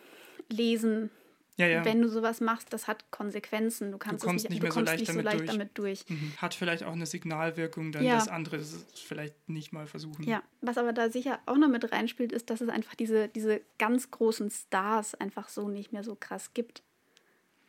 lesen, 0.49 1.11
ja, 1.57 1.67
ja. 1.67 1.85
Wenn 1.85 2.01
du 2.01 2.09
sowas 2.09 2.41
machst, 2.41 2.73
das 2.73 2.87
hat 2.87 3.11
Konsequenzen. 3.11 3.91
Du, 3.91 3.97
kannst 3.97 4.23
du 4.23 4.27
kommst 4.27 4.43
nicht, 4.49 4.51
nicht 4.51 4.63
mehr 4.63 4.71
so 4.73 4.81
leicht, 4.81 4.99
nicht 4.99 5.09
damit, 5.09 5.23
so 5.23 5.29
leicht 5.29 5.39
durch. 5.39 5.51
damit, 5.51 5.77
durch. 5.77 6.05
Mhm. 6.09 6.33
Hat 6.37 6.53
vielleicht 6.53 6.83
auch 6.83 6.91
eine 6.91 7.05
Signalwirkung, 7.05 7.93
dann 7.93 8.03
ja. 8.03 8.15
das 8.15 8.27
andere 8.27 8.59
vielleicht 8.93 9.47
nicht 9.47 9.71
mal 9.71 9.87
versuchen. 9.87 10.23
Ja, 10.23 10.43
was 10.59 10.77
aber 10.77 10.91
da 10.91 11.09
sicher 11.09 11.39
auch 11.45 11.57
noch 11.57 11.69
mit 11.69 11.89
reinspielt, 11.89 12.33
ist, 12.33 12.49
dass 12.49 12.59
es 12.59 12.67
einfach 12.67 12.95
diese, 12.95 13.29
diese 13.29 13.61
ganz 13.79 14.11
großen 14.11 14.51
Stars 14.51 15.15
einfach 15.15 15.47
so 15.47 15.69
nicht 15.69 15.93
mehr 15.93 16.03
so 16.03 16.15
krass 16.15 16.53
gibt. 16.53 16.83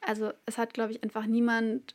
Also 0.00 0.32
es 0.46 0.58
hat, 0.58 0.74
glaube 0.74 0.92
ich, 0.92 1.02
einfach 1.04 1.26
niemand 1.26 1.94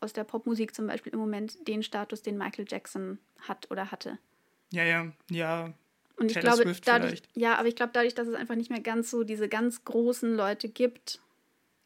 aus 0.00 0.12
der 0.12 0.24
Popmusik 0.24 0.74
zum 0.74 0.86
Beispiel 0.86 1.12
im 1.12 1.18
Moment 1.18 1.66
den 1.66 1.82
Status, 1.82 2.22
den 2.22 2.38
Michael 2.38 2.66
Jackson 2.68 3.18
hat 3.40 3.68
oder 3.70 3.90
hatte. 3.90 4.18
Ja, 4.70 4.84
ja, 4.84 5.12
ja, 5.30 5.72
und 6.16 6.30
ich 6.30 6.38
glaube, 6.38 6.62
Swift 6.62 6.86
dadurch, 6.86 7.10
vielleicht. 7.10 7.36
ja, 7.36 7.56
aber 7.56 7.68
ich 7.68 7.76
glaube, 7.76 7.92
dadurch, 7.92 8.14
dass 8.14 8.28
es 8.28 8.34
einfach 8.34 8.54
nicht 8.54 8.70
mehr 8.70 8.80
ganz 8.80 9.10
so 9.10 9.24
diese 9.24 9.48
ganz 9.48 9.84
großen 9.84 10.34
Leute 10.34 10.68
gibt, 10.68 11.20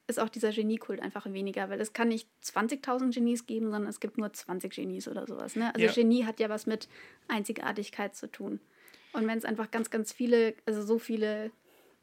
ist 0.07 0.19
auch 0.19 0.29
dieser 0.29 0.53
Geniekult 0.53 1.01
einfach 1.01 1.27
weniger, 1.27 1.69
weil 1.69 1.81
es 1.81 1.93
kann 1.93 2.09
nicht 2.09 2.29
20.000 2.43 3.15
Genies 3.15 3.47
geben, 3.47 3.71
sondern 3.71 3.89
es 3.89 4.01
gibt 4.01 4.17
nur 4.17 4.33
20 4.33 4.75
Genies 4.75 5.07
oder 5.07 5.27
sowas. 5.27 5.55
Ne? 5.55 5.73
Also 5.75 5.87
ja. 5.87 5.93
Genie 5.93 6.25
hat 6.25 6.41
ja 6.41 6.49
was 6.49 6.67
mit 6.67 6.89
Einzigartigkeit 7.29 8.17
zu 8.17 8.31
tun. 8.31 8.61
Und 9.13 9.27
wenn 9.27 9.37
es 9.37 9.45
einfach 9.45 9.71
ganz, 9.71 9.91
ganz 9.91 10.13
viele, 10.13 10.55
also 10.65 10.83
so 10.83 10.99
viele 10.99 11.51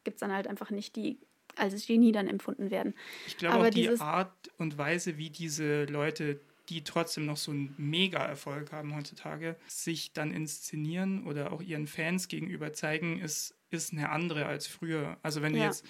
gibt 0.03 0.15
es 0.15 0.19
dann 0.19 0.31
halt 0.31 0.47
einfach 0.47 0.69
nicht, 0.69 0.95
die 0.95 1.17
als 1.55 1.85
Genie 1.87 2.11
dann 2.11 2.27
empfunden 2.27 2.69
werden. 2.69 2.93
Ich 3.27 3.37
glaube 3.37 3.67
auch 3.67 3.69
die 3.69 3.89
Art 3.99 4.33
und 4.57 4.77
Weise, 4.77 5.17
wie 5.17 5.29
diese 5.29 5.85
Leute 5.85 6.39
die 6.69 6.83
trotzdem 6.83 7.25
noch 7.25 7.37
so 7.37 7.51
einen 7.51 7.73
Mega-Erfolg 7.77 8.71
haben 8.71 8.95
heutzutage, 8.95 9.55
sich 9.67 10.13
dann 10.13 10.31
inszenieren 10.31 11.25
oder 11.25 11.51
auch 11.51 11.61
ihren 11.61 11.87
Fans 11.87 12.27
gegenüber 12.27 12.73
zeigen, 12.73 13.19
ist, 13.19 13.55
ist 13.69 13.93
eine 13.93 14.09
andere 14.09 14.45
als 14.45 14.67
früher. 14.67 15.17
Also 15.21 15.41
wenn 15.41 15.53
ja. 15.53 15.61
du 15.61 15.65
jetzt 15.67 15.85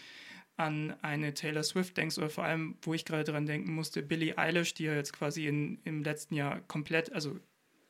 an 0.58 0.96
eine 1.02 1.34
Taylor 1.34 1.64
Swift 1.64 1.98
denkst 1.98 2.18
oder 2.18 2.30
vor 2.30 2.46
allem, 2.46 2.78
wo 2.82 2.94
ich 2.94 3.06
gerade 3.06 3.24
dran 3.24 3.46
denken 3.46 3.74
musste, 3.74 4.02
Billie 4.02 4.38
Eilish, 4.38 4.74
die 4.74 4.86
ja 4.86 4.96
jetzt 4.96 5.14
quasi 5.14 5.48
in, 5.48 5.80
im 5.84 6.04
letzten 6.04 6.36
Jahr 6.36 6.62
komplett, 6.62 7.12
also 7.12 7.38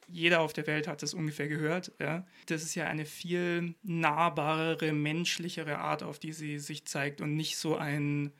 jeder 0.08 0.42
auf 0.42 0.54
der 0.54 0.68
Welt 0.68 0.88
hat 0.88 1.02
das 1.02 1.14
ungefähr 1.14 1.48
gehört. 1.48 1.92
Ja. 2.00 2.26
Das 2.48 2.64
ist 2.64 2.76
ja 2.76 2.86
eine 2.86 3.06
viel 3.06 3.76
nahbarere, 3.84 4.94
menschlichere 4.94 5.80
Art, 5.80 6.04
auf 6.04 6.20
die 6.20 6.34
sie 6.34 6.60
sich 6.60 6.86
zeigt 6.86 7.22
und 7.22 7.36
nicht 7.36 7.58
so 7.58 7.76
ein 7.76 8.32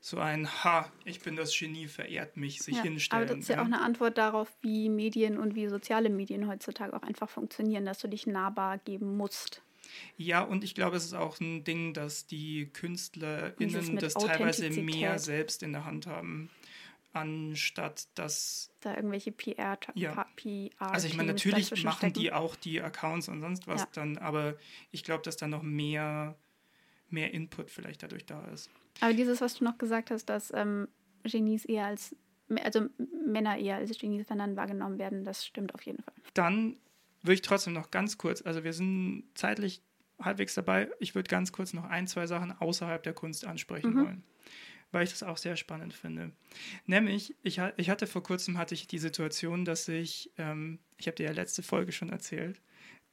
so 0.00 0.18
ein 0.18 0.48
Ha, 0.64 0.90
ich 1.04 1.20
bin 1.20 1.36
das 1.36 1.56
Genie, 1.56 1.88
verehrt 1.88 2.36
mich, 2.36 2.62
sich 2.62 2.76
ja, 2.76 2.82
hinstellen. 2.82 3.24
Aber 3.24 3.34
das 3.34 3.42
ist 3.42 3.48
ja, 3.48 3.56
ja, 3.56 3.62
auch 3.62 3.66
eine 3.66 3.80
Antwort 3.80 4.16
darauf, 4.16 4.50
wie 4.60 4.88
Medien 4.88 5.38
und 5.38 5.54
wie 5.54 5.68
soziale 5.68 6.08
Medien 6.08 6.48
heutzutage 6.48 6.94
auch 6.94 7.02
einfach 7.02 7.28
funktionieren, 7.28 7.84
dass 7.84 7.98
du 7.98 8.08
dich 8.08 8.26
nahbar 8.26 8.78
geben 8.78 9.16
musst. 9.16 9.62
Ja, 10.16 10.42
und 10.42 10.64
ich 10.64 10.74
glaube, 10.74 10.96
es 10.96 11.04
ist 11.04 11.14
auch 11.14 11.40
ein 11.40 11.64
Ding, 11.64 11.94
dass 11.94 12.26
die 12.26 12.70
KünstlerInnen 12.72 13.96
das 13.96 14.14
teilweise 14.14 14.70
mehr 14.70 15.18
selbst 15.18 15.62
in 15.62 15.72
der 15.72 15.84
Hand 15.84 16.06
haben, 16.06 16.50
anstatt 17.12 18.06
dass. 18.14 18.70
Da 18.80 18.94
irgendwelche 18.94 19.32
PR. 19.32 19.78
Ja. 19.94 20.26
PR 20.36 20.70
also, 20.78 21.06
ich 21.06 21.16
meine, 21.16 21.32
natürlich 21.32 21.82
machen 21.82 21.98
stecken. 21.98 22.20
die 22.20 22.32
auch 22.32 22.54
die 22.54 22.80
Accounts 22.80 23.28
und 23.28 23.40
sonst 23.40 23.66
was 23.66 23.82
ja. 23.82 23.88
dann, 23.92 24.18
aber 24.18 24.56
ich 24.90 25.04
glaube, 25.04 25.22
dass 25.22 25.36
da 25.36 25.48
noch 25.48 25.62
mehr, 25.62 26.36
mehr 27.08 27.32
Input 27.32 27.70
vielleicht 27.70 28.02
dadurch 28.02 28.26
da 28.26 28.44
ist. 28.48 28.70
Aber 29.00 29.12
dieses, 29.12 29.40
was 29.40 29.54
du 29.54 29.64
noch 29.64 29.78
gesagt 29.78 30.10
hast, 30.10 30.26
dass 30.26 30.52
ähm, 30.54 30.88
Genies 31.24 31.64
eher 31.64 31.86
als 31.86 32.14
also 32.64 32.86
Männer 33.26 33.58
eher 33.58 33.76
als 33.76 33.96
Genies, 33.98 34.28
wenn 34.28 34.38
dann 34.38 34.56
wahrgenommen 34.56 34.98
werden. 34.98 35.24
Das 35.24 35.44
stimmt 35.44 35.74
auf 35.74 35.82
jeden 35.82 36.02
Fall. 36.02 36.14
Dann 36.34 36.76
würde 37.22 37.34
ich 37.34 37.42
trotzdem 37.42 37.72
noch 37.72 37.90
ganz 37.90 38.18
kurz, 38.18 38.42
also 38.42 38.64
wir 38.64 38.72
sind 38.72 39.24
zeitlich 39.34 39.82
halbwegs 40.20 40.54
dabei. 40.54 40.90
Ich 40.98 41.14
würde 41.14 41.28
ganz 41.28 41.52
kurz 41.52 41.72
noch 41.72 41.84
ein, 41.84 42.06
zwei 42.06 42.26
Sachen 42.26 42.52
außerhalb 42.52 43.02
der 43.02 43.12
Kunst 43.12 43.44
ansprechen 43.44 43.94
mhm. 43.94 44.04
wollen, 44.04 44.22
weil 44.92 45.04
ich 45.04 45.10
das 45.10 45.22
auch 45.22 45.36
sehr 45.36 45.56
spannend 45.56 45.94
finde. 45.94 46.32
Nämlich, 46.86 47.34
ich, 47.42 47.60
ich 47.76 47.90
hatte 47.90 48.06
vor 48.06 48.22
kurzem 48.22 48.58
hatte 48.58 48.74
ich 48.74 48.86
die 48.86 48.98
Situation, 48.98 49.64
dass 49.64 49.86
ich, 49.88 50.30
ähm, 50.38 50.78
ich 50.96 51.06
habe 51.06 51.16
dir 51.16 51.26
ja 51.26 51.32
letzte 51.32 51.62
Folge 51.62 51.92
schon 51.92 52.10
erzählt, 52.10 52.56
äh, 52.56 52.60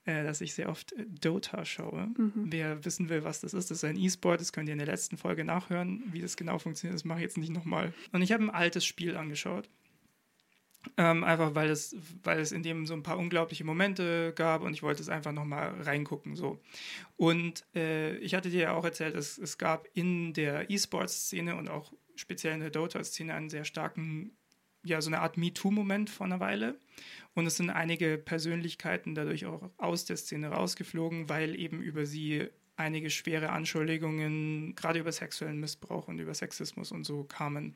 dass 0.06 0.42
ich 0.42 0.54
sehr 0.54 0.70
oft 0.70 0.94
Dota 1.22 1.66
schaue. 1.66 2.08
Mhm. 2.18 2.32
Wer 2.48 2.86
wissen 2.86 3.10
will, 3.10 3.24
was 3.24 3.42
das 3.42 3.54
ist, 3.54 3.72
das 3.72 3.80
ist 3.80 3.84
ein 3.84 3.98
E-Sport, 3.98 4.40
das 4.40 4.54
könnt 4.54 4.70
ihr 4.70 4.74
in 4.74 4.80
der 4.80 4.88
letzten 4.88 5.18
Folge 5.18 5.44
nachhören, 5.44 6.04
wie 6.12 6.22
das 6.22 6.38
genau 6.38 6.60
funktioniert, 6.60 6.96
das 6.96 7.06
mache 7.06 7.20
ich 7.20 7.24
jetzt 7.24 7.38
nicht 7.38 7.52
nochmal. 7.52 7.94
Und 8.12 8.22
ich 8.22 8.32
habe 8.32 8.44
ein 8.44 8.50
altes 8.50 8.86
Spiel 8.86 9.18
angeschaut 9.18 9.70
ähm, 10.98 11.24
einfach 11.24 11.56
weil 11.56 11.70
es, 11.70 11.96
weil 12.24 12.40
es 12.40 12.52
in 12.52 12.64
dem 12.64 12.86
so 12.86 12.94
ein 12.94 13.04
paar 13.04 13.18
unglaubliche 13.18 13.64
Momente 13.64 14.34
gab 14.36 14.62
und 14.62 14.74
ich 14.74 14.84
wollte 14.84 15.02
es 15.02 15.10
einfach 15.10 15.32
nochmal 15.32 15.82
reingucken. 15.82 16.36
So. 16.36 16.60
Und 17.18 17.66
äh, 17.76 18.18
ich 18.18 18.36
hatte 18.36 18.50
dir 18.50 18.62
ja 18.62 18.74
auch 18.74 18.86
erzählt, 18.86 19.16
dass 19.16 19.38
es 19.38 19.58
gab 19.58 19.88
in 19.94 20.34
der 20.34 20.70
E-Sports-Szene 20.70 21.56
und 21.56 21.70
auch 21.70 21.94
speziell 22.16 22.54
in 22.54 22.62
der 22.62 22.70
Dota-Szene 22.70 23.34
einen 23.34 23.50
sehr 23.50 23.66
starken, 23.66 24.38
ja, 24.86 25.02
so 25.02 25.10
eine 25.10 25.20
Art 25.20 25.38
MeToo-Moment 25.38 26.10
vor 26.10 26.26
einer 26.26 26.40
Weile. 26.40 26.80
Und 27.34 27.46
es 27.46 27.58
sind 27.58 27.70
einige 27.70 28.18
Persönlichkeiten 28.18 29.16
dadurch 29.16 29.46
auch 29.46 29.70
aus 29.78 30.06
der 30.06 30.16
Szene 30.16 30.48
rausgeflogen, 30.48 31.28
weil 31.28 31.60
eben 31.60 31.82
über 31.82 32.06
sie 32.06 32.48
einige 32.78 33.10
schwere 33.10 33.50
Anschuldigungen, 33.50 34.76
gerade 34.76 35.00
über 35.00 35.12
sexuellen 35.12 35.60
Missbrauch 35.60 36.08
und 36.08 36.20
über 36.20 36.34
Sexismus 36.34 36.92
und 36.92 37.04
so 37.06 37.24
kamen. 37.24 37.76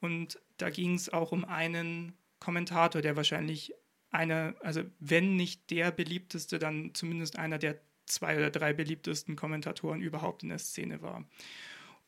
Und 0.00 0.40
da 0.58 0.70
ging 0.70 0.94
es 0.94 1.12
auch 1.12 1.32
um 1.32 1.44
einen 1.44 2.12
Kommentator, 2.40 3.02
der 3.02 3.16
wahrscheinlich 3.16 3.74
einer, 4.10 4.54
also 4.60 4.82
wenn 5.00 5.36
nicht 5.36 5.70
der 5.70 5.90
beliebteste, 5.90 6.58
dann 6.58 6.94
zumindest 6.94 7.38
einer 7.38 7.58
der 7.58 7.80
zwei 8.06 8.36
oder 8.36 8.50
drei 8.50 8.72
beliebtesten 8.72 9.34
Kommentatoren 9.34 10.00
überhaupt 10.00 10.42
in 10.42 10.50
der 10.50 10.58
Szene 10.58 11.02
war. 11.02 11.24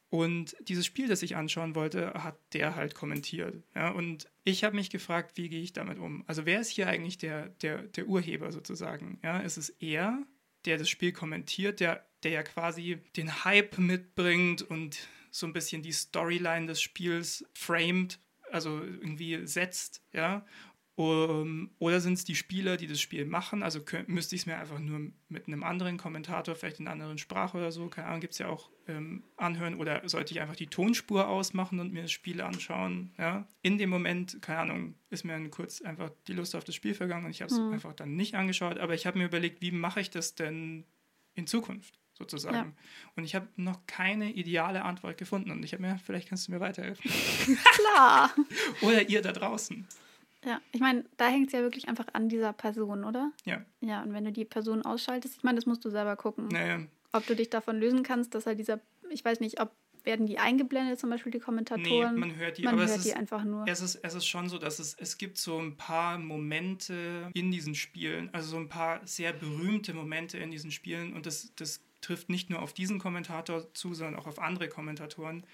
Und 0.09 0.57
dieses 0.61 0.87
Spiel, 0.87 1.09
das 1.09 1.23
ich 1.23 1.37
anschauen 1.37 1.75
wollte, 1.75 2.13
hat 2.15 2.39
der 2.53 2.77
halt 2.77 2.95
kommentiert. 2.95 3.63
Ja, 3.75 3.91
und 3.91 4.31
ich 4.45 4.63
habe 4.63 4.77
mich 4.77 4.91
gefragt, 4.91 5.37
wie 5.37 5.49
gehe 5.49 5.63
ich 5.63 5.73
damit 5.73 5.99
um? 5.99 6.25
Also 6.27 6.47
wer 6.47 6.61
ist 6.61 6.71
hier 6.71 6.89
eigentlich 6.89 7.19
der, 7.19 7.49
der, 7.49 7.83
der 7.83 8.07
Urheber 8.07 8.53
sozusagen? 8.53 9.19
Ja, 9.23 9.41
ist 9.41 9.57
es 9.57 9.71
er, 9.71 10.23
der 10.65 10.79
das 10.79 10.89
Spiel 10.89 11.13
kommentiert, 11.13 11.81
der, 11.81 12.07
der 12.23 12.31
ja 12.31 12.43
quasi 12.45 12.99
den 13.17 13.45
Hype 13.45 13.79
mitbringt 13.79 14.63
und 14.63 14.97
so 15.31 15.47
ein 15.47 15.53
bisschen 15.53 15.83
die 15.83 15.93
Storyline 15.93 16.67
des 16.67 16.81
Spiels 16.81 17.45
framed 17.53 18.19
also 18.51 18.81
irgendwie 18.81 19.47
setzt, 19.47 20.03
ja. 20.13 20.45
Um, 20.97 21.73
oder 21.79 22.01
sind 22.01 22.15
es 22.15 22.25
die 22.25 22.35
Spieler, 22.35 22.79
die 22.79 22.87
das 22.87 23.03
Spiel 23.03 23.27
machen? 23.27 23.63
Also 23.63 23.83
könnt, 23.83 24.09
müsste 24.09 24.35
ich 24.35 24.43
es 24.43 24.47
mir 24.47 24.57
einfach 24.57 24.79
nur 24.79 25.13
mit 25.29 25.47
einem 25.47 25.63
anderen 25.63 25.99
Kommentator, 25.99 26.55
vielleicht 26.55 26.81
in 26.81 26.87
einer 26.87 26.95
anderen 26.95 27.19
Sprache 27.19 27.59
oder 27.59 27.71
so, 27.71 27.89
keine 27.89 28.07
Ahnung, 28.07 28.21
gibt 28.21 28.33
es 28.33 28.39
ja 28.39 28.49
auch 28.49 28.71
ähm, 28.89 29.23
anhören. 29.37 29.75
Oder 29.75 30.09
sollte 30.09 30.33
ich 30.33 30.41
einfach 30.41 30.57
die 30.57 30.69
Tonspur 30.69 31.29
ausmachen 31.29 31.81
und 31.81 31.93
mir 31.93 32.01
das 32.01 32.13
Spiel 32.13 32.41
anschauen? 32.41 33.13
Ja? 33.19 33.47
In 33.61 33.77
dem 33.77 33.91
Moment, 33.91 34.39
keine 34.41 34.61
Ahnung, 34.61 34.95
ist 35.11 35.25
mir 35.25 35.35
dann 35.35 35.51
kurz 35.51 35.83
einfach 35.83 36.11
die 36.29 36.33
Lust 36.33 36.57
auf 36.57 36.65
das 36.65 36.75
Spiel 36.75 36.95
vergangen 36.95 37.27
und 37.27 37.31
ich 37.31 37.43
habe 37.43 37.53
es 37.53 37.61
mhm. 37.61 37.75
einfach 37.75 37.93
dann 37.93 38.17
nicht 38.17 38.35
angeschaut. 38.35 38.79
Aber 38.79 38.95
ich 38.95 39.05
habe 39.07 39.19
mir 39.19 39.27
überlegt, 39.27 39.61
wie 39.61 39.73
mache 39.73 40.01
ich 40.01 40.09
das 40.09 40.35
denn 40.35 40.85
in 41.35 41.47
Zukunft? 41.47 42.01
sozusagen. 42.19 42.57
Ja. 42.57 42.73
Und 43.15 43.25
ich 43.25 43.35
habe 43.35 43.47
noch 43.57 43.87
keine 43.87 44.33
ideale 44.33 44.83
Antwort 44.87 45.19
gefunden. 45.19 45.51
Und 45.51 45.63
ich 45.63 45.75
habe 45.75 45.83
mir, 45.83 45.99
vielleicht 45.99 46.31
kannst 46.31 46.49
du 46.49 46.53
mir 46.53 46.61
weiterhelfen. 46.61 47.11
Klar. 47.75 48.35
oder 48.81 49.07
ihr 49.11 49.21
da 49.21 49.33
draußen. 49.33 49.87
Ja, 50.45 50.61
ich 50.72 50.80
meine, 50.80 51.05
da 51.16 51.28
hängt 51.28 51.49
es 51.49 51.53
ja 51.53 51.61
wirklich 51.61 51.89
einfach 51.89 52.07
an 52.12 52.28
dieser 52.28 52.53
Person, 52.53 53.05
oder? 53.05 53.32
Ja. 53.45 53.64
Ja, 53.80 54.03
und 54.03 54.12
wenn 54.12 54.24
du 54.24 54.32
die 54.32 54.45
Person 54.45 54.82
ausschaltest, 54.82 55.37
ich 55.39 55.43
meine, 55.43 55.57
das 55.57 55.66
musst 55.66 55.84
du 55.84 55.91
selber 55.91 56.16
gucken. 56.16 56.49
Naja. 56.49 56.80
Ob 57.12 57.26
du 57.26 57.34
dich 57.34 57.51
davon 57.51 57.78
lösen 57.78 58.03
kannst, 58.03 58.34
dass 58.34 58.47
halt 58.47 58.59
dieser, 58.59 58.80
ich 59.11 59.24
weiß 59.24 59.41
nicht, 59.41 59.61
ob 59.61 59.72
werden 60.07 60.26
die 60.26 60.39
eingeblendet, 60.39 60.99
zum 60.99 61.11
Beispiel 61.11 61.32
die 61.32 61.41
Kommentatoren? 61.41 62.14
Nee, 62.14 62.20
man 62.20 62.37
hört 62.37 62.57
die, 62.57 62.62
man 62.62 62.74
aber 62.74 62.82
hört 62.82 62.91
es 62.93 62.99
ist, 62.99 63.07
die 63.07 63.14
einfach 63.14 63.45
nur. 63.45 63.66
Es 63.66 63.80
ist, 63.80 63.97
es 63.97 64.14
ist 64.14 64.26
schon 64.26 64.49
so, 64.49 64.57
dass 64.57 64.78
es, 64.78 64.95
es 64.95 65.18
gibt 65.18 65.37
so 65.37 65.59
ein 65.59 65.76
paar 65.76 66.16
Momente 66.18 67.30
in 67.34 67.51
diesen 67.51 67.74
Spielen, 67.74 68.30
also 68.32 68.51
so 68.51 68.57
ein 68.57 68.68
paar 68.68 69.05
sehr 69.07 69.32
berühmte 69.32 69.93
Momente 69.93 70.39
in 70.39 70.51
diesen 70.51 70.70
Spielen 70.70 71.12
und 71.12 71.26
das, 71.26 71.53
das 71.57 71.80
trifft 72.01 72.29
nicht 72.29 72.51
nur 72.51 72.63
auf 72.63 72.73
diesen 72.73 72.99
Kommentator 72.99 73.73
zu, 73.75 73.95
sondern 73.95 74.21
auch 74.21 74.27
auf 74.27 74.39
andere 74.39 74.69
Kommentatoren, 74.69 75.45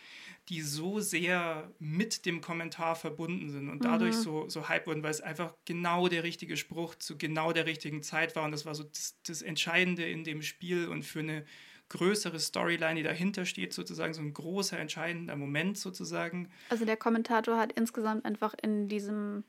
die 0.49 0.61
so 0.61 1.01
sehr 1.01 1.70
mit 1.78 2.26
dem 2.26 2.40
Kommentar 2.40 2.97
verbunden 2.97 3.51
sind 3.51 3.68
und 3.68 3.84
dadurch 3.84 4.16
mhm. 4.16 4.20
so, 4.20 4.49
so 4.49 4.68
hype 4.68 4.86
wurden, 4.86 5.03
weil 5.03 5.11
es 5.11 5.20
einfach 5.20 5.55
genau 5.64 6.09
der 6.09 6.24
richtige 6.24 6.57
Spruch 6.57 6.95
zu 6.97 7.16
genau 7.16 7.53
der 7.53 7.66
richtigen 7.66 8.03
Zeit 8.03 8.36
war. 8.36 8.45
Und 8.45 8.53
das 8.53 8.66
war 8.66 8.74
so 8.74 8.84
das, 8.84 9.16
das 9.26 9.43
Entscheidende 9.43 10.05
in 10.05 10.24
dem 10.24 10.43
Spiel 10.43 10.88
und 10.88 11.05
für 11.05 11.20
eine 11.20 11.45
größere 11.93 12.40
Storyline, 12.40 12.97
die 12.97 13.03
dahinter 13.03 13.45
steht, 13.45 13.72
sozusagen 13.72 14.14
so 14.14 14.22
ein 14.22 14.32
großer, 14.32 14.78
entscheidender 14.78 15.36
Moment 15.36 15.78
sozusagen. 15.78 16.51
Also 16.70 16.84
der 16.84 16.97
Kommentator 16.97 17.59
hat 17.59 17.72
insgesamt 17.72 18.24
einfach 18.24 18.55
in 18.62 18.88
diesem 18.88 19.45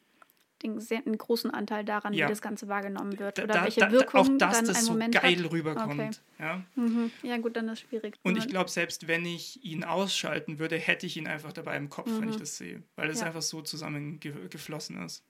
den 0.64 0.80
sehr, 0.80 1.06
einen 1.06 1.18
großen 1.18 1.52
Anteil 1.52 1.84
daran, 1.84 2.14
ja. 2.14 2.26
wie 2.26 2.30
das 2.30 2.42
Ganze 2.42 2.68
wahrgenommen 2.68 3.20
wird. 3.20 3.40
Oder 3.40 3.54
da, 3.54 3.64
welche 3.64 3.82
da, 3.82 3.92
Wirkung 3.92 4.22
auch 4.22 4.38
das, 4.38 4.58
dann 4.58 4.66
das 4.68 4.78
ein 4.78 4.84
so 4.84 4.92
Moment 4.94 5.16
geil 5.16 5.44
hat. 5.44 5.52
rüberkommt. 5.52 6.00
Okay. 6.00 6.12
Ja? 6.40 6.64
Mhm. 6.76 7.12
ja, 7.22 7.38
gut, 7.38 7.56
dann 7.56 7.68
ist 7.68 7.74
es 7.74 7.80
schwierig. 7.82 8.16
Und 8.24 8.38
ich 8.38 8.48
glaube, 8.48 8.70
selbst 8.70 9.08
wenn 9.08 9.26
ich 9.26 9.64
ihn 9.64 9.84
ausschalten 9.84 10.60
würde, 10.60 10.78
hätte 10.78 11.06
ich 11.06 11.18
ihn 11.18 11.28
einfach 11.28 11.54
dabei 11.54 11.78
im 11.78 11.90
Kopf, 11.90 12.08
mhm. 12.08 12.22
wenn 12.22 12.30
ich 12.30 12.36
mhm. 12.36 12.42
das 12.42 12.58
sehe. 12.58 12.84
Weil 12.96 13.10
es 13.10 13.20
ja. 13.20 13.28
einfach 13.28 13.42
so 13.42 13.62
zusammengeflossen 13.62 15.04
ist. 15.04 15.24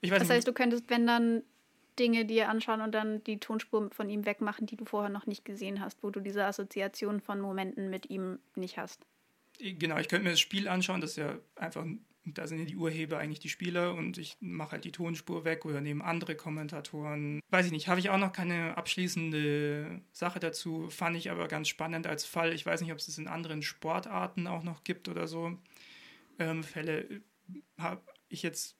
Ich 0.00 0.10
weiß 0.10 0.20
das 0.20 0.30
heißt, 0.30 0.48
du 0.48 0.52
könntest, 0.52 0.84
wenn 0.88 1.06
dann 1.06 1.42
Dinge 1.98 2.24
dir 2.24 2.48
anschauen 2.48 2.80
und 2.80 2.92
dann 2.92 3.22
die 3.24 3.38
Tonspur 3.38 3.90
von 3.92 4.08
ihm 4.08 4.24
wegmachen, 4.24 4.66
die 4.66 4.76
du 4.76 4.84
vorher 4.84 5.10
noch 5.10 5.26
nicht 5.26 5.44
gesehen 5.44 5.80
hast, 5.80 6.02
wo 6.02 6.10
du 6.10 6.20
diese 6.20 6.44
Assoziation 6.44 7.20
von 7.20 7.40
Momenten 7.40 7.90
mit 7.90 8.08
ihm 8.08 8.38
nicht 8.54 8.78
hast. 8.78 9.04
Genau, 9.58 9.98
ich 9.98 10.08
könnte 10.08 10.24
mir 10.24 10.30
das 10.30 10.40
Spiel 10.40 10.68
anschauen, 10.68 11.02
das 11.02 11.10
ist 11.10 11.16
ja 11.16 11.38
einfach 11.56 11.84
da 12.24 12.46
sind 12.46 12.58
ja 12.58 12.64
die 12.64 12.76
Urheber 12.76 13.18
eigentlich 13.18 13.38
die 13.40 13.48
Spieler 13.48 13.94
und 13.94 14.18
ich 14.18 14.36
mache 14.40 14.72
halt 14.72 14.84
die 14.84 14.92
Tonspur 14.92 15.44
weg 15.44 15.64
oder 15.64 15.80
nehme 15.80 16.04
andere 16.04 16.34
Kommentatoren. 16.34 17.40
Weiß 17.50 17.66
ich 17.66 17.72
nicht, 17.72 17.88
habe 17.88 18.00
ich 18.00 18.10
auch 18.10 18.18
noch 18.18 18.32
keine 18.32 18.76
abschließende 18.76 20.02
Sache 20.12 20.38
dazu, 20.38 20.88
fand 20.90 21.16
ich 21.16 21.30
aber 21.30 21.48
ganz 21.48 21.68
spannend 21.68 22.06
als 22.06 22.24
Fall. 22.24 22.52
Ich 22.52 22.66
weiß 22.66 22.82
nicht, 22.82 22.92
ob 22.92 22.98
es 22.98 23.08
es 23.08 23.18
in 23.18 23.28
anderen 23.28 23.62
Sportarten 23.62 24.46
auch 24.46 24.62
noch 24.62 24.84
gibt 24.84 25.08
oder 25.08 25.26
so. 25.26 25.56
Ähm, 26.38 26.62
Fälle 26.62 27.22
habe 27.78 28.02
ich 28.28 28.42
jetzt 28.42 28.76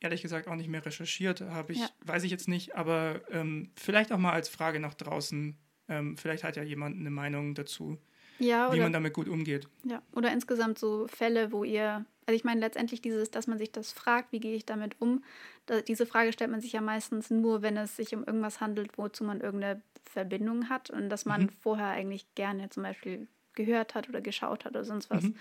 ehrlich 0.00 0.22
gesagt 0.22 0.48
auch 0.48 0.56
nicht 0.56 0.68
mehr 0.68 0.84
recherchiert, 0.84 1.40
habe 1.40 1.72
ich, 1.72 1.80
ja. 1.80 1.88
weiß 2.04 2.24
ich 2.24 2.30
jetzt 2.30 2.48
nicht, 2.48 2.76
aber 2.76 3.22
ähm, 3.30 3.70
vielleicht 3.74 4.12
auch 4.12 4.18
mal 4.18 4.32
als 4.32 4.48
Frage 4.48 4.78
nach 4.78 4.94
draußen. 4.94 5.56
Ähm, 5.88 6.16
vielleicht 6.16 6.44
hat 6.44 6.56
ja 6.56 6.62
jemand 6.62 6.98
eine 6.98 7.10
Meinung 7.10 7.54
dazu, 7.54 7.98
ja, 8.38 8.72
wie 8.72 8.80
man 8.80 8.92
damit 8.92 9.14
gut 9.14 9.28
umgeht. 9.28 9.68
Ja, 9.84 10.02
oder 10.12 10.32
insgesamt 10.32 10.78
so 10.78 11.06
Fälle, 11.08 11.52
wo 11.52 11.64
ihr 11.64 12.04
also 12.26 12.36
ich 12.36 12.44
meine 12.44 12.60
letztendlich 12.60 13.02
dieses, 13.02 13.30
dass 13.30 13.46
man 13.46 13.58
sich 13.58 13.72
das 13.72 13.92
fragt, 13.92 14.32
wie 14.32 14.40
gehe 14.40 14.56
ich 14.56 14.64
damit 14.64 15.00
um, 15.00 15.22
da, 15.66 15.80
diese 15.80 16.06
Frage 16.06 16.32
stellt 16.32 16.50
man 16.50 16.60
sich 16.60 16.72
ja 16.72 16.80
meistens 16.80 17.30
nur, 17.30 17.62
wenn 17.62 17.76
es 17.76 17.96
sich 17.96 18.14
um 18.14 18.24
irgendwas 18.24 18.60
handelt, 18.60 18.96
wozu 18.98 19.24
man 19.24 19.40
irgendeine 19.40 19.82
Verbindung 20.04 20.68
hat 20.68 20.90
und 20.90 21.08
dass 21.08 21.24
man 21.24 21.42
mhm. 21.42 21.48
vorher 21.48 21.88
eigentlich 21.88 22.26
gerne 22.34 22.70
zum 22.70 22.82
Beispiel 22.82 23.26
gehört 23.54 23.94
hat 23.94 24.08
oder 24.08 24.20
geschaut 24.20 24.64
hat 24.64 24.72
oder 24.72 24.84
sonst 24.84 25.10
was. 25.10 25.24
Mhm. 25.24 25.36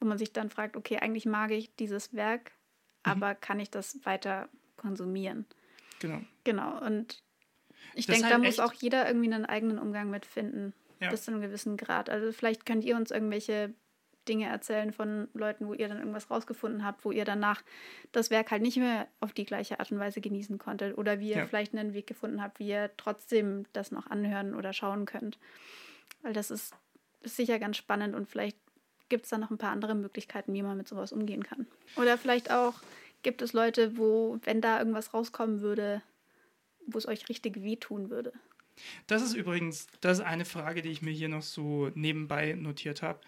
Wo 0.00 0.06
man 0.06 0.18
sich 0.18 0.32
dann 0.32 0.50
fragt, 0.50 0.76
okay, 0.76 0.98
eigentlich 0.98 1.26
mag 1.26 1.52
ich 1.52 1.74
dieses 1.76 2.12
Werk, 2.14 2.52
mhm. 3.04 3.12
aber 3.12 3.34
kann 3.34 3.60
ich 3.60 3.70
das 3.70 4.04
weiter 4.04 4.48
konsumieren? 4.76 5.46
Genau. 6.00 6.20
Genau. 6.44 6.84
Und 6.84 7.22
ich 7.94 8.06
denke, 8.06 8.24
halt 8.24 8.34
da 8.34 8.38
muss 8.38 8.58
auch 8.58 8.72
jeder 8.72 9.06
irgendwie 9.06 9.32
einen 9.32 9.46
eigenen 9.46 9.78
Umgang 9.78 10.10
mit 10.10 10.26
finden. 10.26 10.72
Ja. 11.00 11.10
Bis 11.10 11.24
zu 11.24 11.32
einem 11.32 11.40
gewissen 11.40 11.76
Grad. 11.76 12.10
Also 12.10 12.30
vielleicht 12.32 12.64
könnt 12.64 12.84
ihr 12.84 12.96
uns 12.96 13.10
irgendwelche 13.10 13.74
Dinge 14.28 14.46
erzählen 14.46 14.92
von 14.92 15.28
Leuten, 15.34 15.66
wo 15.66 15.74
ihr 15.74 15.88
dann 15.88 15.98
irgendwas 15.98 16.30
rausgefunden 16.30 16.84
habt, 16.84 17.04
wo 17.04 17.12
ihr 17.12 17.24
danach 17.24 17.62
das 18.12 18.30
Werk 18.30 18.50
halt 18.50 18.62
nicht 18.62 18.76
mehr 18.76 19.08
auf 19.20 19.32
die 19.32 19.44
gleiche 19.44 19.80
Art 19.80 19.90
und 19.90 19.98
Weise 19.98 20.20
genießen 20.20 20.58
konntet 20.58 20.96
oder 20.96 21.20
wie 21.20 21.30
ihr 21.30 21.38
ja. 21.38 21.46
vielleicht 21.46 21.74
einen 21.74 21.94
Weg 21.94 22.06
gefunden 22.06 22.42
habt, 22.42 22.58
wie 22.58 22.68
ihr 22.68 22.90
trotzdem 22.96 23.64
das 23.72 23.90
noch 23.90 24.06
anhören 24.06 24.54
oder 24.54 24.72
schauen 24.72 25.06
könnt. 25.06 25.38
Weil 26.22 26.32
das 26.32 26.50
ist, 26.50 26.74
ist 27.22 27.36
sicher 27.36 27.58
ganz 27.58 27.76
spannend 27.76 28.14
und 28.14 28.28
vielleicht 28.28 28.56
gibt 29.08 29.24
es 29.24 29.30
da 29.30 29.38
noch 29.38 29.50
ein 29.50 29.58
paar 29.58 29.72
andere 29.72 29.94
Möglichkeiten, 29.94 30.54
wie 30.54 30.62
man 30.62 30.76
mit 30.76 30.88
sowas 30.88 31.12
umgehen 31.12 31.42
kann. 31.42 31.66
Oder 31.96 32.16
vielleicht 32.16 32.50
auch 32.50 32.74
gibt 33.22 33.42
es 33.42 33.52
Leute, 33.52 33.96
wo, 33.96 34.38
wenn 34.44 34.60
da 34.60 34.78
irgendwas 34.78 35.12
rauskommen 35.12 35.60
würde, 35.60 36.02
wo 36.86 36.98
es 36.98 37.06
euch 37.06 37.28
richtig 37.28 37.62
wehtun 37.62 38.10
würde. 38.10 38.32
Das 39.06 39.22
ist 39.22 39.34
übrigens, 39.34 39.86
das 40.00 40.18
ist 40.18 40.24
eine 40.24 40.44
Frage, 40.44 40.82
die 40.82 40.88
ich 40.88 41.02
mir 41.02 41.12
hier 41.12 41.28
noch 41.28 41.42
so 41.42 41.90
nebenbei 41.94 42.54
notiert 42.54 43.02
habe 43.02 43.20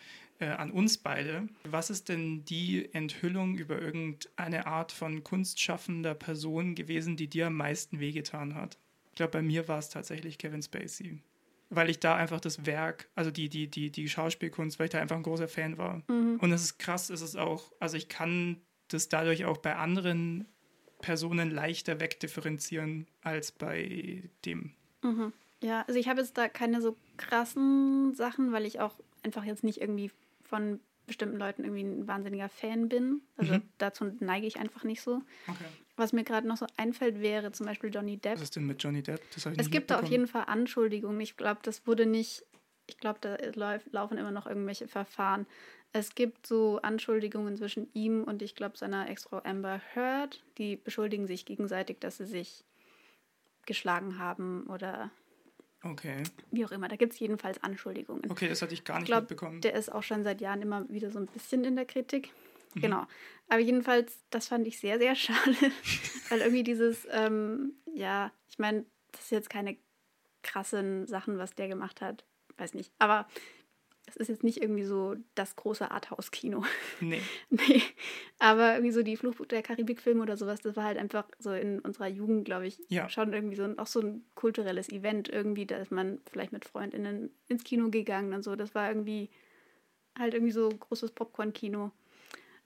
äh, 0.44 0.48
an 0.48 0.70
uns 0.70 0.98
beide. 0.98 1.48
Was 1.64 1.90
ist 1.90 2.08
denn 2.08 2.44
die 2.44 2.92
Enthüllung 2.92 3.56
über 3.56 3.80
irgendeine 3.80 4.66
Art 4.66 4.92
von 4.92 5.24
kunstschaffender 5.24 6.14
Person 6.14 6.74
gewesen, 6.74 7.16
die 7.16 7.28
dir 7.28 7.46
am 7.46 7.56
meisten 7.56 7.98
wehgetan 7.98 8.54
hat? 8.54 8.78
Ich 9.10 9.16
glaube, 9.16 9.32
bei 9.32 9.42
mir 9.42 9.68
war 9.68 9.78
es 9.78 9.88
tatsächlich 9.88 10.38
Kevin 10.38 10.62
Spacey. 10.62 11.20
Weil 11.70 11.88
ich 11.88 11.98
da 11.98 12.14
einfach 12.14 12.40
das 12.40 12.66
Werk, 12.66 13.08
also 13.14 13.30
die, 13.30 13.48
die, 13.48 13.68
die, 13.68 13.90
die 13.90 14.08
Schauspielkunst, 14.08 14.78
weil 14.78 14.86
ich 14.86 14.92
da 14.92 15.00
einfach 15.00 15.16
ein 15.16 15.22
großer 15.22 15.48
Fan 15.48 15.78
war. 15.78 16.02
Mhm. 16.08 16.38
Und 16.40 16.52
es 16.52 16.62
ist 16.62 16.78
krass, 16.78 17.10
es 17.10 17.22
ist 17.22 17.36
auch, 17.36 17.72
also 17.80 17.96
ich 17.96 18.08
kann 18.08 18.60
das 18.88 19.08
dadurch 19.08 19.44
auch 19.46 19.58
bei 19.58 19.76
anderen 19.76 20.46
Personen 21.00 21.50
leichter 21.50 22.00
wegdifferenzieren 22.00 23.06
als 23.22 23.50
bei 23.50 24.28
dem. 24.44 24.72
Mhm. 25.02 25.32
Ja, 25.62 25.82
also 25.88 25.98
ich 25.98 26.08
habe 26.08 26.20
jetzt 26.20 26.36
da 26.36 26.48
keine 26.48 26.82
so 26.82 26.96
krassen 27.16 28.14
Sachen, 28.14 28.52
weil 28.52 28.66
ich 28.66 28.80
auch 28.80 28.94
einfach 29.22 29.44
jetzt 29.44 29.64
nicht 29.64 29.80
irgendwie 29.80 30.10
von 30.44 30.80
bestimmten 31.06 31.36
Leuten 31.36 31.64
irgendwie 31.64 31.82
ein 31.82 32.08
wahnsinniger 32.08 32.48
Fan 32.48 32.88
bin. 32.88 33.22
Also 33.36 33.54
mhm. 33.54 33.62
dazu 33.78 34.10
neige 34.20 34.46
ich 34.46 34.58
einfach 34.58 34.84
nicht 34.84 35.02
so. 35.02 35.22
Okay. 35.46 35.64
Was 35.96 36.12
mir 36.12 36.24
gerade 36.24 36.48
noch 36.48 36.56
so 36.56 36.66
einfällt, 36.76 37.20
wäre 37.20 37.52
zum 37.52 37.66
Beispiel 37.66 37.92
Johnny 37.92 38.16
Depp. 38.16 38.36
Was 38.36 38.42
ist 38.42 38.56
denn 38.56 38.66
mit 38.66 38.82
Johnny 38.82 39.02
Depp? 39.02 39.20
es 39.56 39.70
gibt 39.70 39.90
da 39.90 40.00
auf 40.00 40.08
jeden 40.08 40.26
Fall 40.26 40.44
Anschuldigungen. 40.46 41.20
Ich 41.20 41.36
glaube, 41.36 41.60
das 41.62 41.86
wurde 41.86 42.06
nicht, 42.06 42.44
ich 42.86 42.98
glaube, 42.98 43.18
da 43.20 43.36
laufen 43.90 44.18
immer 44.18 44.32
noch 44.32 44.46
irgendwelche 44.46 44.88
Verfahren. 44.88 45.46
Es 45.92 46.16
gibt 46.16 46.46
so 46.46 46.80
Anschuldigungen 46.82 47.56
zwischen 47.56 47.88
ihm 47.92 48.24
und 48.24 48.42
ich 48.42 48.56
glaube 48.56 48.76
seiner 48.76 49.08
Ex-Frau 49.08 49.42
Amber 49.44 49.80
Heard. 49.94 50.42
Die 50.58 50.76
beschuldigen 50.76 51.28
sich 51.28 51.44
gegenseitig, 51.44 52.00
dass 52.00 52.16
sie 52.16 52.26
sich 52.26 52.64
geschlagen 53.64 54.18
haben 54.18 54.66
oder 54.66 55.10
Okay. 55.84 56.22
Wie 56.50 56.64
auch 56.64 56.72
immer, 56.72 56.88
da 56.88 56.96
gibt 56.96 57.12
es 57.12 57.18
jedenfalls 57.18 57.62
Anschuldigungen. 57.62 58.30
Okay, 58.30 58.48
das 58.48 58.62
hatte 58.62 58.72
ich 58.72 58.84
gar 58.84 58.96
nicht 58.96 59.04
ich 59.04 59.08
glaub, 59.08 59.22
mitbekommen. 59.22 59.60
Der 59.60 59.74
ist 59.74 59.92
auch 59.92 60.02
schon 60.02 60.24
seit 60.24 60.40
Jahren 60.40 60.62
immer 60.62 60.88
wieder 60.88 61.10
so 61.10 61.18
ein 61.18 61.26
bisschen 61.26 61.64
in 61.64 61.76
der 61.76 61.84
Kritik. 61.84 62.30
Mhm. 62.74 62.80
Genau. 62.80 63.06
Aber 63.48 63.60
jedenfalls, 63.60 64.18
das 64.30 64.48
fand 64.48 64.66
ich 64.66 64.78
sehr, 64.78 64.98
sehr 64.98 65.14
schade, 65.14 65.56
weil 66.30 66.40
irgendwie 66.40 66.62
dieses, 66.64 67.06
ähm, 67.10 67.74
ja, 67.94 68.32
ich 68.48 68.58
meine, 68.58 68.86
das 69.12 69.22
ist 69.22 69.30
jetzt 69.30 69.50
keine 69.50 69.76
krassen 70.42 71.06
Sachen, 71.06 71.38
was 71.38 71.54
der 71.54 71.68
gemacht 71.68 72.00
hat. 72.00 72.24
Weiß 72.56 72.74
nicht. 72.74 72.92
Aber 72.98 73.26
es 74.06 74.16
ist 74.16 74.28
jetzt 74.28 74.44
nicht 74.44 74.60
irgendwie 74.60 74.84
so 74.84 75.16
das 75.34 75.56
große 75.56 75.90
Arthouse-Kino. 75.90 76.64
Nee. 77.00 77.20
nee. 77.50 77.82
Aber 78.38 78.74
irgendwie 78.74 78.92
so 78.92 79.02
die 79.02 79.16
Flucht 79.16 79.50
der 79.50 79.62
Karibik-Filme 79.62 80.22
oder 80.22 80.36
sowas, 80.36 80.60
das 80.60 80.76
war 80.76 80.84
halt 80.84 80.98
einfach 80.98 81.26
so 81.38 81.52
in 81.52 81.80
unserer 81.80 82.08
Jugend, 82.08 82.44
glaube 82.44 82.66
ich, 82.66 82.78
ja. 82.88 83.08
schon 83.08 83.32
irgendwie 83.32 83.56
so 83.56 83.64
auch 83.78 83.86
so 83.86 84.00
ein 84.00 84.24
kulturelles 84.34 84.90
Event 84.90 85.28
irgendwie, 85.28 85.66
da 85.66 85.78
ist 85.78 85.90
man 85.90 86.20
vielleicht 86.30 86.52
mit 86.52 86.64
FreundInnen 86.64 87.30
ins 87.48 87.64
Kino 87.64 87.90
gegangen 87.90 88.34
und 88.34 88.42
so. 88.42 88.56
Das 88.56 88.74
war 88.74 88.88
irgendwie 88.88 89.30
halt 90.18 90.34
irgendwie 90.34 90.52
so 90.52 90.68
großes 90.68 91.12
Popcorn-Kino. 91.12 91.90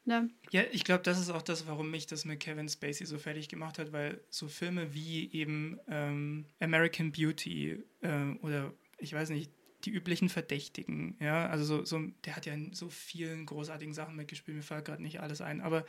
Ne? 0.04 0.30
Ja, 0.50 0.62
ich 0.72 0.84
glaube, 0.84 1.02
das 1.02 1.20
ist 1.20 1.30
auch 1.30 1.42
das, 1.42 1.66
warum 1.66 1.90
mich 1.90 2.06
das 2.06 2.24
mit 2.24 2.40
Kevin 2.40 2.68
Spacey 2.68 3.06
so 3.06 3.18
fertig 3.18 3.48
gemacht 3.48 3.78
hat, 3.78 3.92
weil 3.92 4.20
so 4.30 4.48
Filme 4.48 4.94
wie 4.94 5.30
eben 5.32 5.78
ähm, 5.86 6.46
American 6.60 7.12
Beauty 7.12 7.84
äh, 8.00 8.32
oder 8.40 8.72
ich 8.96 9.12
weiß 9.12 9.30
nicht, 9.30 9.52
die 9.84 9.90
üblichen 9.90 10.28
Verdächtigen. 10.28 11.16
Ja, 11.20 11.46
also 11.48 11.64
so, 11.64 11.84
so, 11.84 12.00
der 12.24 12.36
hat 12.36 12.46
ja 12.46 12.52
in 12.52 12.72
so 12.74 12.88
vielen 12.88 13.46
großartigen 13.46 13.94
Sachen 13.94 14.16
mitgespielt, 14.16 14.56
mir 14.56 14.62
fällt 14.62 14.84
gerade 14.84 15.02
nicht 15.02 15.20
alles 15.20 15.40
ein, 15.40 15.60
aber 15.60 15.84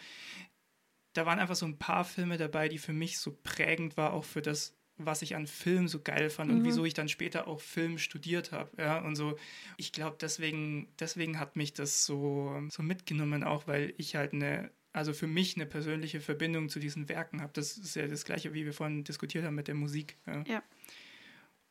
da 1.13 1.25
waren 1.25 1.39
einfach 1.39 1.55
so 1.55 1.65
ein 1.65 1.79
paar 1.79 2.05
Filme 2.05 2.37
dabei, 2.37 2.69
die 2.69 2.77
für 2.77 2.93
mich 2.93 3.17
so 3.17 3.37
prägend 3.43 3.97
war, 3.97 4.13
auch 4.13 4.23
für 4.23 4.41
das, 4.41 4.77
was 4.97 5.21
ich 5.21 5.35
an 5.35 5.47
Film 5.47 5.87
so 5.87 6.01
geil 6.01 6.29
fand 6.29 6.51
mhm. 6.51 6.57
und 6.57 6.63
wieso 6.65 6.85
ich 6.85 6.93
dann 6.93 7.09
später 7.09 7.47
auch 7.47 7.61
Film 7.61 7.97
studiert 7.97 8.51
habe. 8.51 8.69
Ja, 8.77 8.99
und 8.99 9.15
so, 9.15 9.37
ich 9.77 9.91
glaube, 9.91 10.17
deswegen, 10.21 10.87
deswegen 10.99 11.39
hat 11.39 11.55
mich 11.55 11.73
das 11.73 12.05
so, 12.05 12.61
so 12.69 12.83
mitgenommen, 12.83 13.43
auch 13.43 13.65
weil 13.65 13.93
ich 13.97 14.15
halt 14.15 14.33
eine 14.33 14.71
also 14.91 15.13
für 15.13 15.27
mich 15.27 15.55
eine 15.55 15.65
persönliche 15.65 16.19
Verbindung 16.19 16.69
zu 16.69 16.79
diesen 16.79 17.09
Werken 17.09 17.41
habe. 17.41 17.53
Das 17.53 17.77
ist 17.77 17.95
ja 17.95 18.07
das 18.07 18.25
Gleiche, 18.25 18.53
wie 18.53 18.65
wir 18.65 18.73
vorhin 18.73 19.03
diskutiert 19.03 19.45
haben 19.45 19.55
mit 19.55 19.67
der 19.67 19.75
Musik. 19.75 20.17
Ja. 20.25 20.43
ja. 20.47 20.63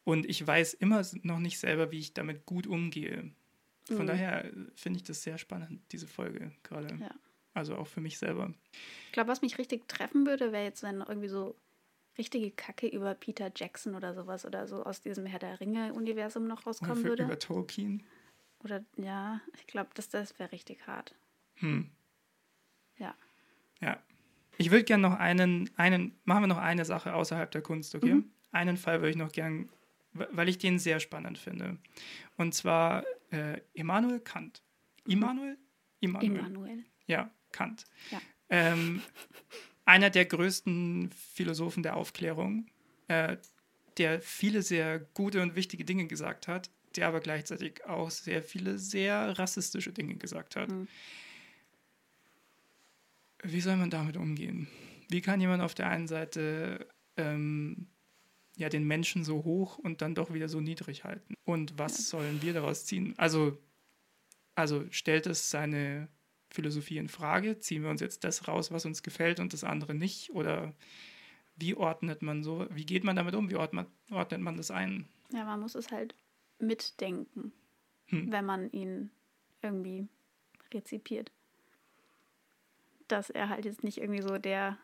Und 0.08 0.24
ich 0.24 0.46
weiß 0.46 0.72
immer 0.72 1.02
noch 1.20 1.38
nicht 1.38 1.58
selber, 1.58 1.90
wie 1.90 1.98
ich 1.98 2.14
damit 2.14 2.46
gut 2.46 2.66
umgehe. 2.66 3.30
Von 3.84 4.04
mhm. 4.04 4.06
daher 4.06 4.50
finde 4.74 4.96
ich 4.96 5.02
das 5.02 5.22
sehr 5.22 5.36
spannend, 5.36 5.82
diese 5.92 6.06
Folge 6.06 6.50
gerade. 6.62 6.96
Ja. 6.98 7.10
Also 7.52 7.76
auch 7.76 7.86
für 7.86 8.00
mich 8.00 8.16
selber. 8.16 8.54
Ich 9.04 9.12
glaube, 9.12 9.28
was 9.28 9.42
mich 9.42 9.58
richtig 9.58 9.86
treffen 9.86 10.26
würde, 10.26 10.50
wäre 10.50 10.64
jetzt, 10.64 10.82
wenn 10.82 11.02
irgendwie 11.02 11.28
so 11.28 11.56
richtige 12.16 12.50
Kacke 12.50 12.86
über 12.88 13.14
Peter 13.14 13.52
Jackson 13.54 13.94
oder 13.94 14.14
sowas 14.14 14.46
oder 14.46 14.66
so 14.66 14.82
aus 14.82 15.02
diesem 15.02 15.26
Herr 15.26 15.40
der 15.40 15.60
Ringe-Universum 15.60 16.46
noch 16.46 16.66
rauskommen 16.66 17.00
oder 17.00 17.08
würde. 17.10 17.24
Über 17.24 17.38
Tolkien. 17.38 18.02
Oder 18.64 18.82
ja, 18.96 19.42
ich 19.58 19.66
glaube, 19.66 19.90
das, 19.92 20.08
das 20.08 20.38
wäre 20.38 20.52
richtig 20.52 20.86
hart. 20.86 21.14
Hm. 21.56 21.90
Ja. 22.96 23.14
Ja. 23.82 24.02
Ich 24.56 24.70
würde 24.70 24.84
gerne 24.84 25.06
noch 25.06 25.18
einen, 25.18 25.68
einen, 25.76 26.18
machen 26.24 26.44
wir 26.44 26.48
noch 26.48 26.56
eine 26.56 26.86
Sache 26.86 27.12
außerhalb 27.12 27.50
der 27.50 27.60
Kunst, 27.60 27.94
okay? 27.94 28.14
Mhm. 28.14 28.30
Einen 28.52 28.78
Fall 28.78 29.00
würde 29.00 29.10
ich 29.10 29.16
noch 29.16 29.32
gerne 29.32 29.68
weil 30.30 30.48
ich 30.48 30.58
den 30.58 30.78
sehr 30.78 31.00
spannend 31.00 31.38
finde. 31.38 31.78
Und 32.36 32.54
zwar 32.54 33.04
äh, 33.30 33.60
Immanuel 33.74 34.20
Kant. 34.20 34.62
Mhm. 35.04 35.12
Immanuel? 35.12 35.58
Immanuel. 36.00 36.38
Immanuel. 36.38 36.84
Ja, 37.06 37.30
Kant. 37.52 37.84
Ja. 38.10 38.20
Ähm, 38.50 39.02
einer 39.84 40.10
der 40.10 40.26
größten 40.26 41.10
Philosophen 41.10 41.82
der 41.82 41.96
Aufklärung, 41.96 42.66
äh, 43.08 43.36
der 43.96 44.20
viele 44.20 44.62
sehr 44.62 44.98
gute 44.98 45.42
und 45.42 45.56
wichtige 45.56 45.84
Dinge 45.84 46.06
gesagt 46.06 46.46
hat, 46.46 46.70
der 46.96 47.08
aber 47.08 47.20
gleichzeitig 47.20 47.84
auch 47.84 48.10
sehr 48.10 48.42
viele 48.42 48.78
sehr 48.78 49.38
rassistische 49.38 49.92
Dinge 49.92 50.16
gesagt 50.16 50.56
hat. 50.56 50.70
Mhm. 50.70 50.88
Wie 53.42 53.60
soll 53.60 53.76
man 53.76 53.90
damit 53.90 54.16
umgehen? 54.16 54.68
Wie 55.08 55.20
kann 55.20 55.40
jemand 55.40 55.62
auf 55.62 55.74
der 55.74 55.88
einen 55.88 56.08
Seite 56.08 56.88
ähm, 57.16 57.86
ja 58.58 58.68
den 58.68 58.84
Menschen 58.84 59.24
so 59.24 59.44
hoch 59.44 59.78
und 59.78 60.02
dann 60.02 60.14
doch 60.14 60.34
wieder 60.34 60.48
so 60.48 60.60
niedrig 60.60 61.04
halten. 61.04 61.34
Und 61.44 61.78
was 61.78 61.96
ja. 61.96 62.04
sollen 62.04 62.42
wir 62.42 62.52
daraus 62.52 62.84
ziehen? 62.84 63.14
Also, 63.16 63.56
also 64.54 64.84
stellt 64.90 65.26
es 65.26 65.48
seine 65.48 66.08
Philosophie 66.50 66.98
in 66.98 67.08
Frage? 67.08 67.60
Ziehen 67.60 67.82
wir 67.82 67.90
uns 67.90 68.00
jetzt 68.00 68.24
das 68.24 68.48
raus, 68.48 68.72
was 68.72 68.84
uns 68.84 69.02
gefällt 69.02 69.38
und 69.38 69.52
das 69.52 69.62
andere 69.62 69.94
nicht? 69.94 70.30
Oder 70.30 70.74
wie 71.56 71.76
ordnet 71.76 72.20
man 72.20 72.42
so, 72.42 72.66
wie 72.70 72.84
geht 72.84 73.04
man 73.04 73.14
damit 73.14 73.36
um? 73.36 73.48
Wie 73.48 73.56
ordnet, 73.56 73.86
ordnet 74.10 74.40
man 74.40 74.56
das 74.56 74.72
ein? 74.72 75.06
Ja, 75.32 75.44
man 75.44 75.60
muss 75.60 75.76
es 75.76 75.92
halt 75.92 76.16
mitdenken, 76.58 77.52
hm. 78.06 78.32
wenn 78.32 78.44
man 78.44 78.70
ihn 78.72 79.10
irgendwie 79.62 80.08
rezipiert. 80.74 81.30
Dass 83.06 83.30
er 83.30 83.48
halt 83.48 83.64
jetzt 83.64 83.84
nicht 83.84 83.98
irgendwie 83.98 84.22
so 84.22 84.36
der 84.36 84.78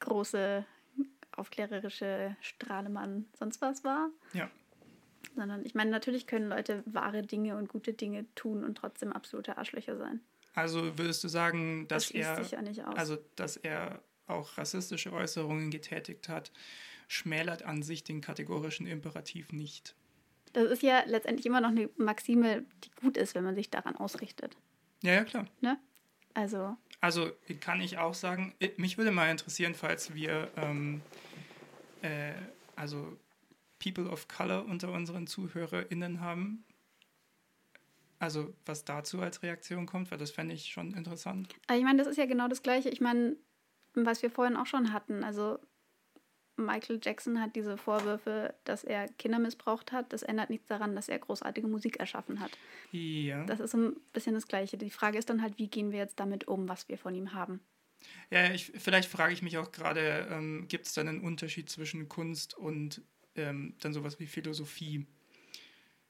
große 0.00 0.66
aufklärerische 1.36 2.36
Strahlemann 2.40 3.26
sonst 3.38 3.60
was 3.60 3.84
war. 3.84 4.10
Ja. 4.32 4.50
Sondern 5.34 5.64
ich 5.64 5.74
meine, 5.74 5.90
natürlich 5.90 6.26
können 6.26 6.48
Leute 6.48 6.82
wahre 6.86 7.22
Dinge 7.22 7.56
und 7.56 7.68
gute 7.68 7.92
Dinge 7.92 8.26
tun 8.34 8.64
und 8.64 8.76
trotzdem 8.76 9.12
absolute 9.12 9.58
Arschlöcher 9.58 9.96
sein. 9.96 10.20
Also 10.54 10.98
würdest 10.98 11.22
du 11.22 11.28
sagen, 11.28 11.86
dass 11.88 12.08
das 12.08 12.52
er 12.52 12.72
ja 12.72 12.84
also 12.92 13.18
dass 13.36 13.56
er 13.58 14.00
auch 14.26 14.56
rassistische 14.58 15.12
Äußerungen 15.12 15.70
getätigt 15.70 16.28
hat, 16.28 16.50
schmälert 17.08 17.62
an 17.62 17.82
sich 17.82 18.04
den 18.04 18.20
kategorischen 18.20 18.86
Imperativ 18.86 19.52
nicht. 19.52 19.94
Das 20.52 20.70
ist 20.70 20.82
ja 20.82 21.02
letztendlich 21.06 21.46
immer 21.46 21.60
noch 21.60 21.68
eine 21.68 21.90
Maxime, 21.96 22.64
die 22.82 22.90
gut 23.02 23.16
ist, 23.16 23.34
wenn 23.34 23.44
man 23.44 23.54
sich 23.54 23.70
daran 23.70 23.96
ausrichtet. 23.96 24.56
Ja, 25.02 25.12
ja, 25.12 25.24
klar. 25.24 25.46
Ne? 25.60 25.78
Also. 26.34 26.76
Also 27.00 27.30
kann 27.60 27.80
ich 27.80 27.98
auch 27.98 28.14
sagen, 28.14 28.54
mich 28.78 28.96
würde 28.96 29.10
mal 29.10 29.30
interessieren, 29.30 29.74
falls 29.74 30.14
wir 30.14 30.50
ähm, 30.56 31.02
äh, 32.06 32.34
also 32.76 33.16
People 33.78 34.08
of 34.08 34.28
Color 34.28 34.66
unter 34.66 34.92
unseren 34.92 35.26
ZuhörerInnen 35.26 36.20
haben. 36.20 36.64
Also 38.18 38.54
was 38.64 38.84
dazu 38.84 39.20
als 39.20 39.42
Reaktion 39.42 39.86
kommt, 39.86 40.10
weil 40.10 40.18
das 40.18 40.30
fände 40.30 40.54
ich 40.54 40.66
schon 40.66 40.94
interessant. 40.94 41.54
ich 41.70 41.82
meine, 41.82 41.98
das 41.98 42.06
ist 42.06 42.16
ja 42.16 42.26
genau 42.26 42.48
das 42.48 42.62
Gleiche. 42.62 42.88
Ich 42.88 43.00
meine, 43.00 43.36
was 43.94 44.22
wir 44.22 44.30
vorhin 44.30 44.56
auch 44.56 44.66
schon 44.66 44.92
hatten. 44.92 45.22
Also 45.22 45.58
Michael 46.56 47.00
Jackson 47.02 47.40
hat 47.40 47.54
diese 47.54 47.76
Vorwürfe, 47.76 48.54
dass 48.64 48.84
er 48.84 49.08
Kinder 49.08 49.38
missbraucht 49.38 49.92
hat. 49.92 50.12
Das 50.12 50.22
ändert 50.22 50.48
nichts 50.48 50.66
daran, 50.66 50.96
dass 50.96 51.10
er 51.10 51.18
großartige 51.18 51.68
Musik 51.68 51.98
erschaffen 51.98 52.40
hat. 52.40 52.52
Ja. 52.92 53.44
Das 53.44 53.60
ist 53.60 53.74
ein 53.74 53.96
bisschen 54.14 54.34
das 54.34 54.48
Gleiche. 54.48 54.78
Die 54.78 54.90
Frage 54.90 55.18
ist 55.18 55.28
dann 55.28 55.42
halt, 55.42 55.58
wie 55.58 55.68
gehen 55.68 55.92
wir 55.92 55.98
jetzt 55.98 56.18
damit 56.18 56.48
um, 56.48 56.68
was 56.68 56.88
wir 56.88 56.96
von 56.96 57.14
ihm 57.14 57.34
haben? 57.34 57.60
Ja, 58.30 58.52
ich, 58.52 58.72
vielleicht 58.76 59.08
frage 59.08 59.32
ich 59.32 59.42
mich 59.42 59.58
auch 59.58 59.72
gerade, 59.72 60.28
ähm, 60.30 60.66
gibt 60.68 60.86
es 60.86 60.94
dann 60.94 61.08
einen 61.08 61.20
Unterschied 61.20 61.70
zwischen 61.70 62.08
Kunst 62.08 62.56
und 62.56 63.02
ähm, 63.34 63.74
dann 63.80 63.92
sowas 63.92 64.18
wie 64.18 64.26
Philosophie? 64.26 65.06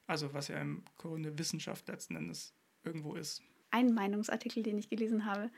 Also 0.07 0.33
was 0.33 0.47
ja 0.47 0.59
im 0.59 0.83
Grunde 0.97 1.37
Wissenschaft 1.37 1.87
letzten 1.87 2.15
Endes 2.15 2.53
irgendwo 2.83 3.15
ist. 3.15 3.43
Ein 3.71 3.93
Meinungsartikel, 3.93 4.63
den 4.63 4.77
ich 4.77 4.89
gelesen 4.89 5.25
habe, 5.25 5.51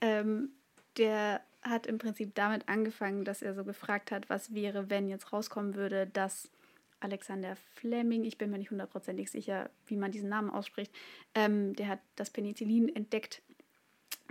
ähm, 0.00 0.50
der 0.96 1.40
hat 1.62 1.86
im 1.86 1.98
Prinzip 1.98 2.34
damit 2.34 2.68
angefangen, 2.68 3.24
dass 3.24 3.40
er 3.40 3.54
so 3.54 3.64
gefragt 3.64 4.10
hat, 4.10 4.28
was 4.28 4.52
wäre, 4.52 4.90
wenn 4.90 5.08
jetzt 5.08 5.32
rauskommen 5.32 5.74
würde, 5.74 6.08
dass 6.08 6.50
Alexander 6.98 7.56
Fleming, 7.74 8.24
ich 8.24 8.38
bin 8.38 8.50
mir 8.50 8.58
nicht 8.58 8.70
hundertprozentig 8.70 9.30
sicher, 9.30 9.70
wie 9.86 9.96
man 9.96 10.12
diesen 10.12 10.28
Namen 10.28 10.50
ausspricht, 10.50 10.92
ähm, 11.34 11.74
der 11.74 11.88
hat 11.88 12.00
das 12.16 12.30
Penicillin 12.30 12.94
entdeckt 12.94 13.42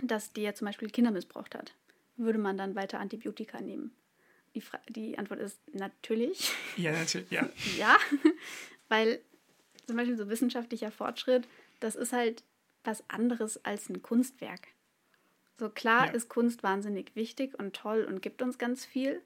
dass 0.02 0.32
der 0.32 0.54
zum 0.54 0.66
Beispiel 0.66 0.90
Kinder 0.90 1.10
missbraucht 1.10 1.54
hat, 1.54 1.74
würde 2.16 2.38
man 2.38 2.56
dann 2.56 2.74
weiter 2.74 3.00
Antibiotika 3.00 3.60
nehmen? 3.60 3.94
Die, 4.54 4.60
Fra 4.60 4.78
die 4.88 5.16
Antwort 5.18 5.40
ist 5.40 5.60
natürlich. 5.74 6.52
Ja, 6.76 6.92
natürlich, 6.92 7.30
ja. 7.30 7.48
ja, 7.78 7.96
weil 8.88 9.20
zum 9.86 9.96
Beispiel 9.96 10.16
so 10.16 10.28
wissenschaftlicher 10.28 10.90
Fortschritt, 10.90 11.48
das 11.80 11.94
ist 11.94 12.12
halt 12.12 12.44
was 12.84 13.02
anderes 13.08 13.64
als 13.64 13.88
ein 13.88 14.02
Kunstwerk. 14.02 14.68
So 15.58 15.70
klar 15.70 16.06
Ja. 16.06 16.12
ist 16.12 16.28
Kunst 16.28 16.62
wahnsinnig 16.62 17.14
wichtig 17.14 17.58
und 17.58 17.74
toll 17.74 18.04
und 18.04 18.20
gibt 18.20 18.42
uns 18.42 18.58
ganz 18.58 18.84
viel, 18.84 19.22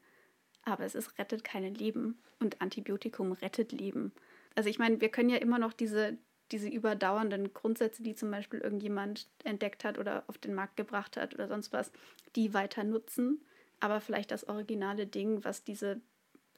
aber 0.63 0.85
es 0.85 0.95
ist, 0.95 1.19
rettet 1.19 1.45
keine 1.45 1.71
Leben 1.71 2.19
und 2.39 2.61
Antibiotikum 2.61 3.33
rettet 3.33 3.73
Leben. 3.73 4.13
Also 4.55 4.69
ich 4.69 4.79
meine, 4.79 5.01
wir 5.01 5.09
können 5.09 5.31
ja 5.31 5.39
immer 5.39 5.59
noch 5.59 5.73
diese, 5.73 6.19
diese 6.53 6.69
überdauernden 6.69 7.53
Grundsätze, 7.53 8.03
die 8.03 8.15
zum 8.15 8.31
Beispiel 8.31 8.61
irgendjemand 8.61 9.29
entdeckt 9.45 9.85
hat 9.85 9.99
oder 9.99 10.25
auf 10.29 10.39
den 10.39 10.55
Markt 10.55 10.77
gebracht 10.77 11.17
hat 11.17 11.35
oder 11.35 11.49
sonst 11.49 11.73
was, 11.73 11.91
die 12.37 12.55
weiter 12.55 12.85
nutzen, 12.85 13.41
aber 13.81 14.01
vielleicht 14.01 14.31
das 14.31 14.49
originale 14.49 15.07
Ding, 15.07 15.45
was 15.45 15.65
diese 15.65 16.01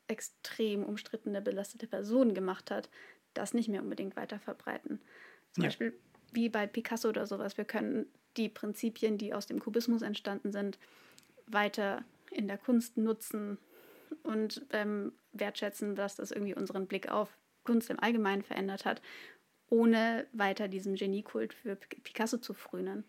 extrem 0.06 0.84
umstrittene, 0.84 1.40
belastete 1.42 1.86
Person 1.86 2.34
gemacht 2.34 2.70
hat, 2.70 2.88
das 3.34 3.54
nicht 3.54 3.68
mehr 3.68 3.82
unbedingt 3.82 4.16
weiter 4.16 4.38
verbreiten. 4.38 5.00
Zum 5.52 5.64
Ja. 5.64 5.68
Beispiel 5.68 5.98
wie 6.32 6.48
bei 6.48 6.66
Picasso 6.66 7.08
oder 7.08 7.26
sowas. 7.26 7.56
Wir 7.56 7.64
können 7.64 8.06
die 8.36 8.48
Prinzipien, 8.48 9.18
die 9.18 9.32
aus 9.34 9.46
dem 9.46 9.60
Kubismus 9.60 10.02
entstanden 10.02 10.52
sind, 10.52 10.78
weiter 11.46 12.04
in 12.30 12.46
der 12.48 12.58
Kunst 12.58 12.96
nutzen 12.96 13.58
und 14.22 14.66
ähm, 14.70 15.12
wertschätzen, 15.32 15.94
dass 15.94 16.16
das 16.16 16.30
irgendwie 16.30 16.54
unseren 16.54 16.86
Blick 16.86 17.10
auf 17.10 17.36
Kunst 17.64 17.90
im 17.90 18.00
Allgemeinen 18.00 18.42
verändert 18.42 18.84
hat, 18.84 19.02
ohne 19.70 20.26
weiter 20.32 20.68
diesem 20.68 20.94
Geniekult 20.94 21.52
für 21.52 21.76
Picasso 21.76 22.38
zu 22.38 22.54
frönen. 22.54 23.04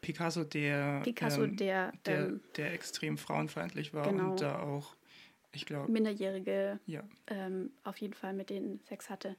Picasso, 0.00 0.42
der, 0.42 1.00
Picasso, 1.04 1.44
ähm, 1.44 1.56
der, 1.56 1.92
der, 2.06 2.26
ähm, 2.26 2.40
der 2.56 2.72
extrem 2.72 3.18
frauenfeindlich 3.18 3.94
war 3.94 4.08
genau. 4.08 4.32
und 4.32 4.40
da 4.40 4.60
auch, 4.60 4.96
ich 5.52 5.64
glaube, 5.64 5.90
Minderjährige 5.90 6.80
ja, 6.86 7.04
ähm, 7.28 7.70
auf 7.84 7.98
jeden 7.98 8.14
Fall 8.14 8.32
mit 8.32 8.50
denen 8.50 8.80
Sex 8.88 9.10
hatte. 9.10 9.36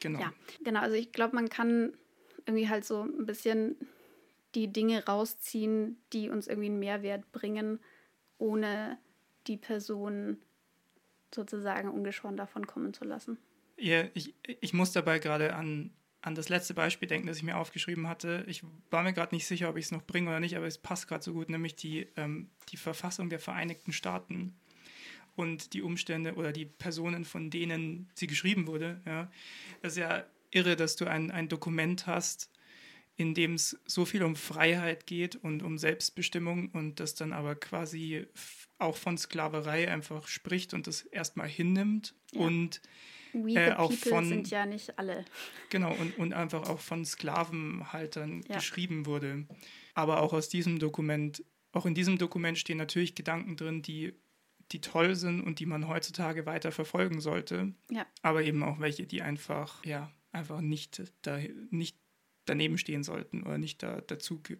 genau. 0.00 0.20
Ja, 0.20 0.32
genau. 0.62 0.80
Also 0.80 0.94
ich 0.94 1.10
glaube, 1.10 1.34
man 1.34 1.48
kann 1.48 1.94
irgendwie 2.46 2.68
halt 2.68 2.84
so 2.84 3.02
ein 3.02 3.26
bisschen 3.26 3.76
die 4.54 4.68
Dinge 4.68 5.04
rausziehen, 5.06 5.96
die 6.12 6.28
uns 6.28 6.46
irgendwie 6.46 6.68
einen 6.68 6.78
Mehrwert 6.78 7.32
bringen, 7.32 7.80
ohne 8.38 8.98
die 9.46 9.56
Person 9.56 10.38
sozusagen 11.34 11.90
ungeschoren 11.90 12.36
davon 12.36 12.66
kommen 12.66 12.94
zu 12.94 13.04
lassen. 13.04 13.38
Ja, 13.78 14.04
ich, 14.14 14.34
ich 14.60 14.72
muss 14.72 14.92
dabei 14.92 15.18
gerade 15.18 15.54
an, 15.54 15.90
an 16.20 16.34
das 16.34 16.48
letzte 16.48 16.74
Beispiel 16.74 17.08
denken, 17.08 17.26
das 17.26 17.38
ich 17.38 17.42
mir 17.42 17.56
aufgeschrieben 17.56 18.08
hatte. 18.08 18.44
Ich 18.46 18.62
war 18.90 19.02
mir 19.02 19.12
gerade 19.12 19.34
nicht 19.34 19.46
sicher, 19.46 19.68
ob 19.68 19.76
ich 19.76 19.86
es 19.86 19.90
noch 19.90 20.02
bringe 20.04 20.30
oder 20.30 20.40
nicht, 20.40 20.56
aber 20.56 20.66
es 20.66 20.78
passt 20.78 21.08
gerade 21.08 21.24
so 21.24 21.32
gut, 21.32 21.50
nämlich 21.50 21.74
die, 21.74 22.06
ähm, 22.16 22.50
die 22.68 22.76
Verfassung 22.76 23.28
der 23.28 23.40
Vereinigten 23.40 23.92
Staaten 23.92 24.54
und 25.34 25.72
die 25.72 25.82
Umstände 25.82 26.34
oder 26.34 26.52
die 26.52 26.66
Personen, 26.66 27.24
von 27.24 27.50
denen 27.50 28.10
sie 28.14 28.26
geschrieben 28.26 28.66
wurde. 28.66 29.00
Ja. 29.06 29.30
Das 29.80 29.92
ist 29.94 29.98
ja 29.98 30.24
irre, 30.50 30.76
dass 30.76 30.96
du 30.96 31.06
ein, 31.06 31.30
ein 31.30 31.48
Dokument 31.48 32.06
hast, 32.06 32.50
in 33.16 33.34
dem 33.34 33.54
es 33.54 33.78
so 33.86 34.04
viel 34.04 34.22
um 34.22 34.36
Freiheit 34.36 35.06
geht 35.06 35.36
und 35.36 35.62
um 35.62 35.78
Selbstbestimmung 35.78 36.70
und 36.70 37.00
das 37.00 37.14
dann 37.14 37.32
aber 37.32 37.54
quasi 37.54 38.26
auch 38.78 38.96
von 38.96 39.18
Sklaverei 39.18 39.90
einfach 39.90 40.28
spricht 40.28 40.74
und 40.74 40.86
das 40.86 41.02
erstmal 41.02 41.48
hinnimmt 41.48 42.14
Ja. 42.32 42.40
und 42.40 42.80
We 43.32 43.54
Äh, 43.54 43.72
auch 43.74 43.88
people 43.90 44.10
von- 44.10 44.28
sind 44.28 44.50
ja 44.50 44.66
nicht 44.66 44.98
alle. 44.98 45.24
Genau, 45.70 45.92
und, 45.94 46.18
und 46.18 46.32
einfach 46.34 46.68
auch 46.68 46.80
von 46.80 47.04
Sklavenhaltern 47.04 48.42
Ja. 48.48 48.56
geschrieben 48.56 49.06
wurde. 49.06 49.46
Aber 49.94 50.20
auch 50.20 50.32
aus 50.32 50.48
diesem 50.48 50.78
Dokument, 50.78 51.44
auch 51.72 51.86
in 51.86 51.94
diesem 51.94 52.18
Dokument 52.18 52.58
stehen 52.58 52.78
natürlich 52.78 53.14
Gedanken 53.14 53.56
drin, 53.56 53.82
die, 53.82 54.14
die 54.72 54.80
toll 54.80 55.14
sind 55.14 55.40
und 55.42 55.58
die 55.58 55.66
man 55.66 55.88
heutzutage 55.88 56.46
weiter 56.46 56.72
verfolgen 56.72 57.20
sollte. 57.20 57.74
Ja. 57.90 58.06
Aber 58.22 58.42
eben 58.42 58.62
auch 58.62 58.80
welche, 58.80 59.06
die 59.06 59.22
einfach, 59.22 59.84
ja, 59.84 60.10
einfach 60.32 60.60
nicht, 60.60 61.02
da, 61.22 61.38
nicht 61.70 61.96
daneben 62.46 62.78
stehen 62.78 63.02
sollten 63.02 63.42
oder 63.42 63.58
nicht 63.58 63.82
da, 63.82 64.00
dazu 64.00 64.40
ge 64.40 64.58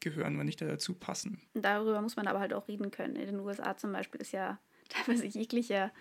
gehören 0.00 0.34
oder 0.34 0.42
nicht 0.42 0.60
da 0.60 0.66
dazu 0.66 0.94
passen. 0.94 1.40
Darüber 1.54 2.02
muss 2.02 2.16
man 2.16 2.26
aber 2.26 2.40
halt 2.40 2.52
auch 2.52 2.66
reden 2.66 2.90
können. 2.90 3.14
In 3.14 3.26
den 3.26 3.38
USA 3.38 3.76
zum 3.76 3.92
Beispiel 3.92 4.20
ist 4.20 4.32
ja 4.32 4.58
teilweise 4.88 5.26
jeglicher 5.26 5.92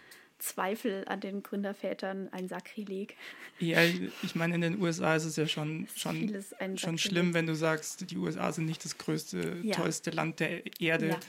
Zweifel 0.42 1.06
an 1.08 1.20
den 1.22 1.44
Gründervätern 1.44 2.30
ein 2.32 2.48
Sakrileg. 2.48 3.16
Ja, 3.60 3.80
ich 4.24 4.36
meine, 4.36 4.56
in 4.56 4.62
den 4.62 4.82
USA 4.82 5.16
ist 5.16 5.26
es 5.26 5.36
ja 5.36 5.48
schon, 5.48 5.88
schon, 5.96 6.44
schon 6.76 6.98
schlimm, 6.98 7.34
wenn 7.34 7.46
du 7.48 7.56
sagst, 7.56 8.10
die 8.10 8.18
USA 8.18 8.52
sind 8.52 8.66
nicht 8.66 8.84
das 8.84 8.98
größte, 8.98 9.58
Ja. 9.64 9.76
tollste 9.76 10.10
Land 10.12 10.40
der 10.40 10.64
Erde. 10.82 11.10
Ja. 11.10 11.20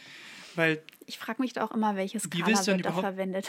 Weil 0.54 0.82
Ich 1.06 1.18
frage 1.18 1.40
mich 1.40 1.54
da 1.54 1.64
auch 1.64 1.70
immer, 1.72 1.96
welche 1.96 2.18
Wie 2.18 2.20
Skala 2.20 2.46
willst 2.46 2.66
wird 2.66 2.84
da 2.84 2.92
verwendet. 2.92 3.48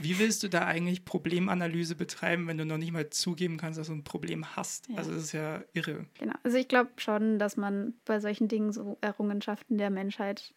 wie 0.00 0.18
willst 0.20 0.42
du 0.44 0.48
da 0.48 0.64
eigentlich 0.64 1.04
Problemanalyse 1.04 1.96
betreiben, 1.96 2.46
wenn 2.46 2.56
du 2.58 2.64
noch 2.64 2.78
nicht 2.78 2.92
mal 2.92 3.10
zugeben 3.10 3.56
kannst, 3.56 3.78
dass 3.80 3.88
du 3.88 3.94
ein 3.94 4.04
Problem 4.04 4.54
hast? 4.56 4.88
Ja. 4.88 4.96
Also 4.96 5.12
das 5.12 5.24
ist 5.24 5.32
ja 5.32 5.64
irre. 5.72 6.06
Genau. 6.20 6.34
Also 6.44 6.56
ich 6.56 6.68
glaube 6.68 6.90
schon, 6.98 7.38
dass 7.40 7.56
man 7.56 7.94
bei 8.04 8.20
solchen 8.20 8.46
Dingen 8.48 8.72
so 8.72 8.96
Errungenschaften 9.00 9.76
der 9.78 9.90
Menschheit 9.90 10.54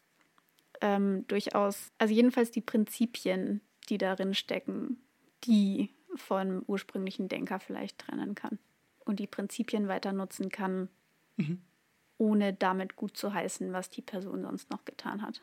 ähm, 0.82 1.26
durchaus, 1.28 1.92
also 1.98 2.14
jedenfalls 2.14 2.52
die 2.52 2.62
Prinzipien, 2.62 3.62
die 3.90 3.98
darin 3.98 4.34
stecken, 4.34 4.98
die 5.44 5.90
vom 6.16 6.64
ursprünglichen 6.68 7.28
Denker 7.30 7.60
vielleicht 7.60 8.00
trennen 8.00 8.36
kann 8.36 8.60
und 9.06 9.20
die 9.20 9.28
Prinzipien 9.28 9.88
weiter 9.88 10.12
nutzen 10.14 10.50
kann, 10.50 10.90
Mhm. 11.38 11.62
ohne 12.18 12.54
damit 12.54 12.96
gut 12.98 13.16
zu 13.16 13.34
heißen, 13.34 13.72
was 13.72 13.90
die 13.90 14.02
Person 14.02 14.42
sonst 14.42 14.70
noch 14.72 14.84
getan 14.86 15.22
hat. 15.22 15.42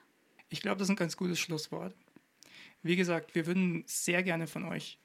Ich 0.50 0.60
glaube, 0.60 0.76
das 0.78 0.86
ist 0.86 0.90
ein 0.90 0.96
ganz 0.96 1.16
gutes 1.16 1.38
Schlusswort. 1.38 1.94
Wie 2.82 2.96
gesagt, 2.96 3.34
wir 3.34 3.46
würden 3.46 3.82
sehr 3.86 4.22
gerne 4.22 4.46
von 4.46 4.64
euch 4.64 4.98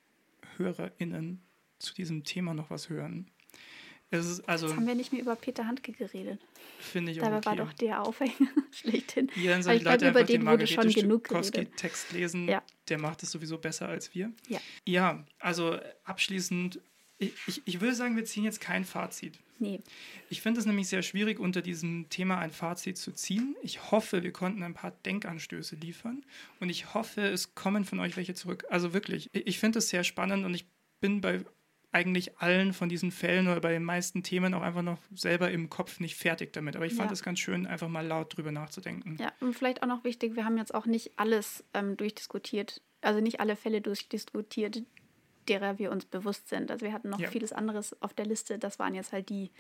HörerInnen 0.58 1.42
zu 1.80 1.94
diesem 1.94 2.24
Thema 2.24 2.54
noch 2.54 2.70
was 2.70 2.90
hören. 2.90 3.32
Ist 4.12 4.48
also, 4.48 4.68
Jetzt 4.68 4.76
haben 4.76 4.88
wir 4.88 4.96
nicht 4.96 5.14
mehr 5.14 5.22
über 5.22 5.36
Peter 5.36 5.66
Handke 5.66 5.94
geredet. 5.94 6.40
finde 6.80 7.12
ich 7.14 7.22
auch 7.22 7.26
Dabei 7.26 7.38
okay. 7.38 7.46
war 7.46 7.56
doch 7.66 7.74
der 7.74 8.02
Aufhänger 8.04 8.50
schlechthin. 8.72 9.30
Ihr 9.38 9.52
dann 9.52 9.64
sollt 9.64 9.78
ich 9.78 9.84
glaube, 9.84 9.98
Leute 9.98 10.10
über 10.10 10.24
den 10.26 10.42
den 10.42 10.48
wurde 10.50 10.68
schon 10.68 10.90
genug 10.90 11.24
geredet. 11.30 11.54
Margarete-Text 11.56 12.12
lesen. 12.12 12.48
Ja. 12.50 12.62
Der 12.90 12.98
macht 13.00 13.24
es 13.24 13.32
sowieso 13.32 13.58
besser 13.58 13.88
als 13.88 14.14
wir. 14.14 14.32
Ja. 14.50 14.60
Ja, 14.86 15.26
also 15.40 15.78
abschließend, 16.04 16.80
ich, 17.20 17.34
ich, 17.48 17.62
ich 17.66 17.80
würde 17.82 17.96
sagen, 17.96 18.16
wir 18.18 18.26
ziehen 18.26 18.44
jetzt 18.44 18.60
kein 18.62 18.84
Fazit. 18.86 19.40
Nee, 19.60 19.80
Ich 20.30 20.42
finde 20.42 20.60
es 20.60 20.66
nämlich 20.66 20.88
sehr 20.88 21.04
schwierig, 21.04 21.40
unter 21.40 21.62
diesem 21.62 22.10
Thema 22.10 22.40
ein 22.40 22.50
Fazit 22.52 22.98
zu 22.98 23.12
ziehen. 23.12 23.56
Ich 23.62 23.92
hoffe, 23.92 24.24
wir 24.24 24.32
konnten 24.34 24.64
ein 24.64 24.74
paar 24.74 24.90
Denkanstöße 25.06 25.76
liefern 25.76 26.26
und 26.60 26.70
ich 26.70 26.96
hoffe, 26.96 27.22
es 27.22 27.54
kommen 27.54 27.86
von 27.86 28.00
euch 28.00 28.18
welche 28.18 28.34
zurück. 28.34 28.66
Also 28.72 28.94
wirklich, 28.94 29.30
ich- 29.34 29.46
ich 29.46 29.60
finde 29.60 29.78
es 29.80 29.90
sehr 29.90 30.04
spannend 30.04 30.46
und 30.46 30.56
ich 30.56 30.66
bin 31.00 31.22
bei 31.22 31.46
eigentlich 31.94 32.38
allen 32.40 32.72
von 32.74 32.88
diesen 32.90 33.12
Fällen 33.12 33.48
oder 33.48 33.60
bei 33.60 33.72
den 33.74 33.84
meisten 33.84 34.24
Themen 34.24 34.54
auch 34.54 34.62
einfach 34.62 34.82
noch 34.82 35.00
selber 35.14 35.52
im 35.52 35.70
Kopf 35.70 36.00
nicht 36.00 36.16
fertig 36.16 36.54
damit. 36.54 36.76
Aber 36.76 36.86
ich 36.86 36.94
fand 36.94 37.10
Ja. 37.10 37.14
es 37.14 37.22
ganz 37.24 37.40
schön, 37.40 37.66
einfach 37.68 37.90
mal 37.90 38.06
laut 38.06 38.36
drüber 38.38 38.52
nachzudenken. 38.52 39.18
Ja, 39.20 39.32
und 39.42 39.54
vielleicht 39.56 39.84
auch 39.84 39.88
noch 39.88 40.04
wichtig, 40.04 40.36
wir 40.36 40.46
haben 40.46 40.58
jetzt 40.58 40.74
auch 40.74 40.86
nicht 40.86 41.12
alles 41.18 41.64
ähm, 41.74 41.98
durchdiskutiert, 41.98 42.82
also 43.02 43.20
nicht 43.20 43.40
alle 43.42 43.56
Fälle 43.58 43.82
durchdiskutiert, 43.82 44.84
derer 45.50 45.80
wir 45.80 45.92
uns 45.92 46.06
bewusst 46.06 46.48
sind. 46.50 46.72
Also 46.72 46.86
wir 46.86 46.94
hatten 46.94 47.10
noch 47.10 47.20
Ja. 47.20 47.30
vieles 47.30 47.52
anderes 47.52 48.00
auf 48.02 48.14
der 48.14 48.26
Liste, 48.26 48.58
das 48.58 48.80
waren 48.80 48.96
jetzt 48.96 49.12
halt 49.12 49.30
die, 49.30 49.52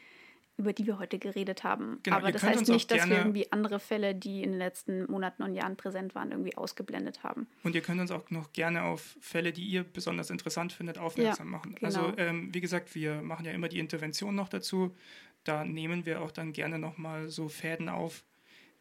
über 0.61 0.73
die 0.73 0.85
wir 0.85 0.99
heute 0.99 1.17
geredet 1.19 1.63
haben. 1.63 1.99
Genau, 2.03 2.17
Aber 2.17 2.31
das 2.31 2.43
heißt 2.43 2.69
nicht, 2.69 2.91
dass 2.91 3.09
wir 3.09 3.17
irgendwie 3.17 3.51
andere 3.51 3.79
Fälle, 3.79 4.13
die 4.13 4.43
in 4.43 4.51
den 4.51 4.59
letzten 4.59 5.11
Monaten 5.11 5.43
und 5.43 5.55
Jahren 5.55 5.75
präsent 5.75 6.13
waren, 6.13 6.31
irgendwie 6.31 6.55
ausgeblendet 6.55 7.23
haben. 7.23 7.47
Und 7.63 7.73
ihr 7.73 7.81
könnt 7.81 7.99
uns 7.99 8.11
auch 8.11 8.29
noch 8.29 8.53
gerne 8.53 8.83
auf 8.83 9.17
Fälle, 9.19 9.51
die 9.51 9.63
ihr 9.63 9.83
besonders 9.83 10.29
interessant 10.29 10.71
findet, 10.71 10.99
aufmerksam 10.99 11.49
machen. 11.49 11.75
genau. 11.75 11.85
Also 11.85 12.13
ähm, 12.17 12.53
wie 12.53 12.61
gesagt, 12.61 12.93
wir 12.95 13.21
machen 13.21 13.45
ja 13.45 13.51
immer 13.51 13.67
die 13.67 13.79
Intervention 13.79 14.35
noch 14.35 14.49
dazu. 14.49 14.95
Da 15.43 15.65
nehmen 15.65 16.05
wir 16.05 16.21
auch 16.21 16.31
dann 16.31 16.53
gerne 16.53 16.77
nochmal 16.77 17.29
so 17.29 17.49
Fäden 17.49 17.89
auf, 17.89 18.23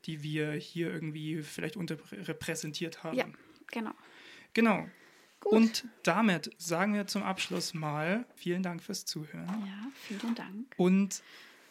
die 0.04 0.22
wir 0.22 0.52
hier 0.52 0.92
irgendwie 0.92 1.42
vielleicht 1.42 1.76
unterrepräsentiert 1.76 3.02
haben. 3.02 3.16
Ja, 3.16 3.26
genau. 3.70 3.92
Genau. 4.52 4.86
Gut. 5.40 5.52
Und 5.52 5.84
damit 6.02 6.50
sagen 6.58 6.92
wir 6.92 7.06
zum 7.06 7.22
Abschluss 7.22 7.72
mal 7.72 8.26
vielen 8.34 8.62
Dank 8.62 8.82
fürs 8.82 9.06
Zuhören. 9.06 9.48
Ja, 9.48 9.90
vielen 9.94 10.34
Dank. 10.34 10.74
Und 10.76 11.22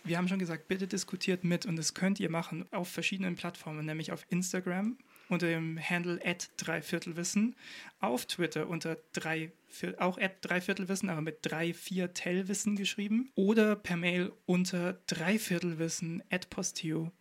wir 0.03 0.17
haben 0.17 0.27
schon 0.27 0.39
gesagt, 0.39 0.67
bitte 0.67 0.87
diskutiert 0.87 1.43
mit 1.43 1.65
und 1.65 1.75
das 1.75 1.93
könnt 1.93 2.19
ihr 2.19 2.29
machen 2.29 2.65
auf 2.71 2.89
verschiedenen 2.89 3.35
Plattformen, 3.35 3.85
nämlich 3.85 4.11
auf 4.11 4.25
Instagram 4.29 4.97
unter 5.29 5.47
dem 5.47 5.79
Handle 5.79 6.19
at 6.25 6.49
dreiviertelwissen, 6.57 7.55
auf 7.99 8.25
Twitter 8.25 8.67
unter 8.67 8.97
drei, 9.13 9.51
auch 9.99 10.17
at 10.17 10.37
dreiviertelwissen, 10.41 11.09
aber 11.09 11.21
mit 11.21 11.39
drei, 11.43 11.73
vier 11.73 12.13
Tellwissen 12.13 12.75
geschrieben 12.75 13.31
oder 13.35 13.75
per 13.75 13.95
Mail 13.95 14.31
unter 14.45 14.93
dreiviertelwissen 15.07 16.23
at 16.31 16.49
posteo.de. 16.49 17.11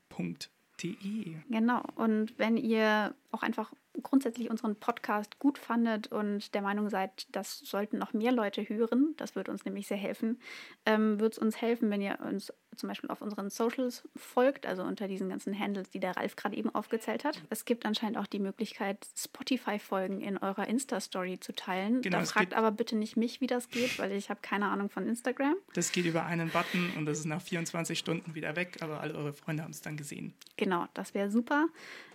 Genau. 1.50 1.82
Und 1.96 2.38
wenn 2.38 2.56
ihr 2.56 3.14
auch 3.30 3.42
einfach 3.42 3.72
grundsätzlich 4.02 4.48
unseren 4.48 4.76
Podcast 4.76 5.38
gut 5.38 5.58
fandet 5.58 6.06
und 6.06 6.54
der 6.54 6.62
Meinung 6.62 6.88
seid, 6.88 7.26
das 7.32 7.58
sollten 7.58 7.98
noch 7.98 8.12
mehr 8.12 8.32
Leute 8.32 8.66
hören, 8.68 9.14
das 9.16 9.34
würde 9.34 9.50
uns 9.50 9.64
nämlich 9.64 9.86
sehr 9.88 9.96
helfen, 9.96 10.40
ähm, 10.86 11.20
würde 11.20 11.32
es 11.32 11.38
uns 11.38 11.60
helfen, 11.60 11.90
wenn 11.90 12.00
ihr 12.00 12.18
uns 12.20 12.52
zum 12.76 12.88
Beispiel 12.88 13.10
auf 13.10 13.22
unseren 13.22 13.50
Socials 13.50 14.08
folgt, 14.16 14.66
also 14.66 14.82
unter 14.82 15.08
diesen 15.08 15.28
ganzen 15.28 15.58
Handles, 15.58 15.90
die 15.90 16.00
der 16.00 16.16
Ralf 16.16 16.36
gerade 16.36 16.56
eben 16.56 16.74
aufgezählt 16.74 17.24
hat. 17.24 17.42
Es 17.50 17.64
gibt 17.64 17.86
anscheinend 17.86 18.18
auch 18.18 18.26
die 18.26 18.38
Möglichkeit, 18.38 19.06
Spotify-Folgen 19.16 20.20
in 20.20 20.38
eurer 20.38 20.68
Insta-Story 20.68 21.40
zu 21.40 21.54
teilen. 21.54 22.02
Genau, 22.02 22.18
da 22.18 22.24
fragt 22.24 22.54
aber 22.54 22.70
bitte 22.70 22.96
nicht 22.96 23.16
mich, 23.16 23.40
wie 23.40 23.46
das 23.46 23.68
geht, 23.68 23.98
weil 23.98 24.12
ich 24.12 24.30
habe 24.30 24.40
keine 24.42 24.66
Ahnung 24.66 24.90
von 24.90 25.06
Instagram. 25.06 25.56
Das 25.74 25.92
geht 25.92 26.06
über 26.06 26.24
einen 26.24 26.50
Button 26.50 26.92
und 26.96 27.06
das 27.06 27.20
ist 27.20 27.24
nach 27.24 27.42
24 27.42 27.98
Stunden 27.98 28.34
wieder 28.34 28.56
weg, 28.56 28.78
aber 28.80 29.00
alle 29.00 29.14
eure 29.14 29.32
Freunde 29.32 29.62
haben 29.62 29.72
es 29.72 29.80
dann 29.80 29.96
gesehen. 29.96 30.34
Genau, 30.56 30.86
das 30.94 31.14
wäre 31.14 31.30
super. 31.30 31.68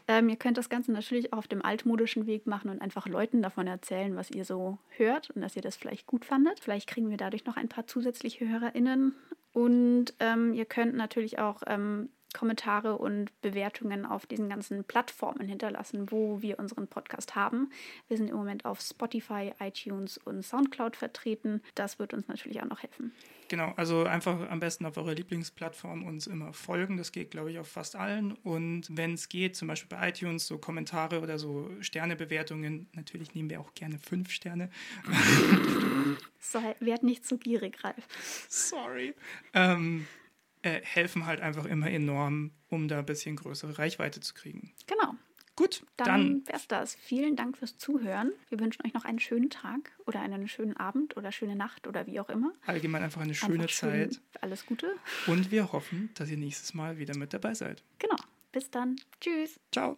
Ähm, 0.07 0.27
ihr 0.27 0.35
könnt 0.35 0.57
das 0.57 0.69
Ganze 0.69 0.91
natürlich 0.91 1.31
auch 1.31 1.37
auf 1.37 1.47
dem 1.47 1.63
altmodischen 1.63 2.27
Weg 2.27 2.45
machen 2.45 2.69
und 2.69 2.81
einfach 2.81 3.07
Leuten 3.07 3.41
davon 3.41 3.67
erzählen, 3.67 4.15
was 4.15 4.31
ihr 4.31 4.43
so 4.43 4.77
hört 4.89 5.29
und 5.31 5.41
dass 5.41 5.55
ihr 5.55 5.61
das 5.61 5.77
vielleicht 5.77 6.07
gut 6.07 6.25
fandet. 6.25 6.59
Vielleicht 6.59 6.89
kriegen 6.89 7.09
wir 7.09 7.17
dadurch 7.17 7.45
noch 7.45 7.55
ein 7.55 7.69
paar 7.69 7.87
zusätzliche 7.87 8.47
HörerInnen. 8.47 9.15
Und 9.53 10.15
ähm, 10.19 10.53
ihr 10.53 10.65
könnt 10.65 10.95
natürlich 10.95 11.39
auch 11.39 11.61
ähm, 11.67 12.09
Kommentare 12.33 12.97
und 12.97 13.29
Bewertungen 13.41 14.05
auf 14.05 14.25
diesen 14.25 14.49
ganzen 14.49 14.83
Plattformen 14.83 15.47
hinterlassen, 15.47 16.11
wo 16.11 16.41
wir 16.41 16.59
unseren 16.59 16.87
Podcast 16.87 17.35
haben. 17.35 17.71
Wir 18.07 18.17
sind 18.17 18.29
im 18.29 18.35
Moment 18.35 18.65
auf 18.65 18.81
Spotify, 18.81 19.53
iTunes 19.59 20.17
und 20.17 20.43
Soundcloud 20.43 20.95
vertreten. 20.95 21.61
Das 21.75 21.99
wird 21.99 22.13
uns 22.13 22.27
natürlich 22.27 22.61
auch 22.61 22.67
noch 22.67 22.81
helfen. 22.81 23.13
Genau, 23.49 23.73
also 23.75 24.03
einfach 24.05 24.49
am 24.49 24.59
besten 24.59 24.85
auf 24.85 24.97
eurer 24.97 25.13
Lieblingsplattform 25.13 26.05
uns 26.05 26.27
immer 26.27 26.53
folgen. 26.53 26.97
Das 26.97 27.11
geht, 27.11 27.31
glaube 27.31 27.51
ich, 27.51 27.59
auf 27.59 27.67
fast 27.67 27.95
allen. 27.95 28.31
Und 28.43 28.87
wenn 28.89 29.13
es 29.13 29.29
geht, 29.29 29.55
zum 29.55 29.67
Beispiel 29.67 29.95
bei 29.95 30.09
iTunes, 30.09 30.47
so 30.47 30.57
Kommentare 30.57 31.21
oder 31.21 31.37
so 31.37 31.69
Sternebewertungen, 31.79 32.87
natürlich 32.93 33.35
nehmen 33.35 33.49
wir 33.49 33.59
auch 33.59 33.73
gerne 33.75 33.99
fünf 33.99 34.31
Sterne. 34.31 34.69
so, 36.39 36.59
werd 36.79 37.03
nicht 37.03 37.25
zu 37.25 37.37
gierig, 37.37 37.83
Ralf. 37.83 38.07
Sorry. 38.49 39.13
Ähm, 39.53 40.07
äh, 40.63 40.81
helfen 40.83 41.25
halt 41.25 41.41
einfach 41.41 41.65
immer 41.65 41.89
enorm, 41.89 42.51
um 42.69 42.87
da 42.87 42.99
ein 42.99 43.05
bisschen 43.05 43.35
größere 43.35 43.77
Reichweite 43.77 44.19
zu 44.19 44.33
kriegen. 44.33 44.73
Genau. 44.87 45.15
Gut, 45.55 45.85
dann, 45.97 46.07
dann 46.07 46.47
wär's 46.47 46.67
das. 46.67 46.95
Vielen 46.95 47.35
Dank 47.35 47.57
fürs 47.57 47.77
Zuhören. 47.77 48.31
Wir 48.49 48.59
wünschen 48.59 48.83
euch 48.85 48.93
noch 48.95 49.05
einen 49.05 49.19
schönen 49.19 49.51
Tag 49.51 49.91
oder 50.07 50.19
einen 50.19 50.47
schönen 50.47 50.75
Abend 50.77 51.15
oder 51.15 51.31
schöne 51.31 51.55
Nacht 51.55 51.85
oder 51.85 52.07
wie 52.07 52.19
auch 52.19 52.29
immer. 52.29 52.53
Allgemein 52.65 53.03
einfach 53.03 53.21
eine 53.21 53.35
schöne 53.35 53.63
einfach 53.63 53.75
Zeit. 53.75 54.15
Schön, 54.15 54.23
alles 54.41 54.65
Gute. 54.65 54.95
Und 55.27 55.51
wir 55.51 55.71
hoffen, 55.71 56.09
dass 56.15 56.29
ihr 56.29 56.37
nächstes 56.37 56.73
Mal 56.73 56.97
wieder 56.97 57.15
mit 57.15 57.33
dabei 57.33 57.53
seid. 57.53 57.83
Genau. 57.99 58.15
Bis 58.51 58.71
dann. 58.71 58.95
Tschüss. 59.19 59.59
Ciao. 59.71 59.97